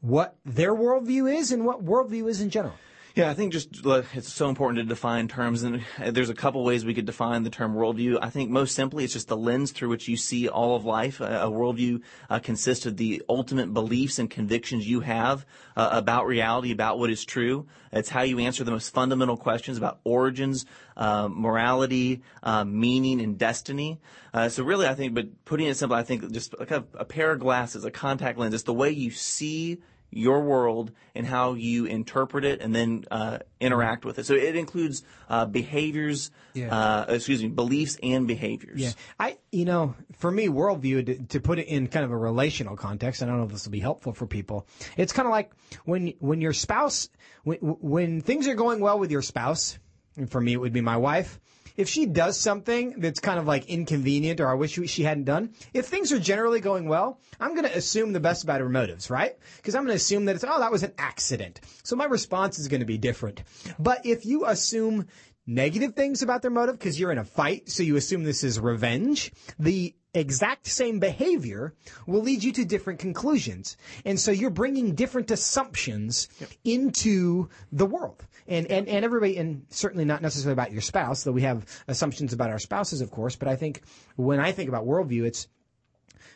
what 0.00 0.36
their 0.44 0.74
worldview 0.74 1.32
is 1.32 1.52
and 1.52 1.64
what 1.64 1.84
worldview 1.84 2.28
is 2.28 2.40
in 2.40 2.50
general? 2.50 2.74
Yeah, 3.16 3.28
I 3.28 3.34
think 3.34 3.52
just 3.52 3.84
it's 3.84 4.32
so 4.32 4.48
important 4.48 4.78
to 4.78 4.84
define 4.84 5.26
terms, 5.26 5.64
and 5.64 5.84
there's 5.98 6.30
a 6.30 6.34
couple 6.34 6.62
ways 6.62 6.84
we 6.84 6.94
could 6.94 7.06
define 7.06 7.42
the 7.42 7.50
term 7.50 7.74
worldview. 7.74 8.18
I 8.22 8.30
think 8.30 8.50
most 8.50 8.76
simply, 8.76 9.02
it's 9.02 9.12
just 9.12 9.26
the 9.26 9.36
lens 9.36 9.72
through 9.72 9.88
which 9.88 10.06
you 10.06 10.16
see 10.16 10.48
all 10.48 10.76
of 10.76 10.84
life. 10.84 11.20
A, 11.20 11.50
worldview 11.50 12.02
uh, 12.28 12.38
consists 12.38 12.86
of 12.86 12.96
the 12.96 13.20
ultimate 13.28 13.74
beliefs 13.74 14.20
and 14.20 14.30
convictions 14.30 14.88
you 14.88 15.00
have 15.00 15.44
uh, 15.76 15.88
about 15.92 16.26
reality, 16.26 16.70
about 16.70 17.00
what 17.00 17.10
is 17.10 17.24
true. 17.24 17.66
It's 17.92 18.08
how 18.08 18.22
you 18.22 18.38
answer 18.38 18.62
the 18.62 18.70
most 18.70 18.94
fundamental 18.94 19.36
questions 19.36 19.76
about 19.76 19.98
origins, 20.04 20.64
uh, 20.96 21.28
morality, 21.28 22.22
uh, 22.44 22.64
meaning, 22.64 23.20
and 23.20 23.36
destiny. 23.36 24.00
Uh, 24.32 24.48
so 24.48 24.62
really, 24.62 24.86
I 24.86 24.94
think, 24.94 25.14
but 25.14 25.44
putting 25.44 25.66
it 25.66 25.76
simply, 25.76 25.98
I 25.98 26.04
think 26.04 26.30
just 26.30 26.56
like 26.60 26.70
a, 26.70 26.84
a 26.94 27.04
pair 27.04 27.32
of 27.32 27.40
glasses, 27.40 27.84
a 27.84 27.90
contact 27.90 28.38
lens, 28.38 28.54
it's 28.54 28.62
the 28.62 28.72
way 28.72 28.90
you 28.90 29.10
see 29.10 29.80
your 30.10 30.40
world 30.40 30.92
and 31.14 31.26
how 31.26 31.54
you 31.54 31.86
interpret 31.86 32.44
it 32.44 32.60
and 32.60 32.74
then 32.74 33.04
uh, 33.10 33.38
interact 33.60 34.04
with 34.04 34.18
it. 34.18 34.26
So 34.26 34.34
it 34.34 34.56
includes 34.56 35.02
uh, 35.28 35.46
behaviors, 35.46 36.30
yeah. 36.54 36.74
uh, 36.74 37.04
excuse 37.08 37.42
me, 37.42 37.48
beliefs 37.48 37.98
and 38.02 38.26
behaviors. 38.26 38.80
Yeah, 38.80 38.92
I, 39.18 39.38
you 39.52 39.64
know, 39.64 39.94
for 40.18 40.30
me, 40.30 40.48
worldview 40.48 41.06
to, 41.06 41.26
to, 41.28 41.40
put 41.40 41.58
it 41.58 41.68
in 41.68 41.86
kind 41.86 42.04
of 42.04 42.10
a 42.10 42.16
relational 42.16 42.76
context. 42.76 43.22
I 43.22 43.26
don't 43.26 43.38
know 43.38 43.44
if 43.44 43.52
this 43.52 43.64
will 43.64 43.72
be 43.72 43.80
helpful 43.80 44.12
for 44.12 44.26
people. 44.26 44.66
It's 44.96 45.12
kind 45.12 45.26
of 45.26 45.32
like 45.32 45.52
when 45.84 46.14
when 46.18 46.40
your 46.40 46.52
spouse, 46.52 47.08
when 47.44 47.58
when 47.58 48.20
things 48.20 48.48
are 48.48 48.54
going 48.54 48.80
well 48.80 48.98
with 48.98 49.10
your 49.10 49.22
spouse. 49.22 49.78
And 50.16 50.30
for 50.30 50.40
me, 50.40 50.52
it 50.52 50.56
would 50.56 50.72
be 50.72 50.80
my 50.80 50.96
wife 50.96 51.38
if 51.76 51.88
she 51.88 52.06
does 52.06 52.38
something 52.38 52.94
that's 52.98 53.20
kind 53.20 53.38
of 53.38 53.46
like 53.46 53.66
inconvenient 53.66 54.40
or 54.40 54.48
I 54.48 54.54
wish 54.54 54.78
she 54.90 55.02
hadn't 55.02 55.24
done, 55.24 55.54
if 55.74 55.86
things 55.86 56.12
are 56.12 56.18
generally 56.18 56.60
going 56.60 56.88
well, 56.88 57.20
I'm 57.38 57.54
going 57.54 57.68
to 57.68 57.76
assume 57.76 58.12
the 58.12 58.20
best 58.20 58.44
about 58.44 58.60
her 58.60 58.68
motives, 58.68 59.10
right? 59.10 59.36
Because 59.56 59.74
I'm 59.74 59.82
going 59.82 59.92
to 59.92 60.02
assume 60.02 60.26
that 60.26 60.36
it's, 60.36 60.44
oh, 60.46 60.60
that 60.60 60.72
was 60.72 60.82
an 60.82 60.92
accident. 60.98 61.60
So 61.82 61.96
my 61.96 62.04
response 62.04 62.58
is 62.58 62.68
going 62.68 62.80
to 62.80 62.86
be 62.86 62.98
different. 62.98 63.42
But 63.78 64.04
if 64.04 64.26
you 64.26 64.46
assume 64.46 65.06
negative 65.46 65.94
things 65.94 66.22
about 66.22 66.42
their 66.42 66.50
motive 66.50 66.78
because 66.78 66.98
you're 66.98 67.12
in 67.12 67.18
a 67.18 67.24
fight, 67.24 67.68
so 67.68 67.82
you 67.82 67.96
assume 67.96 68.24
this 68.24 68.44
is 68.44 68.60
revenge, 68.60 69.32
the 69.58 69.94
exact 70.14 70.66
same 70.66 70.98
behavior 70.98 71.74
will 72.06 72.22
lead 72.22 72.42
you 72.42 72.52
to 72.52 72.64
different 72.64 72.98
conclusions. 72.98 73.76
And 74.04 74.18
so 74.18 74.30
you're 74.30 74.50
bringing 74.50 74.94
different 74.94 75.30
assumptions 75.30 76.28
yep. 76.40 76.50
into 76.64 77.48
the 77.70 77.86
world. 77.86 78.24
And, 78.48 78.66
and, 78.66 78.88
and 78.88 79.04
everybody, 79.04 79.36
and 79.36 79.66
certainly 79.70 80.04
not 80.04 80.22
necessarily 80.22 80.54
about 80.54 80.72
your 80.72 80.80
spouse, 80.80 81.22
though 81.22 81.32
we 81.32 81.42
have 81.42 81.64
assumptions 81.86 82.32
about 82.32 82.50
our 82.50 82.58
spouses, 82.58 83.00
of 83.00 83.10
course, 83.10 83.36
but 83.36 83.46
I 83.46 83.54
think 83.54 83.82
when 84.16 84.40
I 84.40 84.50
think 84.50 84.68
about 84.68 84.86
worldview, 84.86 85.24
it's, 85.24 85.46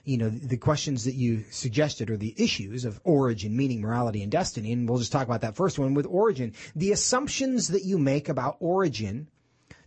you 0.04 0.18
know, 0.18 0.28
the 0.28 0.58
questions 0.58 1.04
that 1.04 1.14
you 1.14 1.44
suggested 1.50 2.10
are 2.10 2.16
the 2.16 2.34
issues 2.36 2.84
of 2.84 3.00
origin, 3.04 3.56
meaning, 3.56 3.80
morality, 3.80 4.22
and 4.22 4.30
destiny. 4.30 4.70
And 4.70 4.88
we'll 4.88 4.98
just 4.98 5.12
talk 5.12 5.26
about 5.26 5.40
that 5.40 5.56
first 5.56 5.78
one 5.78 5.94
with 5.94 6.06
origin. 6.06 6.52
The 6.76 6.92
assumptions 6.92 7.68
that 7.68 7.84
you 7.84 7.98
make 7.98 8.28
about 8.28 8.58
origin, 8.60 9.28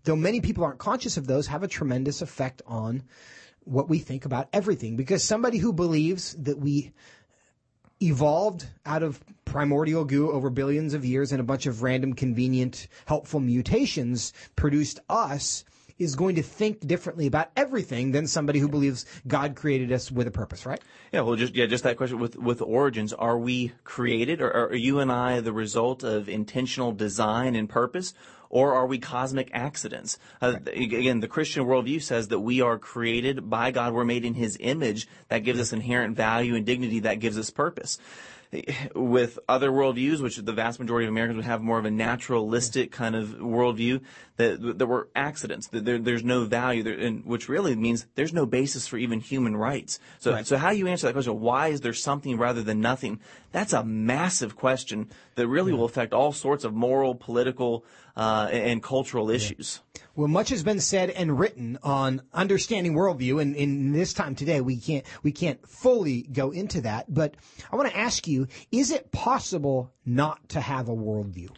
though 0.03 0.15
many 0.15 0.41
people 0.41 0.63
aren't 0.63 0.79
conscious 0.79 1.17
of 1.17 1.27
those, 1.27 1.47
have 1.47 1.63
a 1.63 1.67
tremendous 1.67 2.23
effect 2.23 2.63
on 2.65 3.03
what 3.67 3.89
we 3.89 3.99
think 3.99 4.25
about 4.25 4.49
everything. 4.53 4.95
Because 4.95 5.23
somebody 5.23 5.57
who 5.57 5.73
believes 5.73 6.33
that 6.35 6.57
we 6.57 6.91
evolved 8.01 8.67
out 8.85 9.03
of 9.03 9.19
primordial 9.45 10.05
goo 10.05 10.31
over 10.31 10.49
billions 10.49 10.93
of 10.93 11.03
years 11.03 11.31
and 11.31 11.41
a 11.41 11.43
bunch 11.43 11.65
of 11.65 11.81
random 11.81 12.13
convenient 12.13 12.87
helpful 13.05 13.39
mutations 13.39 14.33
produced 14.55 14.99
us 15.09 15.63
is 15.97 16.15
going 16.15 16.35
to 16.35 16.43
think 16.43 16.85
differently 16.85 17.25
about 17.25 17.49
everything 17.55 18.11
than 18.11 18.27
somebody 18.27 18.59
who 18.59 18.67
believes 18.67 19.05
God 19.27 19.55
created 19.55 19.91
us 19.91 20.11
with 20.11 20.27
a 20.27 20.31
purpose, 20.31 20.65
right? 20.65 20.81
Yeah, 21.11 21.21
well, 21.21 21.35
just 21.35 21.55
yeah, 21.55 21.65
just 21.65 21.83
that 21.85 21.97
question. 21.97 22.19
With 22.19 22.35
with 22.35 22.61
origins: 22.61 23.13
Are 23.13 23.37
we 23.37 23.71
created, 23.83 24.41
or 24.41 24.51
are 24.51 24.75
you 24.75 24.99
and 24.99 25.11
I 25.11 25.39
the 25.39 25.53
result 25.53 26.03
of 26.03 26.29
intentional 26.29 26.91
design 26.91 27.55
and 27.55 27.67
purpose, 27.67 28.13
or 28.49 28.73
are 28.73 28.85
we 28.85 28.99
cosmic 28.99 29.49
accidents? 29.53 30.17
Uh, 30.41 30.55
again, 30.73 31.19
the 31.19 31.27
Christian 31.27 31.65
worldview 31.65 32.01
says 32.01 32.29
that 32.29 32.39
we 32.39 32.61
are 32.61 32.77
created 32.77 33.49
by 33.49 33.71
God. 33.71 33.93
We're 33.93 34.05
made 34.05 34.25
in 34.25 34.33
His 34.33 34.57
image. 34.59 35.07
That 35.29 35.39
gives 35.39 35.59
us 35.59 35.73
inherent 35.73 36.15
value 36.15 36.55
and 36.55 36.65
dignity. 36.65 36.99
That 37.01 37.19
gives 37.19 37.37
us 37.37 37.49
purpose 37.49 37.97
with 38.95 39.39
other 39.49 39.69
worldviews, 39.69 40.21
which 40.21 40.37
the 40.37 40.53
vast 40.53 40.79
majority 40.79 41.05
of 41.05 41.11
Americans 41.11 41.37
would 41.37 41.45
have 41.45 41.61
more 41.61 41.79
of 41.79 41.85
a 41.85 41.91
naturalistic 41.91 42.91
kind 42.91 43.15
of 43.15 43.29
worldview, 43.29 44.01
that 44.37 44.77
there 44.77 44.87
were 44.87 45.09
accidents, 45.15 45.67
that 45.67 45.83
there, 45.83 45.97
there's 45.97 46.23
no 46.23 46.45
value, 46.45 46.83
there, 46.83 46.93
and 46.93 47.25
which 47.25 47.49
really 47.49 47.75
means 47.75 48.05
there's 48.15 48.33
no 48.33 48.45
basis 48.45 48.87
for 48.87 48.97
even 48.97 49.19
human 49.19 49.57
rights. 49.57 49.99
So, 50.19 50.31
right. 50.31 50.47
so 50.47 50.57
how 50.57 50.69
you 50.69 50.87
answer 50.87 51.07
that 51.07 51.13
question? 51.13 51.39
Why 51.39 51.67
is 51.67 51.81
there 51.81 51.93
something 51.93 52.37
rather 52.37 52.63
than 52.63 52.79
nothing? 52.79 53.19
That's 53.51 53.73
a 53.73 53.83
massive 53.83 54.55
question 54.55 55.09
that 55.35 55.47
really 55.47 55.71
yeah. 55.71 55.79
will 55.79 55.85
affect 55.85 56.13
all 56.13 56.31
sorts 56.31 56.63
of 56.63 56.73
moral, 56.73 57.15
political, 57.15 57.83
uh, 58.17 58.49
and 58.51 58.81
cultural 58.81 59.29
issues. 59.29 59.79
Yeah. 59.95 60.01
Well, 60.15 60.27
much 60.27 60.49
has 60.49 60.63
been 60.63 60.79
said 60.79 61.11
and 61.11 61.37
written 61.37 61.77
on 61.83 62.23
understanding 62.33 62.95
worldview, 62.95 63.39
and 63.39 63.55
in 63.55 63.93
this 63.93 64.13
time 64.13 64.33
today, 64.33 64.59
we 64.59 64.77
can't 64.77 65.05
we 65.21 65.31
can't 65.31 65.65
fully 65.69 66.23
go 66.23 66.49
into 66.49 66.81
that. 66.81 67.13
But 67.13 67.35
I 67.71 67.75
want 67.75 67.89
to 67.89 67.97
ask 67.97 68.27
you: 68.27 68.47
Is 68.71 68.89
it 68.89 69.11
possible 69.11 69.93
not 70.05 70.49
to 70.49 70.59
have 70.59 70.89
a 70.89 70.95
worldview? 70.95 71.49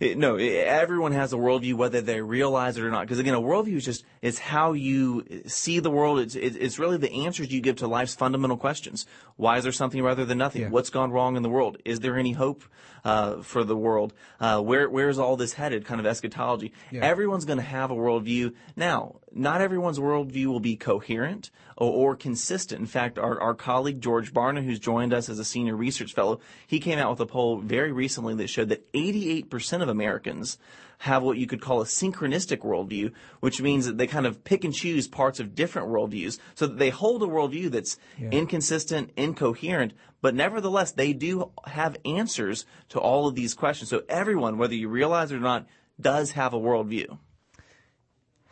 It, 0.00 0.18
no, 0.18 0.36
it, 0.36 0.66
everyone 0.66 1.12
has 1.12 1.32
a 1.32 1.36
worldview, 1.36 1.74
whether 1.74 2.00
they 2.00 2.20
realize 2.20 2.76
it 2.76 2.84
or 2.84 2.90
not. 2.90 3.02
Because 3.02 3.18
again, 3.18 3.34
a 3.34 3.40
worldview 3.40 3.76
is 3.76 3.84
just 3.84 4.04
it's 4.22 4.38
how 4.38 4.72
you 4.72 5.24
see 5.46 5.78
the 5.78 5.90
world. 5.90 6.18
It's 6.20 6.34
it, 6.34 6.56
it's 6.56 6.78
really 6.78 6.96
the 6.96 7.12
answers 7.12 7.52
you 7.52 7.60
give 7.60 7.76
to 7.76 7.86
life's 7.86 8.14
fundamental 8.14 8.56
questions. 8.56 9.06
Why 9.36 9.58
is 9.58 9.64
there 9.64 9.72
something 9.72 10.02
rather 10.02 10.24
than 10.24 10.38
nothing? 10.38 10.62
Yeah. 10.62 10.68
What's 10.68 10.90
gone 10.90 11.10
wrong 11.10 11.36
in 11.36 11.42
the 11.42 11.50
world? 11.50 11.78
Is 11.84 12.00
there 12.00 12.18
any 12.18 12.32
hope 12.32 12.64
uh, 13.04 13.42
for 13.42 13.64
the 13.64 13.76
world? 13.76 14.12
Uh, 14.40 14.60
where 14.60 14.88
where 14.88 15.08
is 15.08 15.18
all 15.18 15.36
this 15.36 15.54
headed? 15.54 15.84
Kind 15.84 16.00
of 16.00 16.06
eschatology. 16.06 16.72
Yeah. 16.90 17.04
Everyone's 17.04 17.44
going 17.44 17.58
to 17.58 17.64
have 17.64 17.90
a 17.90 17.94
worldview. 17.94 18.54
Now, 18.74 19.16
not 19.36 19.60
everyone's 19.60 19.98
worldview 19.98 20.46
will 20.46 20.60
be 20.60 20.76
coherent 20.76 21.50
or, 21.76 21.92
or 21.92 22.16
consistent. 22.16 22.80
In 22.80 22.86
fact, 22.86 23.18
our, 23.18 23.40
our 23.40 23.54
colleague 23.54 24.00
George 24.00 24.32
Barna, 24.32 24.64
who's 24.64 24.78
joined 24.78 25.12
us 25.12 25.28
as 25.28 25.38
a 25.38 25.44
senior 25.44 25.76
research 25.76 26.14
fellow, 26.14 26.40
he 26.66 26.80
came 26.80 26.98
out 26.98 27.10
with 27.10 27.20
a 27.20 27.26
poll 27.26 27.58
very 27.58 27.92
recently 27.92 28.34
that 28.34 28.48
showed 28.48 28.70
that 28.70 28.90
88% 28.92 29.82
of 29.82 29.88
Americans 29.88 30.58
have 30.98 31.22
what 31.22 31.36
you 31.36 31.46
could 31.46 31.60
call 31.60 31.82
a 31.82 31.84
synchronistic 31.84 32.58
worldview, 32.58 33.12
which 33.40 33.60
means 33.60 33.84
that 33.84 33.98
they 33.98 34.06
kind 34.06 34.26
of 34.26 34.42
pick 34.44 34.64
and 34.64 34.72
choose 34.72 35.06
parts 35.06 35.38
of 35.38 35.54
different 35.54 35.88
worldviews 35.88 36.38
so 36.54 36.66
that 36.66 36.78
they 36.78 36.90
hold 36.90 37.22
a 37.22 37.26
worldview 37.26 37.70
that's 37.70 37.98
yeah. 38.18 38.30
inconsistent, 38.30 39.10
incoherent, 39.16 39.92
but 40.22 40.34
nevertheless, 40.34 40.92
they 40.92 41.12
do 41.12 41.52
have 41.66 41.96
answers 42.06 42.64
to 42.88 42.98
all 42.98 43.28
of 43.28 43.34
these 43.34 43.54
questions. 43.54 43.90
So 43.90 44.02
everyone, 44.08 44.56
whether 44.56 44.74
you 44.74 44.88
realize 44.88 45.30
it 45.30 45.36
or 45.36 45.40
not, 45.40 45.66
does 46.00 46.32
have 46.32 46.54
a 46.54 46.58
worldview. 46.58 47.18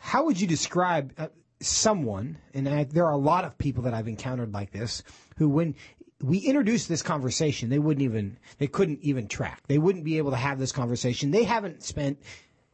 How 0.05 0.25
would 0.25 0.39
you 0.39 0.45
describe 0.45 1.13
uh, 1.17 1.29
someone, 1.59 2.37
and 2.53 2.69
I, 2.69 2.83
there 2.83 3.07
are 3.07 3.11
a 3.11 3.17
lot 3.17 3.43
of 3.43 3.57
people 3.57 3.81
that 3.83 3.95
I've 3.95 4.07
encountered 4.07 4.53
like 4.53 4.69
this, 4.71 5.01
who 5.37 5.49
when 5.49 5.73
we 6.21 6.37
introduced 6.37 6.87
this 6.87 7.01
conversation, 7.01 7.69
they 7.69 7.79
wouldn't 7.79 8.03
even, 8.03 8.37
they 8.59 8.67
couldn't 8.67 8.99
even 9.01 9.27
track. 9.27 9.63
They 9.67 9.79
wouldn't 9.79 10.05
be 10.05 10.19
able 10.19 10.29
to 10.29 10.37
have 10.37 10.59
this 10.59 10.71
conversation. 10.71 11.31
They 11.31 11.43
haven't 11.43 11.81
spent, 11.81 12.21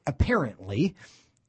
apparently, 0.05 0.93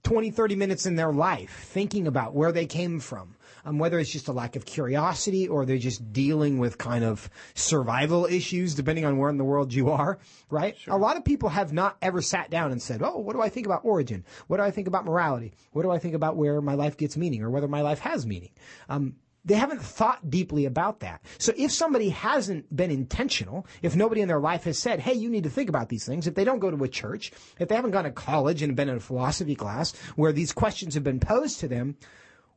20, 0.05 0.31
30 0.31 0.55
minutes 0.55 0.87
in 0.87 0.95
their 0.95 1.13
life 1.13 1.65
thinking 1.65 2.07
about 2.07 2.33
where 2.33 2.53
they 2.53 2.67
came 2.67 3.01
from, 3.01 3.35
um, 3.65 3.79
whether 3.79 3.99
it's 3.99 4.11
just 4.11 4.29
a 4.29 4.33
lack 4.33 4.57
of 4.57 4.65
curiosity 4.65 5.49
or 5.49 5.65
they're 5.65 5.79
just 5.79 6.13
dealing 6.13 6.59
with 6.59 6.79
kind 6.79 7.05
of 7.05 7.31
survival 7.55 8.27
issues, 8.27 8.75
depending 8.75 9.05
on 9.05 9.19
where 9.19 9.31
in 9.31 9.39
the 9.39 9.45
world 9.45 9.73
you 9.73 9.91
are, 9.91 10.19
right? 10.51 10.77
Sure. 10.79 10.95
A 10.95 10.97
lot 10.97 11.17
of 11.17 11.25
people 11.25 11.49
have 11.49 11.73
not 11.73 11.97
ever 12.03 12.23
sat 12.23 12.51
down 12.51 12.73
and 12.73 12.83
said, 12.83 13.03
Oh, 13.03 13.19
what 13.19 13.35
do 13.35 13.43
I 13.43 13.49
think 13.49 13.67
about 13.67 13.85
origin? 13.85 14.25
What 14.47 14.59
do 14.59 14.63
I 14.63 14.71
think 14.71 14.87
about 14.87 15.05
morality? 15.05 15.53
What 15.73 15.83
do 15.83 15.91
I 15.91 15.99
think 15.99 16.15
about 16.15 16.37
where 16.37 16.61
my 16.61 16.75
life 16.75 16.97
gets 16.97 17.17
meaning 17.17 17.43
or 17.43 17.51
whether 17.51 17.69
my 17.69 17.83
life 17.83 18.01
has 18.01 18.27
meaning? 18.27 18.51
Um, 18.89 19.17
they 19.45 19.55
haven't 19.55 19.83
thought 19.83 20.31
deeply 20.31 20.67
about 20.67 21.01
that. 21.01 21.21
So 21.39 21.53
if 21.57 21.73
somebody 21.73 22.11
hasn't 22.11 22.75
been 22.75 22.91
intentional, 22.91 23.67
if 23.83 23.97
nobody 23.97 24.21
in 24.21 24.29
their 24.29 24.41
life 24.41 24.65
has 24.65 24.79
said, 24.79 25.01
hey, 25.01 25.15
you 25.15 25.29
need 25.29 25.45
to 25.45 25.51
think 25.51 25.69
about 25.69 25.89
these 25.89 26.07
things, 26.07 26.27
if 26.27 26.35
they 26.35 26.45
don't 26.45 26.61
go 26.61 26.71
to 26.71 26.85
a 26.85 26.89
church, 26.89 27.33
if 27.59 27.69
they 27.69 27.75
haven't 27.75 27.91
gone 27.91 28.05
to 28.05 28.13
college 28.13 28.63
and 28.63 28.77
been 28.77 28.89
in 28.89 28.97
a 28.97 29.01
philosophy 29.01 29.57
class 29.57 29.97
where 30.15 30.33
these 30.33 30.53
questions 30.53 30.95
have 30.95 31.03
been 31.03 31.19
posed 31.19 31.59
to 31.61 31.69
them, 31.69 31.97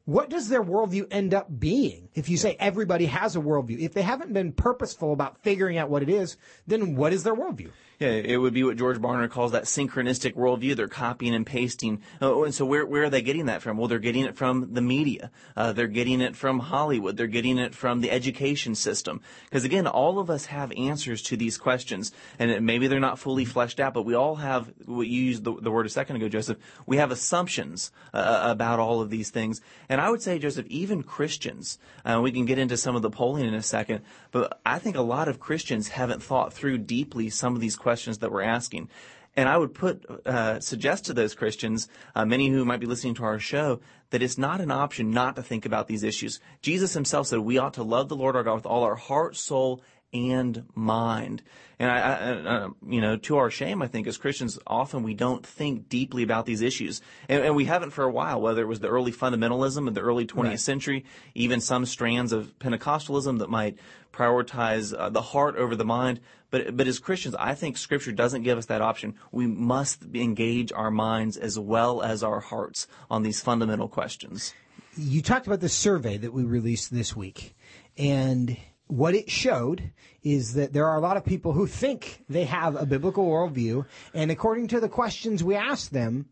what 0.05 0.29
does 0.29 0.49
their 0.49 0.63
worldview 0.63 1.07
end 1.11 1.33
up 1.33 1.47
being? 1.59 2.09
If 2.13 2.29
you 2.29 2.37
say 2.37 2.55
everybody 2.59 3.07
has 3.07 3.35
a 3.35 3.39
worldview, 3.39 3.79
if 3.79 3.93
they 3.93 4.03
haven't 4.03 4.33
been 4.33 4.51
purposeful 4.51 5.13
about 5.13 5.41
figuring 5.41 5.77
out 5.77 5.89
what 5.89 6.03
it 6.03 6.09
is, 6.09 6.37
then 6.67 6.95
what 6.95 7.11
is 7.11 7.23
their 7.23 7.35
worldview? 7.35 7.71
Yeah, 7.99 8.09
it 8.09 8.35
would 8.37 8.53
be 8.53 8.63
what 8.63 8.75
George 8.75 8.97
Barna 8.97 9.29
calls 9.29 9.53
that 9.53 9.63
synchronistic 9.63 10.33
worldview. 10.33 10.75
They're 10.75 10.89
copying 10.89 11.33
and 11.33 11.45
pasting. 11.45 12.01
Oh, 12.21 12.43
and 12.43 12.53
so 12.53 12.65
where, 12.65 12.85
where 12.85 13.05
are 13.05 13.09
they 13.09 13.21
getting 13.21 13.45
that 13.45 13.61
from? 13.61 13.77
Well, 13.77 13.87
they're 13.87 13.99
getting 13.99 14.25
it 14.25 14.35
from 14.35 14.73
the 14.73 14.81
media. 14.81 15.31
Uh, 15.55 15.71
they're 15.71 15.87
getting 15.87 16.19
it 16.19 16.35
from 16.35 16.59
Hollywood. 16.59 17.15
They're 17.15 17.27
getting 17.27 17.57
it 17.57 17.73
from 17.73 18.01
the 18.01 18.11
education 18.11 18.75
system. 18.75 19.21
Because 19.45 19.63
again, 19.63 19.87
all 19.87 20.19
of 20.19 20.29
us 20.29 20.47
have 20.47 20.73
answers 20.75 21.21
to 21.23 21.37
these 21.37 21.57
questions. 21.57 22.11
And 22.37 22.65
maybe 22.65 22.87
they're 22.87 22.99
not 22.99 23.17
fully 23.17 23.45
fleshed 23.45 23.79
out, 23.79 23.93
but 23.93 24.03
we 24.03 24.13
all 24.13 24.35
have, 24.35 24.73
what 24.85 25.07
you 25.07 25.21
used 25.23 25.45
the, 25.45 25.55
the 25.55 25.71
word 25.71 25.85
a 25.85 25.89
second 25.89 26.17
ago, 26.17 26.27
Joseph, 26.27 26.57
we 26.85 26.97
have 26.97 27.11
assumptions 27.11 27.93
uh, 28.13 28.41
about 28.43 28.79
all 28.79 28.99
of 28.99 29.09
these 29.09 29.29
things. 29.29 29.61
And 29.87 29.94
I 30.01 30.09
would 30.09 30.21
say, 30.21 30.39
Joseph, 30.39 30.65
even 30.67 31.03
Christians, 31.03 31.77
uh, 32.03 32.19
we 32.21 32.31
can 32.31 32.45
get 32.45 32.57
into 32.57 32.77
some 32.77 32.95
of 32.95 33.01
the 33.01 33.09
polling 33.09 33.45
in 33.45 33.53
a 33.53 33.61
second, 33.61 34.01
but 34.31 34.59
I 34.65 34.79
think 34.79 34.95
a 34.95 35.01
lot 35.01 35.27
of 35.27 35.39
Christians 35.39 35.89
haven't 35.89 36.23
thought 36.23 36.53
through 36.53 36.79
deeply 36.79 37.29
some 37.29 37.55
of 37.55 37.61
these 37.61 37.75
questions 37.75 38.19
that 38.19 38.31
we're 38.31 38.41
asking. 38.41 38.89
And 39.37 39.49
I 39.49 39.57
would 39.57 39.73
put, 39.73 40.05
uh, 40.25 40.59
suggest 40.61 41.05
to 41.05 41.13
those 41.13 41.35
Christians, 41.35 41.89
uh, 42.15 42.25
many 42.25 42.47
who 42.47 42.63
might 42.63 42.79
be 42.79 42.85
listening 42.85 43.15
to 43.15 43.25
our 43.25 43.37
show, 43.37 43.81
that 44.11 44.23
it's 44.23 44.37
not 44.37 44.61
an 44.61 44.71
option 44.71 45.11
not 45.11 45.35
to 45.35 45.43
think 45.43 45.65
about 45.65 45.87
these 45.87 46.03
issues. 46.03 46.39
Jesus 46.61 46.93
himself 46.93 47.27
said 47.27 47.39
we 47.39 47.57
ought 47.57 47.73
to 47.73 47.83
love 47.83 48.07
the 48.07 48.15
Lord 48.15 48.35
our 48.35 48.43
God 48.43 48.55
with 48.55 48.65
all 48.65 48.83
our 48.83 48.95
heart, 48.95 49.35
soul, 49.35 49.81
and 50.15 50.63
mind. 50.73 51.43
And 51.77 51.91
I, 51.91 51.97
I, 51.97 52.57
I, 52.57 52.69
you 52.87 53.01
know, 53.01 53.17
to 53.17 53.35
our 53.35 53.51
shame, 53.51 53.81
I 53.81 53.87
think 53.87 54.07
as 54.07 54.17
Christians, 54.17 54.57
often 54.65 55.03
we 55.03 55.13
don't 55.13 55.45
think 55.45 55.89
deeply 55.89 56.23
about 56.23 56.45
these 56.45 56.61
issues, 56.61 57.01
and, 57.27 57.43
and 57.43 57.55
we 57.55 57.65
haven't 57.65 57.91
for 57.91 58.05
a 58.05 58.11
while. 58.11 58.39
Whether 58.39 58.61
it 58.61 58.67
was 58.67 58.79
the 58.79 58.87
early 58.87 59.11
fundamentalism 59.11 59.87
of 59.87 59.93
the 59.93 60.01
early 60.01 60.25
20th 60.25 60.43
right. 60.43 60.59
century, 60.59 61.05
even 61.33 61.59
some 61.59 61.85
strands 61.85 62.31
of 62.31 62.57
Pentecostalism 62.59 63.39
that 63.39 63.49
might 63.49 63.77
prioritize 64.13 64.97
uh, 64.97 65.09
the 65.09 65.21
heart 65.21 65.57
over 65.57 65.75
the 65.75 65.83
mind. 65.83 66.21
But 66.49 66.77
but 66.77 66.87
as 66.87 66.99
Christians, 66.99 67.35
I 67.37 67.55
think 67.55 67.77
Scripture 67.77 68.13
doesn't 68.13 68.43
give 68.43 68.57
us 68.57 68.67
that 68.67 68.81
option. 68.81 69.15
We 69.33 69.45
must 69.45 70.03
engage 70.13 70.71
our 70.71 70.91
minds 70.91 71.35
as 71.35 71.59
well 71.59 72.01
as 72.01 72.23
our 72.23 72.39
hearts 72.39 72.87
on 73.11 73.23
these 73.23 73.41
fundamental 73.41 73.89
questions. 73.89 74.53
You 74.95 75.21
talked 75.21 75.45
about 75.45 75.59
the 75.59 75.67
survey 75.67 76.15
that 76.15 76.31
we 76.31 76.45
released 76.45 76.93
this 76.93 77.17
week, 77.17 77.53
and 77.97 78.55
what 78.87 79.15
it 79.15 79.29
showed 79.29 79.91
is 80.23 80.53
that 80.53 80.73
there 80.73 80.87
are 80.87 80.97
a 80.97 81.01
lot 81.01 81.17
of 81.17 81.25
people 81.25 81.53
who 81.53 81.67
think 81.67 82.23
they 82.29 82.45
have 82.45 82.75
a 82.75 82.85
biblical 82.85 83.25
worldview, 83.25 83.85
and 84.13 84.31
according 84.31 84.67
to 84.69 84.79
the 84.79 84.89
questions 84.89 85.43
we 85.43 85.55
asked 85.55 85.91
them, 85.91 86.27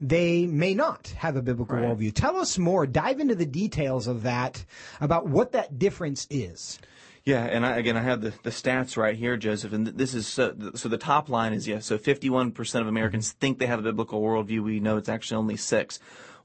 they 0.00 0.46
may 0.46 0.74
not 0.74 1.08
have 1.16 1.36
a 1.36 1.42
biblical 1.42 1.76
right. 1.76 1.84
worldview. 1.84 2.14
Tell 2.14 2.36
us 2.36 2.56
more. 2.58 2.86
Dive 2.86 3.20
into 3.20 3.34
the 3.34 3.46
details 3.46 4.06
of 4.06 4.22
that, 4.22 4.64
about 5.00 5.28
what 5.28 5.52
that 5.52 5.78
difference 5.78 6.26
is. 6.30 6.78
Yeah, 7.24 7.44
and 7.44 7.66
I, 7.66 7.76
again, 7.76 7.96
I 7.96 8.02
have 8.02 8.22
the, 8.22 8.32
the 8.42 8.50
stats 8.50 8.96
right 8.96 9.14
here, 9.14 9.36
Joseph, 9.36 9.72
and 9.72 9.86
this 9.86 10.14
is 10.14 10.26
so, 10.26 10.54
so 10.74 10.88
the 10.88 10.96
top 10.96 11.28
line 11.28 11.52
is 11.52 11.68
yeah. 11.68 11.80
So 11.80 11.98
51% 11.98 12.80
of 12.80 12.86
Americans 12.86 13.32
think 13.32 13.58
they 13.58 13.66
have 13.66 13.80
a 13.80 13.82
biblical 13.82 14.22
worldview. 14.22 14.62
We 14.62 14.80
know 14.80 14.96
it's 14.96 15.10
actually 15.10 15.36
only 15.36 15.56
six. 15.56 15.98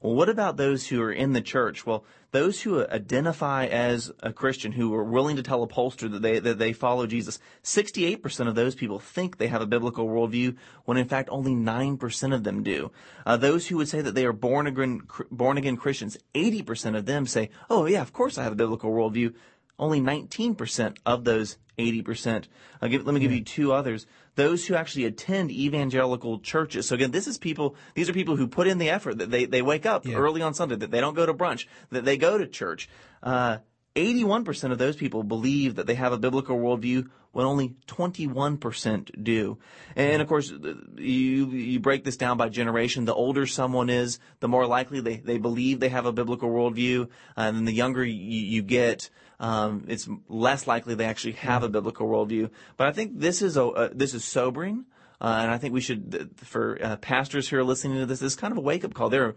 Well, 0.04 0.16
what 0.16 0.28
about 0.28 0.58
those 0.58 0.88
who 0.88 1.00
are 1.00 1.10
in 1.10 1.32
the 1.32 1.40
church? 1.40 1.86
Well, 1.86 2.04
those 2.30 2.60
who 2.60 2.86
identify 2.86 3.64
as 3.64 4.12
a 4.20 4.34
Christian, 4.34 4.72
who 4.72 4.92
are 4.92 5.02
willing 5.02 5.36
to 5.36 5.42
tell 5.42 5.62
a 5.62 5.66
pollster 5.66 6.12
that 6.12 6.20
they 6.20 6.38
that 6.40 6.58
they 6.58 6.74
follow 6.74 7.06
Jesus, 7.06 7.38
68% 7.62 8.46
of 8.46 8.54
those 8.54 8.74
people 8.74 8.98
think 8.98 9.38
they 9.38 9.46
have 9.46 9.62
a 9.62 9.66
biblical 9.66 10.06
worldview, 10.06 10.56
when 10.84 10.98
in 10.98 11.08
fact 11.08 11.30
only 11.32 11.54
9% 11.54 12.34
of 12.34 12.44
them 12.44 12.62
do. 12.62 12.90
Uh, 13.24 13.38
those 13.38 13.68
who 13.68 13.78
would 13.78 13.88
say 13.88 14.02
that 14.02 14.14
they 14.14 14.26
are 14.26 14.34
born 14.34 14.66
again 14.66 15.00
born 15.30 15.56
again 15.56 15.78
Christians, 15.78 16.18
80% 16.34 16.98
of 16.98 17.06
them 17.06 17.26
say, 17.26 17.48
"Oh 17.70 17.86
yeah, 17.86 18.02
of 18.02 18.12
course 18.12 18.36
I 18.36 18.42
have 18.42 18.52
a 18.52 18.56
biblical 18.56 18.90
worldview." 18.90 19.32
Only 19.78 20.00
19% 20.00 20.96
of 21.04 21.24
those 21.24 21.58
80%. 21.78 22.44
Give, 22.88 23.04
let 23.04 23.14
me 23.14 23.20
give 23.20 23.32
you 23.32 23.38
hmm. 23.38 23.44
two 23.44 23.72
others. 23.72 24.06
Those 24.36 24.66
who 24.66 24.74
actually 24.74 25.04
attend 25.04 25.50
evangelical 25.50 26.40
churches. 26.40 26.88
So 26.88 26.94
again, 26.94 27.10
this 27.10 27.26
is 27.26 27.38
people, 27.38 27.76
these 27.94 28.08
are 28.08 28.12
people 28.12 28.36
who 28.36 28.46
put 28.46 28.66
in 28.66 28.78
the 28.78 28.90
effort 28.90 29.18
that 29.18 29.30
they, 29.30 29.46
they 29.46 29.62
wake 29.62 29.86
up 29.86 30.06
yeah. 30.06 30.16
early 30.16 30.42
on 30.42 30.54
Sunday, 30.54 30.76
that 30.76 30.90
they 30.90 31.00
don't 31.00 31.14
go 31.14 31.26
to 31.26 31.34
brunch, 31.34 31.66
that 31.90 32.04
they 32.04 32.16
go 32.16 32.38
to 32.38 32.46
church. 32.46 32.88
Uh, 33.22 33.58
81% 33.96 34.72
of 34.72 34.78
those 34.78 34.96
people 34.96 35.22
believe 35.22 35.76
that 35.76 35.86
they 35.86 35.94
have 35.94 36.12
a 36.12 36.18
biblical 36.18 36.58
worldview 36.58 37.08
when 37.30 37.46
only 37.46 37.74
21% 37.86 39.22
do. 39.22 39.58
And 39.96 40.20
of 40.20 40.26
hmm. 40.26 40.28
course, 40.28 40.52
uh, 40.52 40.74
you, 40.96 41.50
you 41.50 41.80
break 41.80 42.04
this 42.04 42.16
down 42.16 42.36
by 42.36 42.48
generation. 42.48 43.04
The 43.04 43.14
older 43.14 43.46
someone 43.46 43.90
is, 43.90 44.18
the 44.40 44.48
more 44.48 44.66
likely 44.66 45.00
they, 45.00 45.16
they 45.16 45.38
believe 45.38 45.80
they 45.80 45.88
have 45.88 46.06
a 46.06 46.12
biblical 46.12 46.50
worldview. 46.50 47.04
Uh, 47.36 47.40
and 47.40 47.66
the 47.66 47.72
younger 47.72 48.04
you, 48.04 48.14
you 48.14 48.62
get, 48.62 49.10
um, 49.44 49.84
it's 49.88 50.08
less 50.26 50.66
likely 50.66 50.94
they 50.94 51.04
actually 51.04 51.32
have 51.32 51.62
a 51.62 51.68
biblical 51.68 52.08
worldview. 52.08 52.48
But 52.78 52.86
I 52.86 52.92
think 52.92 53.20
this 53.20 53.42
is 53.42 53.58
a, 53.58 53.66
uh, 53.66 53.88
this 53.92 54.14
is 54.14 54.24
sobering. 54.24 54.86
Uh, 55.20 55.38
and 55.42 55.50
I 55.50 55.58
think 55.58 55.74
we 55.74 55.82
should, 55.82 56.30
for 56.36 56.78
uh, 56.82 56.96
pastors 56.96 57.48
who 57.48 57.58
are 57.58 57.64
listening 57.64 57.98
to 57.98 58.06
this, 58.06 58.20
this 58.20 58.32
is 58.32 58.36
kind 58.36 58.52
of 58.52 58.58
a 58.58 58.62
wake 58.62 58.84
up 58.84 58.94
call. 58.94 59.10
There 59.10 59.26
are 59.26 59.36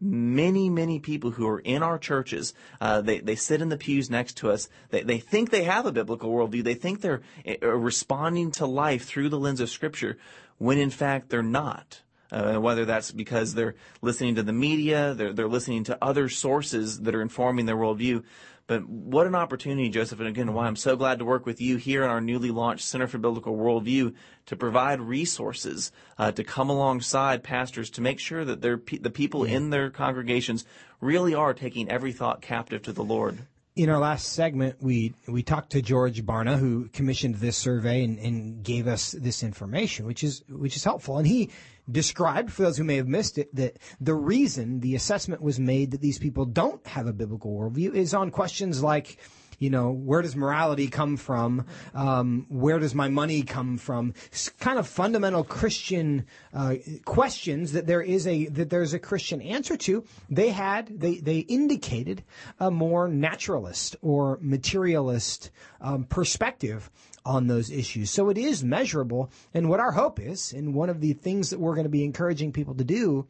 many, 0.00 0.70
many 0.70 1.00
people 1.00 1.32
who 1.32 1.46
are 1.46 1.60
in 1.60 1.82
our 1.82 1.98
churches. 1.98 2.54
Uh, 2.80 3.02
they 3.02 3.20
they 3.20 3.36
sit 3.36 3.60
in 3.60 3.68
the 3.68 3.76
pews 3.76 4.08
next 4.08 4.38
to 4.38 4.50
us. 4.50 4.70
They 4.88 5.02
they 5.02 5.18
think 5.18 5.50
they 5.50 5.64
have 5.64 5.84
a 5.84 5.92
biblical 5.92 6.32
worldview. 6.32 6.64
They 6.64 6.74
think 6.74 7.02
they're 7.02 7.20
uh, 7.46 7.68
responding 7.68 8.52
to 8.52 8.66
life 8.66 9.04
through 9.04 9.28
the 9.28 9.38
lens 9.38 9.60
of 9.60 9.68
Scripture, 9.68 10.16
when 10.56 10.78
in 10.78 10.90
fact 10.90 11.28
they're 11.28 11.42
not. 11.42 12.00
Uh, 12.32 12.56
whether 12.58 12.86
that's 12.86 13.12
because 13.12 13.52
they're 13.52 13.74
listening 14.00 14.36
to 14.36 14.42
the 14.42 14.54
media, 14.54 15.12
they're 15.12 15.34
they're 15.34 15.46
listening 15.46 15.84
to 15.84 15.98
other 16.00 16.30
sources 16.30 17.00
that 17.00 17.14
are 17.14 17.20
informing 17.20 17.66
their 17.66 17.76
worldview. 17.76 18.22
But 18.66 18.88
what 18.88 19.26
an 19.26 19.34
opportunity, 19.34 19.88
Joseph, 19.88 20.20
and 20.20 20.28
again, 20.28 20.52
why 20.54 20.66
I'm 20.66 20.76
so 20.76 20.96
glad 20.96 21.18
to 21.18 21.24
work 21.24 21.46
with 21.46 21.60
you 21.60 21.76
here 21.76 22.04
in 22.04 22.10
our 22.10 22.20
newly 22.20 22.50
launched 22.50 22.84
Center 22.84 23.06
for 23.06 23.18
Biblical 23.18 23.56
Worldview 23.56 24.14
to 24.46 24.56
provide 24.56 25.00
resources 25.00 25.92
uh, 26.18 26.32
to 26.32 26.44
come 26.44 26.70
alongside 26.70 27.42
pastors 27.42 27.90
to 27.90 28.00
make 28.00 28.18
sure 28.18 28.44
that 28.44 28.62
the 28.62 29.10
people 29.10 29.44
in 29.44 29.70
their 29.70 29.90
congregations 29.90 30.64
really 31.00 31.34
are 31.34 31.54
taking 31.54 31.90
every 31.90 32.12
thought 32.12 32.40
captive 32.40 32.82
to 32.82 32.92
the 32.92 33.04
Lord 33.04 33.38
in 33.74 33.88
our 33.88 33.98
last 33.98 34.32
segment, 34.32 34.76
we 34.82 35.14
we 35.26 35.42
talked 35.42 35.70
to 35.70 35.80
George 35.80 36.24
Barna, 36.24 36.58
who 36.58 36.88
commissioned 36.88 37.36
this 37.36 37.56
survey 37.56 38.04
and, 38.04 38.18
and, 38.18 38.62
gave 38.62 38.86
us 38.86 39.12
this 39.12 39.42
information, 39.42 40.04
which 40.04 40.22
is 40.22 40.42
which 40.48 40.76
is 40.76 40.84
helpful. 40.84 41.16
And 41.18 41.26
he 41.26 41.50
described, 41.90 42.52
for 42.52 42.62
those 42.62 42.76
who 42.76 42.84
may 42.84 42.96
have 42.96 43.08
missed 43.08 43.38
it, 43.38 43.54
that 43.54 43.78
the 44.00 44.14
reason 44.14 44.80
the 44.80 44.94
assessment 44.94 45.42
was 45.42 45.58
made 45.58 45.90
that 45.90 46.00
these 46.00 46.18
people 46.18 46.44
don't 46.44 46.86
have 46.86 47.06
a 47.06 47.12
biblical 47.12 47.52
worldview 47.52 47.94
is 47.94 48.14
on 48.14 48.30
questions 48.30 48.82
like 48.82 49.18
you 49.62 49.70
know, 49.70 49.92
where 49.92 50.22
does 50.22 50.34
morality 50.34 50.88
come 50.88 51.16
from? 51.16 51.66
Um, 51.94 52.46
where 52.48 52.80
does 52.80 52.96
my 52.96 53.08
money 53.08 53.42
come 53.42 53.78
from? 53.78 54.12
It's 54.26 54.48
kind 54.48 54.76
of 54.76 54.88
fundamental 54.88 55.44
Christian 55.44 56.26
uh, 56.52 56.74
questions 57.04 57.70
that 57.70 57.86
there 57.86 58.02
is 58.02 58.26
a 58.26 58.46
that 58.46 58.70
there's 58.70 58.92
a 58.92 58.98
Christian 58.98 59.40
answer 59.40 59.76
to. 59.76 60.04
They 60.28 60.50
had 60.50 60.88
they 60.98 61.18
they 61.18 61.38
indicated 61.38 62.24
a 62.58 62.72
more 62.72 63.06
naturalist 63.06 63.94
or 64.02 64.36
materialist 64.40 65.52
um, 65.80 66.04
perspective 66.04 66.90
on 67.24 67.46
those 67.46 67.70
issues. 67.70 68.10
So 68.10 68.28
it 68.28 68.38
is 68.38 68.64
measurable. 68.64 69.30
And 69.54 69.68
what 69.68 69.80
our 69.80 69.92
hope 69.92 70.20
is, 70.20 70.52
and 70.52 70.74
one 70.74 70.90
of 70.90 71.00
the 71.00 71.12
things 71.12 71.50
that 71.50 71.60
we're 71.60 71.74
going 71.74 71.84
to 71.84 71.90
be 71.90 72.04
encouraging 72.04 72.52
people 72.52 72.74
to 72.74 72.84
do, 72.84 73.26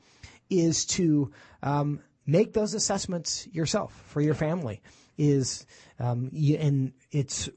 is 0.50 0.84
to 0.84 1.30
um, 1.62 2.00
make 2.26 2.52
those 2.52 2.74
assessments 2.74 3.46
yourself 3.52 3.92
for 4.06 4.20
your 4.20 4.34
family 4.34 4.82
is, 5.18 5.66
um, 5.98 6.30
and 6.34 6.92
it's 7.10 7.48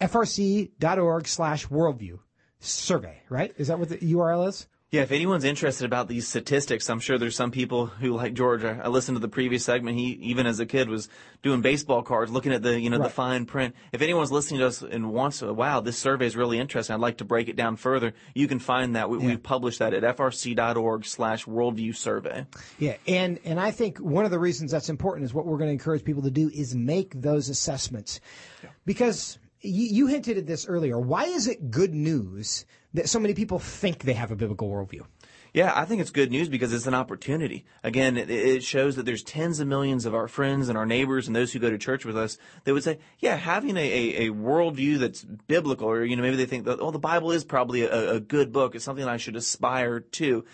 frc.org 0.00 1.26
slash 1.26 1.66
worldview 1.68 2.18
survey, 2.60 3.22
right? 3.28 3.52
Is 3.56 3.68
that 3.68 3.78
what 3.78 3.88
the 3.88 3.98
URL 3.98 4.48
is? 4.48 4.66
Yeah, 4.92 5.02
if 5.02 5.10
anyone's 5.10 5.42
interested 5.42 5.84
about 5.84 6.06
these 6.06 6.28
statistics, 6.28 6.88
I'm 6.88 7.00
sure 7.00 7.18
there's 7.18 7.34
some 7.34 7.50
people 7.50 7.86
who, 7.86 8.14
like 8.14 8.34
George, 8.34 8.62
I 8.62 8.86
listened 8.86 9.16
to 9.16 9.20
the 9.20 9.28
previous 9.28 9.64
segment. 9.64 9.98
He, 9.98 10.12
even 10.22 10.46
as 10.46 10.60
a 10.60 10.66
kid, 10.66 10.88
was 10.88 11.08
doing 11.42 11.60
baseball 11.60 12.02
cards, 12.02 12.30
looking 12.30 12.52
at 12.52 12.62
the, 12.62 12.80
you 12.80 12.88
know, 12.88 12.98
right. 12.98 13.04
the 13.04 13.10
fine 13.10 13.46
print. 13.46 13.74
If 13.92 14.00
anyone's 14.00 14.30
listening 14.30 14.60
to 14.60 14.68
us 14.68 14.82
and 14.82 15.12
wants 15.12 15.40
to, 15.40 15.52
wow, 15.52 15.80
this 15.80 15.98
survey 15.98 16.26
is 16.26 16.36
really 16.36 16.60
interesting. 16.60 16.94
I'd 16.94 17.00
like 17.00 17.16
to 17.16 17.24
break 17.24 17.48
it 17.48 17.56
down 17.56 17.74
further. 17.74 18.14
You 18.32 18.46
can 18.46 18.60
find 18.60 18.94
that. 18.94 19.10
We, 19.10 19.18
yeah. 19.18 19.26
We've 19.26 19.42
published 19.42 19.80
that 19.80 19.92
at 19.92 20.04
frc.org 20.16 21.04
slash 21.04 21.46
worldview 21.46 21.96
survey. 21.96 22.46
Yeah. 22.78 22.96
And, 23.08 23.40
and 23.44 23.58
I 23.58 23.72
think 23.72 23.98
one 23.98 24.24
of 24.24 24.30
the 24.30 24.38
reasons 24.38 24.70
that's 24.70 24.88
important 24.88 25.24
is 25.24 25.34
what 25.34 25.46
we're 25.46 25.58
going 25.58 25.68
to 25.68 25.72
encourage 25.72 26.04
people 26.04 26.22
to 26.22 26.30
do 26.30 26.48
is 26.54 26.76
make 26.76 27.20
those 27.20 27.48
assessments. 27.48 28.20
Yeah. 28.62 28.70
Because 28.84 29.40
you, 29.66 29.86
you 29.86 30.06
hinted 30.06 30.38
at 30.38 30.46
this 30.46 30.66
earlier. 30.66 30.98
Why 30.98 31.24
is 31.24 31.48
it 31.48 31.70
good 31.70 31.94
news 31.94 32.64
that 32.94 33.08
so 33.08 33.18
many 33.18 33.34
people 33.34 33.58
think 33.58 34.04
they 34.04 34.14
have 34.14 34.30
a 34.30 34.36
biblical 34.36 34.70
worldview? 34.70 35.04
Yeah, 35.56 35.72
I 35.74 35.86
think 35.86 36.02
it's 36.02 36.10
good 36.10 36.30
news 36.30 36.50
because 36.50 36.74
it's 36.74 36.86
an 36.86 36.92
opportunity. 36.92 37.64
Again, 37.82 38.18
it, 38.18 38.30
it, 38.30 38.62
shows 38.62 38.96
that 38.96 39.06
there's 39.06 39.22
tens 39.22 39.58
of 39.58 39.66
millions 39.66 40.04
of 40.04 40.14
our 40.14 40.28
friends 40.28 40.68
and 40.68 40.76
our 40.76 40.84
neighbors 40.84 41.26
and 41.26 41.34
those 41.34 41.50
who 41.50 41.58
go 41.58 41.70
to 41.70 41.78
church 41.78 42.04
with 42.04 42.14
us 42.14 42.36
that 42.64 42.74
would 42.74 42.84
say, 42.84 42.98
yeah, 43.20 43.36
having 43.36 43.78
a, 43.78 43.80
a, 43.80 44.26
a 44.26 44.32
worldview 44.34 44.98
that's 44.98 45.24
biblical, 45.24 45.88
or, 45.88 46.04
you 46.04 46.14
know, 46.14 46.20
maybe 46.20 46.36
they 46.36 46.44
think 46.44 46.66
that, 46.66 46.78
oh, 46.80 46.90
the 46.90 46.98
Bible 46.98 47.32
is 47.32 47.42
probably 47.42 47.82
a, 47.82 48.16
a 48.16 48.20
good 48.20 48.52
book. 48.52 48.74
It's 48.74 48.84
something 48.84 49.06
I 49.06 49.16
should 49.16 49.34
aspire 49.34 50.00
to. 50.00 50.44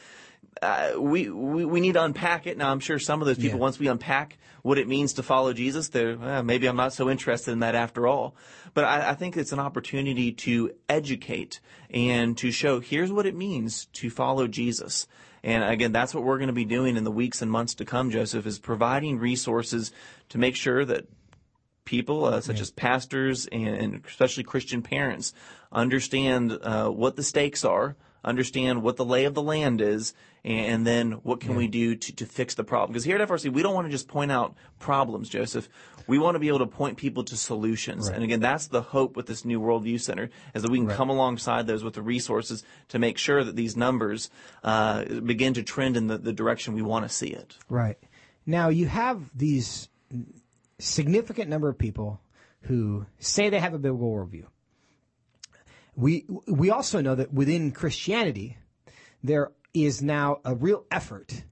Uh, 0.60 0.92
we, 0.98 1.28
we, 1.30 1.64
we 1.64 1.80
need 1.80 1.94
to 1.94 2.04
unpack 2.04 2.46
it. 2.46 2.56
Now, 2.56 2.70
I'm 2.70 2.78
sure 2.78 3.00
some 3.00 3.20
of 3.20 3.26
those 3.26 3.38
people, 3.38 3.58
yeah. 3.58 3.62
once 3.62 3.80
we 3.80 3.88
unpack 3.88 4.38
what 4.62 4.78
it 4.78 4.86
means 4.86 5.14
to 5.14 5.24
follow 5.24 5.52
Jesus, 5.52 5.88
they're 5.88 6.16
uh, 6.22 6.42
maybe 6.44 6.68
I'm 6.68 6.76
not 6.76 6.92
so 6.92 7.10
interested 7.10 7.50
in 7.50 7.60
that 7.60 7.74
after 7.74 8.06
all. 8.06 8.36
But 8.74 8.84
I, 8.84 9.10
I 9.10 9.14
think 9.14 9.36
it's 9.36 9.52
an 9.52 9.58
opportunity 9.58 10.32
to 10.32 10.72
educate 10.88 11.60
and 11.90 12.36
to 12.38 12.50
show 12.50 12.80
here's 12.80 13.12
what 13.12 13.26
it 13.26 13.34
means 13.34 13.86
to 13.94 14.10
follow 14.10 14.46
Jesus. 14.46 15.06
And 15.42 15.64
again, 15.64 15.92
that's 15.92 16.14
what 16.14 16.24
we're 16.24 16.38
going 16.38 16.48
to 16.48 16.54
be 16.54 16.64
doing 16.64 16.96
in 16.96 17.04
the 17.04 17.10
weeks 17.10 17.42
and 17.42 17.50
months 17.50 17.74
to 17.76 17.84
come, 17.84 18.10
Joseph, 18.10 18.46
is 18.46 18.58
providing 18.58 19.18
resources 19.18 19.92
to 20.28 20.38
make 20.38 20.56
sure 20.56 20.84
that 20.84 21.06
people, 21.84 22.24
uh, 22.24 22.40
such 22.40 22.56
yeah. 22.56 22.62
as 22.62 22.70
pastors 22.70 23.46
and, 23.46 23.68
and, 23.68 24.04
especially 24.06 24.44
Christian 24.44 24.82
parents, 24.82 25.34
understand 25.72 26.52
uh, 26.62 26.88
what 26.88 27.16
the 27.16 27.22
stakes 27.22 27.64
are 27.64 27.96
understand 28.24 28.82
what 28.82 28.96
the 28.96 29.04
lay 29.04 29.24
of 29.24 29.34
the 29.34 29.42
land 29.42 29.80
is, 29.80 30.14
and 30.44 30.86
then 30.86 31.12
what 31.22 31.40
can 31.40 31.52
yeah. 31.52 31.56
we 31.56 31.68
do 31.68 31.94
to, 31.94 32.16
to 32.16 32.26
fix 32.26 32.54
the 32.54 32.64
problem? 32.64 32.92
Because 32.92 33.04
here 33.04 33.16
at 33.16 33.28
FRC, 33.28 33.52
we 33.52 33.62
don't 33.62 33.74
want 33.74 33.86
to 33.86 33.90
just 33.90 34.08
point 34.08 34.32
out 34.32 34.54
problems, 34.78 35.28
Joseph. 35.28 35.68
We 36.06 36.18
want 36.18 36.34
to 36.34 36.40
be 36.40 36.48
able 36.48 36.60
to 36.60 36.66
point 36.66 36.98
people 36.98 37.22
to 37.24 37.36
solutions. 37.36 38.08
Right. 38.08 38.16
And 38.16 38.24
again, 38.24 38.40
that's 38.40 38.66
the 38.66 38.82
hope 38.82 39.16
with 39.16 39.26
this 39.26 39.44
new 39.44 39.60
Worldview 39.60 40.00
Center, 40.00 40.30
is 40.54 40.62
that 40.62 40.70
we 40.70 40.78
can 40.78 40.88
right. 40.88 40.96
come 40.96 41.10
alongside 41.10 41.66
those 41.66 41.84
with 41.84 41.94
the 41.94 42.02
resources 42.02 42.64
to 42.88 42.98
make 42.98 43.18
sure 43.18 43.44
that 43.44 43.54
these 43.54 43.76
numbers 43.76 44.30
uh, 44.64 45.04
begin 45.04 45.54
to 45.54 45.62
trend 45.62 45.96
in 45.96 46.08
the, 46.08 46.18
the 46.18 46.32
direction 46.32 46.74
we 46.74 46.82
want 46.82 47.04
to 47.04 47.08
see 47.08 47.28
it. 47.28 47.56
Right. 47.68 47.98
Now, 48.44 48.68
you 48.68 48.86
have 48.86 49.30
these 49.36 49.88
significant 50.80 51.48
number 51.48 51.68
of 51.68 51.78
people 51.78 52.20
who 52.62 53.06
say 53.18 53.50
they 53.50 53.60
have 53.60 53.74
a 53.74 53.78
biblical 53.78 54.12
worldview. 54.12 54.46
We, 55.94 56.26
we 56.46 56.70
also 56.70 57.00
know 57.00 57.14
that 57.14 57.32
within 57.32 57.72
Christianity, 57.72 58.56
there 59.22 59.52
is 59.74 60.02
now 60.02 60.40
a 60.44 60.54
real 60.54 60.84
effort 60.90 61.44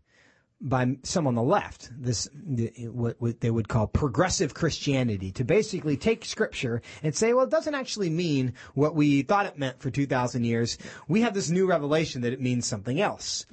by 0.63 0.97
some 1.05 1.27
on 1.27 1.35
the 1.35 1.43
left, 1.43 1.91
this 1.97 2.29
what, 2.35 3.17
what, 3.19 3.41
they 3.41 3.51
would 3.51 3.69
call 3.69 3.87
progressive 3.87 4.53
Christianity, 4.53 5.33
to 5.33 5.45
basically 5.45 5.97
take 5.97 6.25
Scripture 6.25 6.83
and 7.03 7.15
say, 7.15 7.33
well, 7.33 7.45
it 7.45 7.51
doesn't 7.51 7.75
actually 7.75 8.11
mean 8.11 8.53
what 8.75 8.95
we 8.95 9.23
thought 9.23 9.47
it 9.47 9.59
meant 9.59 9.81
for 9.81 9.91
two 9.91 10.05
thousand 10.07 10.45
years. 10.45 10.77
We 11.09 11.23
have 11.23 11.33
this 11.33 11.49
new 11.49 11.67
revelation 11.67 12.21
that 12.23 12.35
it 12.35 12.43
means 12.43 12.67
something 12.67 13.01
else. 13.01 13.47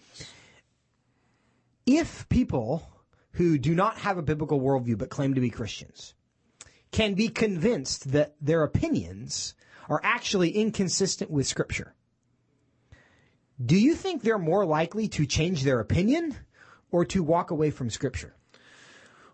If 1.86 2.28
people 2.28 2.86
who 3.32 3.58
do 3.58 3.74
not 3.74 4.00
have 4.00 4.18
a 4.18 4.22
biblical 4.24 4.60
worldview 4.60 4.98
but 4.98 5.10
claim 5.10 5.34
to 5.36 5.42
be 5.42 5.50
Christians 5.50 6.14
can 6.92 7.14
be 7.14 7.30
convinced 7.30 8.12
that 8.12 8.36
their 8.42 8.64
opinions 8.64 9.54
are 9.90 10.02
actually 10.04 10.52
inconsistent 10.52 11.32
with 11.32 11.48
Scripture, 11.48 11.94
do 13.64 13.76
you 13.76 13.96
think 13.96 14.22
they're 14.22 14.38
more 14.38 14.66
likely 14.66 15.08
to 15.10 15.26
change 15.26 15.64
their 15.64 15.80
opinion 15.80 16.36
or 16.92 17.06
to 17.06 17.24
walk 17.24 17.52
away 17.52 17.72
from 17.72 17.90
Scripture? 17.90 18.34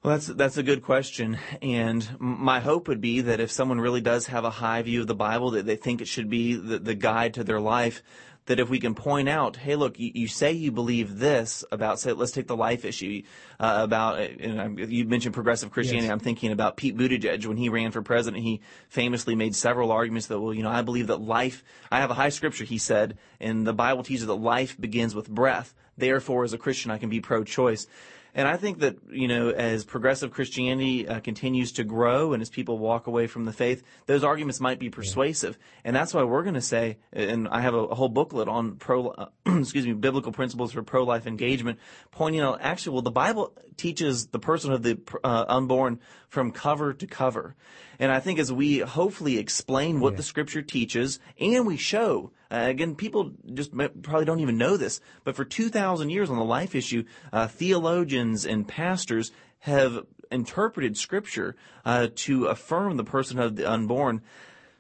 Well, 0.02 0.16
that's 0.16 0.28
that's 0.28 0.58
a 0.58 0.64
good 0.64 0.82
question, 0.82 1.38
and 1.62 2.06
my 2.20 2.60
hope 2.60 2.90
would 2.90 3.00
be 3.00 3.22
that 3.22 3.40
if 3.40 3.52
someone 3.52 3.80
really 3.80 4.02
does 4.02 4.28
have 4.28 4.44
a 4.44 4.50
high 4.50 4.82
view 4.82 5.00
of 5.00 5.08
the 5.08 5.16
Bible, 5.16 5.52
that 5.52 5.66
they 5.66 5.78
think 5.78 6.02
it 6.02 6.10
should 6.10 6.30
be 6.30 6.56
the, 6.56 6.78
the 6.78 6.94
guide 6.94 7.36
to 7.36 7.44
their 7.46 7.62
life, 7.62 8.04
that 8.46 8.60
if 8.60 8.70
we 8.70 8.80
can 8.80 8.94
point 8.94 9.30
out, 9.30 9.56
hey, 9.56 9.76
look, 9.76 9.98
you, 9.98 10.12
you 10.14 10.28
say 10.28 10.52
you 10.52 10.72
believe 10.72 11.20
this 11.20 11.64
about, 11.72 12.00
say, 12.00 12.12
let's 12.12 12.32
take 12.32 12.48
the 12.48 12.58
life 12.58 12.84
issue 12.84 13.24
uh, 13.60 13.80
about, 13.82 14.20
uh, 14.20 14.70
you 14.70 15.06
mentioned 15.06 15.34
progressive 15.34 15.72
Christianity. 15.72 16.08
Yes. 16.08 16.12
I'm 16.12 16.20
thinking 16.20 16.52
about 16.52 16.76
Pete 16.76 16.98
Buttigieg 16.98 17.46
when 17.46 17.58
he 17.58 17.70
ran 17.70 17.92
for 17.92 18.02
president. 18.02 18.44
He 18.44 18.62
famously 18.90 19.36
made 19.36 19.56
several 19.56 19.92
arguments 19.92 20.28
that, 20.28 20.40
well, 20.42 20.54
you 20.54 20.62
know, 20.62 20.70
I 20.70 20.82
believe 20.82 21.08
that 21.08 21.22
life, 21.22 21.64
I 21.90 22.00
have 22.02 22.12
a 22.12 22.16
high 22.16 22.30
scripture, 22.30 22.66
he 22.66 22.78
said, 22.78 23.18
and 23.40 23.66
the 23.66 23.74
Bible 23.74 24.04
teaches 24.04 24.26
that 24.28 24.34
life 24.36 24.80
begins 24.80 25.16
with 25.16 25.30
breath. 25.30 25.74
Therefore, 25.98 26.44
as 26.44 26.54
a 26.54 26.58
Christian, 26.58 26.92
I 26.92 26.98
can 26.98 27.10
be 27.10 27.22
pro-choice. 27.22 27.88
And 28.36 28.48
I 28.48 28.58
think 28.58 28.80
that, 28.80 28.98
you 29.12 29.28
know, 29.28 29.50
as 29.50 29.86
progressive 29.86 30.32
Christianity 30.32 31.08
uh, 31.08 31.20
continues 31.20 31.72
to 31.74 31.84
grow 31.84 32.34
and 32.34 32.42
as 32.42 32.50
people 32.50 32.80
walk 32.80 33.06
away 33.06 33.28
from 33.28 33.46
the 33.46 33.54
faith, 33.54 33.84
those 34.08 34.24
arguments 34.24 34.60
might 34.60 34.80
be 34.80 34.90
persuasive. 34.90 35.58
And 35.84 35.96
that's 35.96 36.14
why 36.14 36.24
we're 36.24 36.42
going 36.42 36.56
to 36.56 36.62
say, 36.62 36.98
and 37.12 37.48
I 37.48 37.62
have 37.62 37.76
a, 37.76 37.80
a 37.80 37.96
whole 37.96 38.10
booklet 38.10 38.48
on 38.48 38.78
pro, 38.78 39.10
uh, 39.10 39.28
excuse 39.46 39.86
me, 39.86 39.94
biblical 39.94 40.32
principles 40.32 40.72
for 40.72 40.82
pro-life 40.82 41.28
engagement, 41.28 41.80
pointing 42.10 42.42
out 42.42 42.60
actually, 42.62 42.94
well, 42.94 43.02
the 43.04 43.12
Bible 43.12 43.54
teaches 43.78 44.28
the 44.28 44.40
person 44.40 44.72
of 44.72 44.84
the 44.84 45.00
uh, 45.24 45.46
unborn 45.48 46.00
from 46.30 46.52
cover 46.52 46.94
to 46.94 47.08
cover. 47.08 47.56
And 48.00 48.12
I 48.12 48.20
think 48.20 48.40
as 48.40 48.52
we 48.52 48.80
hopefully 48.80 49.38
explain 49.38 50.00
what 50.00 50.14
yeah. 50.14 50.18
the 50.18 50.24
scripture 50.24 50.62
teaches 50.62 51.20
and 51.40 51.66
we 51.66 51.78
show, 51.78 52.32
uh, 52.52 52.66
again, 52.68 52.96
people 52.96 53.32
just 53.54 53.76
probably 53.76 54.26
don't 54.26 54.40
even 54.40 54.58
know 54.58 54.78
this, 54.78 55.00
but 55.24 55.36
for 55.36 55.46
2,000 55.46 56.10
years 56.10 56.30
on 56.30 56.38
the 56.38 56.44
life 56.44 56.76
issue, 56.76 57.04
uh, 57.32 57.48
theologians 57.48 58.46
and 58.46 58.68
pastors 58.68 59.32
have 59.60 60.06
interpreted 60.32 60.98
scripture 60.98 61.56
uh, 61.86 62.08
to 62.16 62.46
affirm 62.46 62.98
the 62.98 63.04
person 63.04 63.40
of 63.40 63.56
the 63.56 63.70
unborn. 63.70 64.22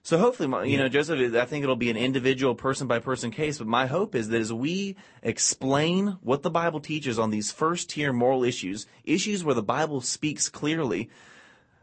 So 0.05 0.17
hopefully, 0.17 0.69
you 0.69 0.77
know, 0.77 0.89
Joseph, 0.89 1.33
I 1.33 1.45
think 1.45 1.63
it'll 1.63 1.77
be 1.77 1.89
an 1.89 1.95
individual 1.95 2.55
person 2.55 2.87
by 2.87 2.99
person 2.99 3.31
case, 3.31 3.57
but 3.57 3.67
my 3.67 3.85
hope 3.85 4.15
is 4.15 4.27
that 4.27 4.41
as 4.41 4.51
we 4.51 4.97
explain 5.21 6.17
what 6.21 6.43
the 6.43 6.49
Bible 6.49 6.81
teaches 6.81 7.17
on 7.17 7.29
these 7.29 7.53
first 7.53 7.89
tier 7.91 8.11
moral 8.11 8.43
issues, 8.43 8.85
issues 9.05 9.45
where 9.45 9.55
the 9.55 9.63
Bible 9.63 10.01
speaks 10.01 10.49
clearly, 10.49 11.09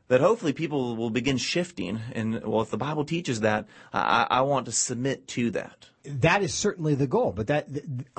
that 0.08 0.20
hopefully 0.20 0.52
people 0.52 0.96
will 0.96 1.08
begin 1.08 1.38
shifting. 1.38 1.98
And 2.12 2.44
well, 2.44 2.60
if 2.60 2.68
the 2.68 2.76
Bible 2.76 3.06
teaches 3.06 3.40
that, 3.40 3.66
I, 3.90 4.26
I 4.28 4.40
want 4.42 4.66
to 4.66 4.72
submit 4.72 5.26
to 5.28 5.50
that. 5.52 5.86
That 6.04 6.42
is 6.42 6.52
certainly 6.52 6.94
the 6.94 7.06
goal, 7.06 7.32
but 7.32 7.46
that 7.46 7.68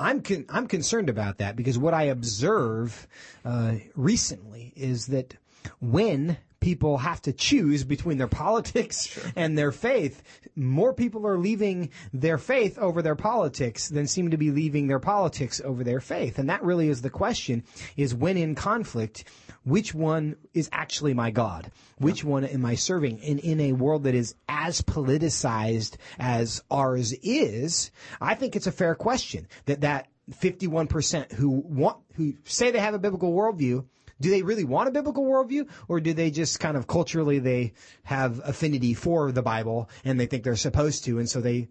I'm 0.00 0.20
con, 0.20 0.46
I'm 0.48 0.66
concerned 0.66 1.10
about 1.10 1.38
that 1.38 1.54
because 1.54 1.78
what 1.78 1.94
I 1.94 2.04
observe 2.04 3.06
uh, 3.44 3.74
recently 3.94 4.72
is 4.74 5.06
that 5.08 5.36
when 5.80 6.38
people 6.62 6.96
have 6.96 7.20
to 7.22 7.32
choose 7.32 7.84
between 7.84 8.16
their 8.16 8.28
politics 8.28 9.06
sure. 9.06 9.24
and 9.36 9.58
their 9.58 9.72
faith. 9.72 10.22
More 10.56 10.94
people 10.94 11.26
are 11.26 11.36
leaving 11.36 11.90
their 12.12 12.38
faith 12.38 12.78
over 12.78 13.02
their 13.02 13.16
politics 13.16 13.88
than 13.88 14.06
seem 14.06 14.30
to 14.30 14.36
be 14.36 14.50
leaving 14.50 14.86
their 14.86 15.00
politics 15.00 15.60
over 15.62 15.84
their 15.84 16.00
faith. 16.00 16.38
And 16.38 16.48
that 16.48 16.62
really 16.62 16.88
is 16.88 17.02
the 17.02 17.10
question 17.10 17.64
is 17.96 18.14
when 18.14 18.36
in 18.36 18.54
conflict, 18.54 19.24
which 19.64 19.92
one 19.92 20.36
is 20.54 20.68
actually 20.72 21.14
my 21.14 21.30
God? 21.30 21.70
Which 21.98 22.24
one 22.24 22.44
am 22.44 22.64
I 22.64 22.76
serving? 22.76 23.20
And 23.22 23.38
in 23.40 23.60
a 23.60 23.72
world 23.72 24.04
that 24.04 24.14
is 24.14 24.34
as 24.48 24.80
politicized 24.82 25.96
as 26.18 26.62
ours 26.70 27.12
is, 27.22 27.90
I 28.20 28.34
think 28.34 28.56
it's 28.56 28.66
a 28.66 28.72
fair 28.72 28.94
question 28.94 29.48
that 29.66 29.82
that 29.82 30.08
51% 30.30 31.32
who 31.32 31.50
want, 31.50 31.98
who 32.14 32.34
say 32.44 32.70
they 32.70 32.78
have 32.78 32.94
a 32.94 32.98
biblical 32.98 33.32
worldview 33.32 33.84
do 34.22 34.30
they 34.30 34.42
really 34.42 34.64
want 34.64 34.88
a 34.88 34.92
biblical 34.92 35.24
worldview 35.24 35.68
or 35.88 36.00
do 36.00 36.14
they 36.14 36.30
just 36.30 36.60
kind 36.60 36.76
of 36.76 36.86
culturally 36.86 37.38
they 37.38 37.72
have 38.04 38.40
affinity 38.44 38.94
for 38.94 39.32
the 39.32 39.42
Bible 39.42 39.90
and 40.04 40.18
they 40.18 40.26
think 40.26 40.44
they're 40.44 40.56
supposed 40.56 41.04
to 41.04 41.18
and 41.18 41.28
so 41.28 41.40
they 41.40 41.68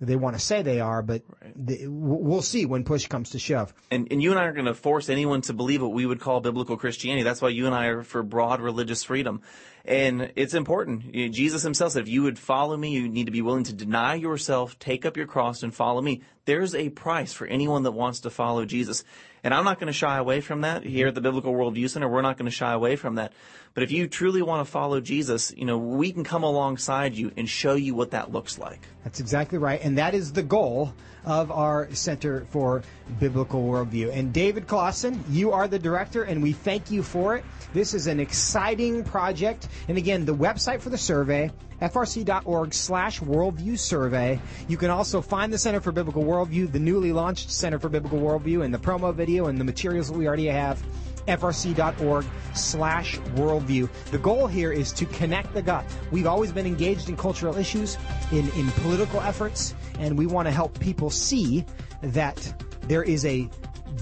they 0.00 0.16
want 0.16 0.36
to 0.36 0.40
say 0.40 0.62
they 0.62 0.80
are, 0.80 1.02
but 1.02 1.22
right. 1.42 1.52
they, 1.56 1.86
we'll 1.88 2.42
see 2.42 2.66
when 2.66 2.84
push 2.84 3.08
comes 3.08 3.30
to 3.30 3.38
shove. 3.38 3.74
And, 3.90 4.06
and 4.12 4.22
you 4.22 4.30
and 4.30 4.38
I 4.38 4.44
are 4.44 4.52
going 4.52 4.66
to 4.66 4.74
force 4.74 5.08
anyone 5.08 5.40
to 5.42 5.52
believe 5.52 5.82
what 5.82 5.92
we 5.92 6.06
would 6.06 6.20
call 6.20 6.40
biblical 6.40 6.76
Christianity. 6.76 7.24
That's 7.24 7.42
why 7.42 7.48
you 7.48 7.66
and 7.66 7.74
I 7.74 7.86
are 7.86 8.02
for 8.04 8.22
broad 8.22 8.60
religious 8.60 9.02
freedom. 9.02 9.42
And 9.84 10.32
it's 10.36 10.54
important. 10.54 11.12
Jesus 11.32 11.62
himself 11.62 11.92
said, 11.92 12.02
if 12.02 12.08
you 12.08 12.22
would 12.22 12.38
follow 12.38 12.76
me, 12.76 12.90
you 12.90 13.08
need 13.08 13.24
to 13.24 13.32
be 13.32 13.42
willing 13.42 13.64
to 13.64 13.72
deny 13.72 14.14
yourself, 14.14 14.78
take 14.78 15.04
up 15.04 15.16
your 15.16 15.26
cross, 15.26 15.62
and 15.62 15.74
follow 15.74 16.00
me. 16.00 16.22
There's 16.44 16.74
a 16.74 16.90
price 16.90 17.32
for 17.32 17.46
anyone 17.46 17.82
that 17.82 17.92
wants 17.92 18.20
to 18.20 18.30
follow 18.30 18.64
Jesus. 18.64 19.02
And 19.44 19.54
I'm 19.54 19.64
not 19.64 19.78
going 19.78 19.86
to 19.88 19.92
shy 19.92 20.18
away 20.18 20.40
from 20.40 20.62
that. 20.62 20.82
Here 20.82 21.06
mm-hmm. 21.06 21.08
at 21.08 21.14
the 21.14 21.20
Biblical 21.20 21.52
Worldview 21.52 21.88
Center, 21.88 22.08
we're 22.08 22.22
not 22.22 22.36
going 22.36 22.50
to 22.50 22.56
shy 22.56 22.72
away 22.72 22.96
from 22.96 23.16
that. 23.16 23.32
But 23.74 23.82
if 23.82 23.92
you 23.92 24.08
truly 24.08 24.42
want 24.42 24.66
to 24.66 24.70
follow 24.70 25.00
Jesus, 25.00 25.52
you 25.56 25.64
know, 25.64 25.78
we 25.78 26.12
can 26.12 26.24
come 26.24 26.42
alongside 26.42 27.14
you 27.14 27.32
and 27.36 27.48
show 27.48 27.74
you 27.74 27.94
what 27.94 28.10
that 28.10 28.32
looks 28.32 28.58
like. 28.58 28.80
That's 29.04 29.20
exactly 29.20 29.58
right. 29.58 29.80
And 29.82 29.98
that 29.98 30.14
is 30.14 30.32
the 30.32 30.42
goal 30.42 30.92
of 31.24 31.50
our 31.50 31.88
Center 31.92 32.46
for 32.50 32.82
Biblical 33.20 33.62
Worldview. 33.62 34.12
And 34.12 34.32
David 34.32 34.66
Closson, 34.66 35.22
you 35.28 35.52
are 35.52 35.68
the 35.68 35.78
director, 35.78 36.24
and 36.24 36.42
we 36.42 36.52
thank 36.52 36.90
you 36.90 37.02
for 37.02 37.36
it. 37.36 37.44
This 37.72 37.94
is 37.94 38.06
an 38.06 38.18
exciting 38.18 39.04
project. 39.04 39.68
And 39.88 39.98
again, 39.98 40.24
the 40.24 40.34
website 40.34 40.80
for 40.80 40.90
the 40.90 40.98
survey, 40.98 41.50
frc.org 41.82 42.74
slash 42.74 43.20
worldview 43.20 43.78
survey. 43.78 44.40
You 44.68 44.76
can 44.76 44.90
also 44.90 45.20
find 45.20 45.52
the 45.52 45.58
Center 45.58 45.80
for 45.80 45.92
Biblical 45.92 46.24
Worldview, 46.24 46.72
the 46.72 46.80
newly 46.80 47.12
launched 47.12 47.50
Center 47.50 47.78
for 47.78 47.88
Biblical 47.88 48.18
Worldview, 48.18 48.64
and 48.64 48.72
the 48.72 48.78
promo 48.78 49.14
video 49.14 49.46
and 49.46 49.60
the 49.60 49.64
materials 49.64 50.08
that 50.08 50.16
we 50.16 50.26
already 50.26 50.46
have 50.46 50.82
frc.org 51.28 52.26
slash 52.54 53.18
worldview. 53.36 53.88
The 54.10 54.18
goal 54.18 54.46
here 54.46 54.72
is 54.72 54.92
to 54.92 55.06
connect 55.06 55.54
the 55.54 55.62
gut. 55.62 55.84
We've 56.10 56.26
always 56.26 56.52
been 56.52 56.66
engaged 56.66 57.08
in 57.08 57.16
cultural 57.16 57.56
issues, 57.56 57.96
in, 58.32 58.50
in 58.52 58.68
political 58.72 59.20
efforts, 59.20 59.74
and 59.98 60.18
we 60.18 60.26
want 60.26 60.46
to 60.46 60.52
help 60.52 60.78
people 60.80 61.10
see 61.10 61.64
that 62.02 62.64
there 62.82 63.02
is 63.02 63.24
a 63.24 63.48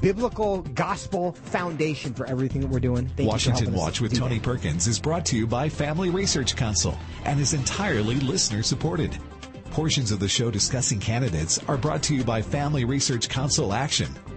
biblical 0.00 0.62
gospel 0.74 1.32
foundation 1.32 2.12
for 2.14 2.26
everything 2.26 2.60
that 2.60 2.70
we're 2.70 2.80
doing. 2.80 3.08
Thank 3.08 3.28
Washington 3.28 3.72
Watch 3.72 4.00
with 4.00 4.16
Tony 4.16 4.36
that. 4.36 4.44
Perkins 4.44 4.86
is 4.86 4.98
brought 4.98 5.26
to 5.26 5.36
you 5.36 5.46
by 5.46 5.68
Family 5.68 6.10
Research 6.10 6.56
Council 6.56 6.96
and 7.24 7.40
is 7.40 7.54
entirely 7.54 8.16
listener 8.16 8.62
supported. 8.62 9.16
Portions 9.70 10.10
of 10.10 10.20
the 10.20 10.28
show 10.28 10.50
discussing 10.50 11.00
candidates 11.00 11.58
are 11.68 11.76
brought 11.76 12.02
to 12.04 12.14
you 12.14 12.24
by 12.24 12.40
Family 12.40 12.84
Research 12.84 13.28
Council 13.28 13.72
Action 13.72 14.08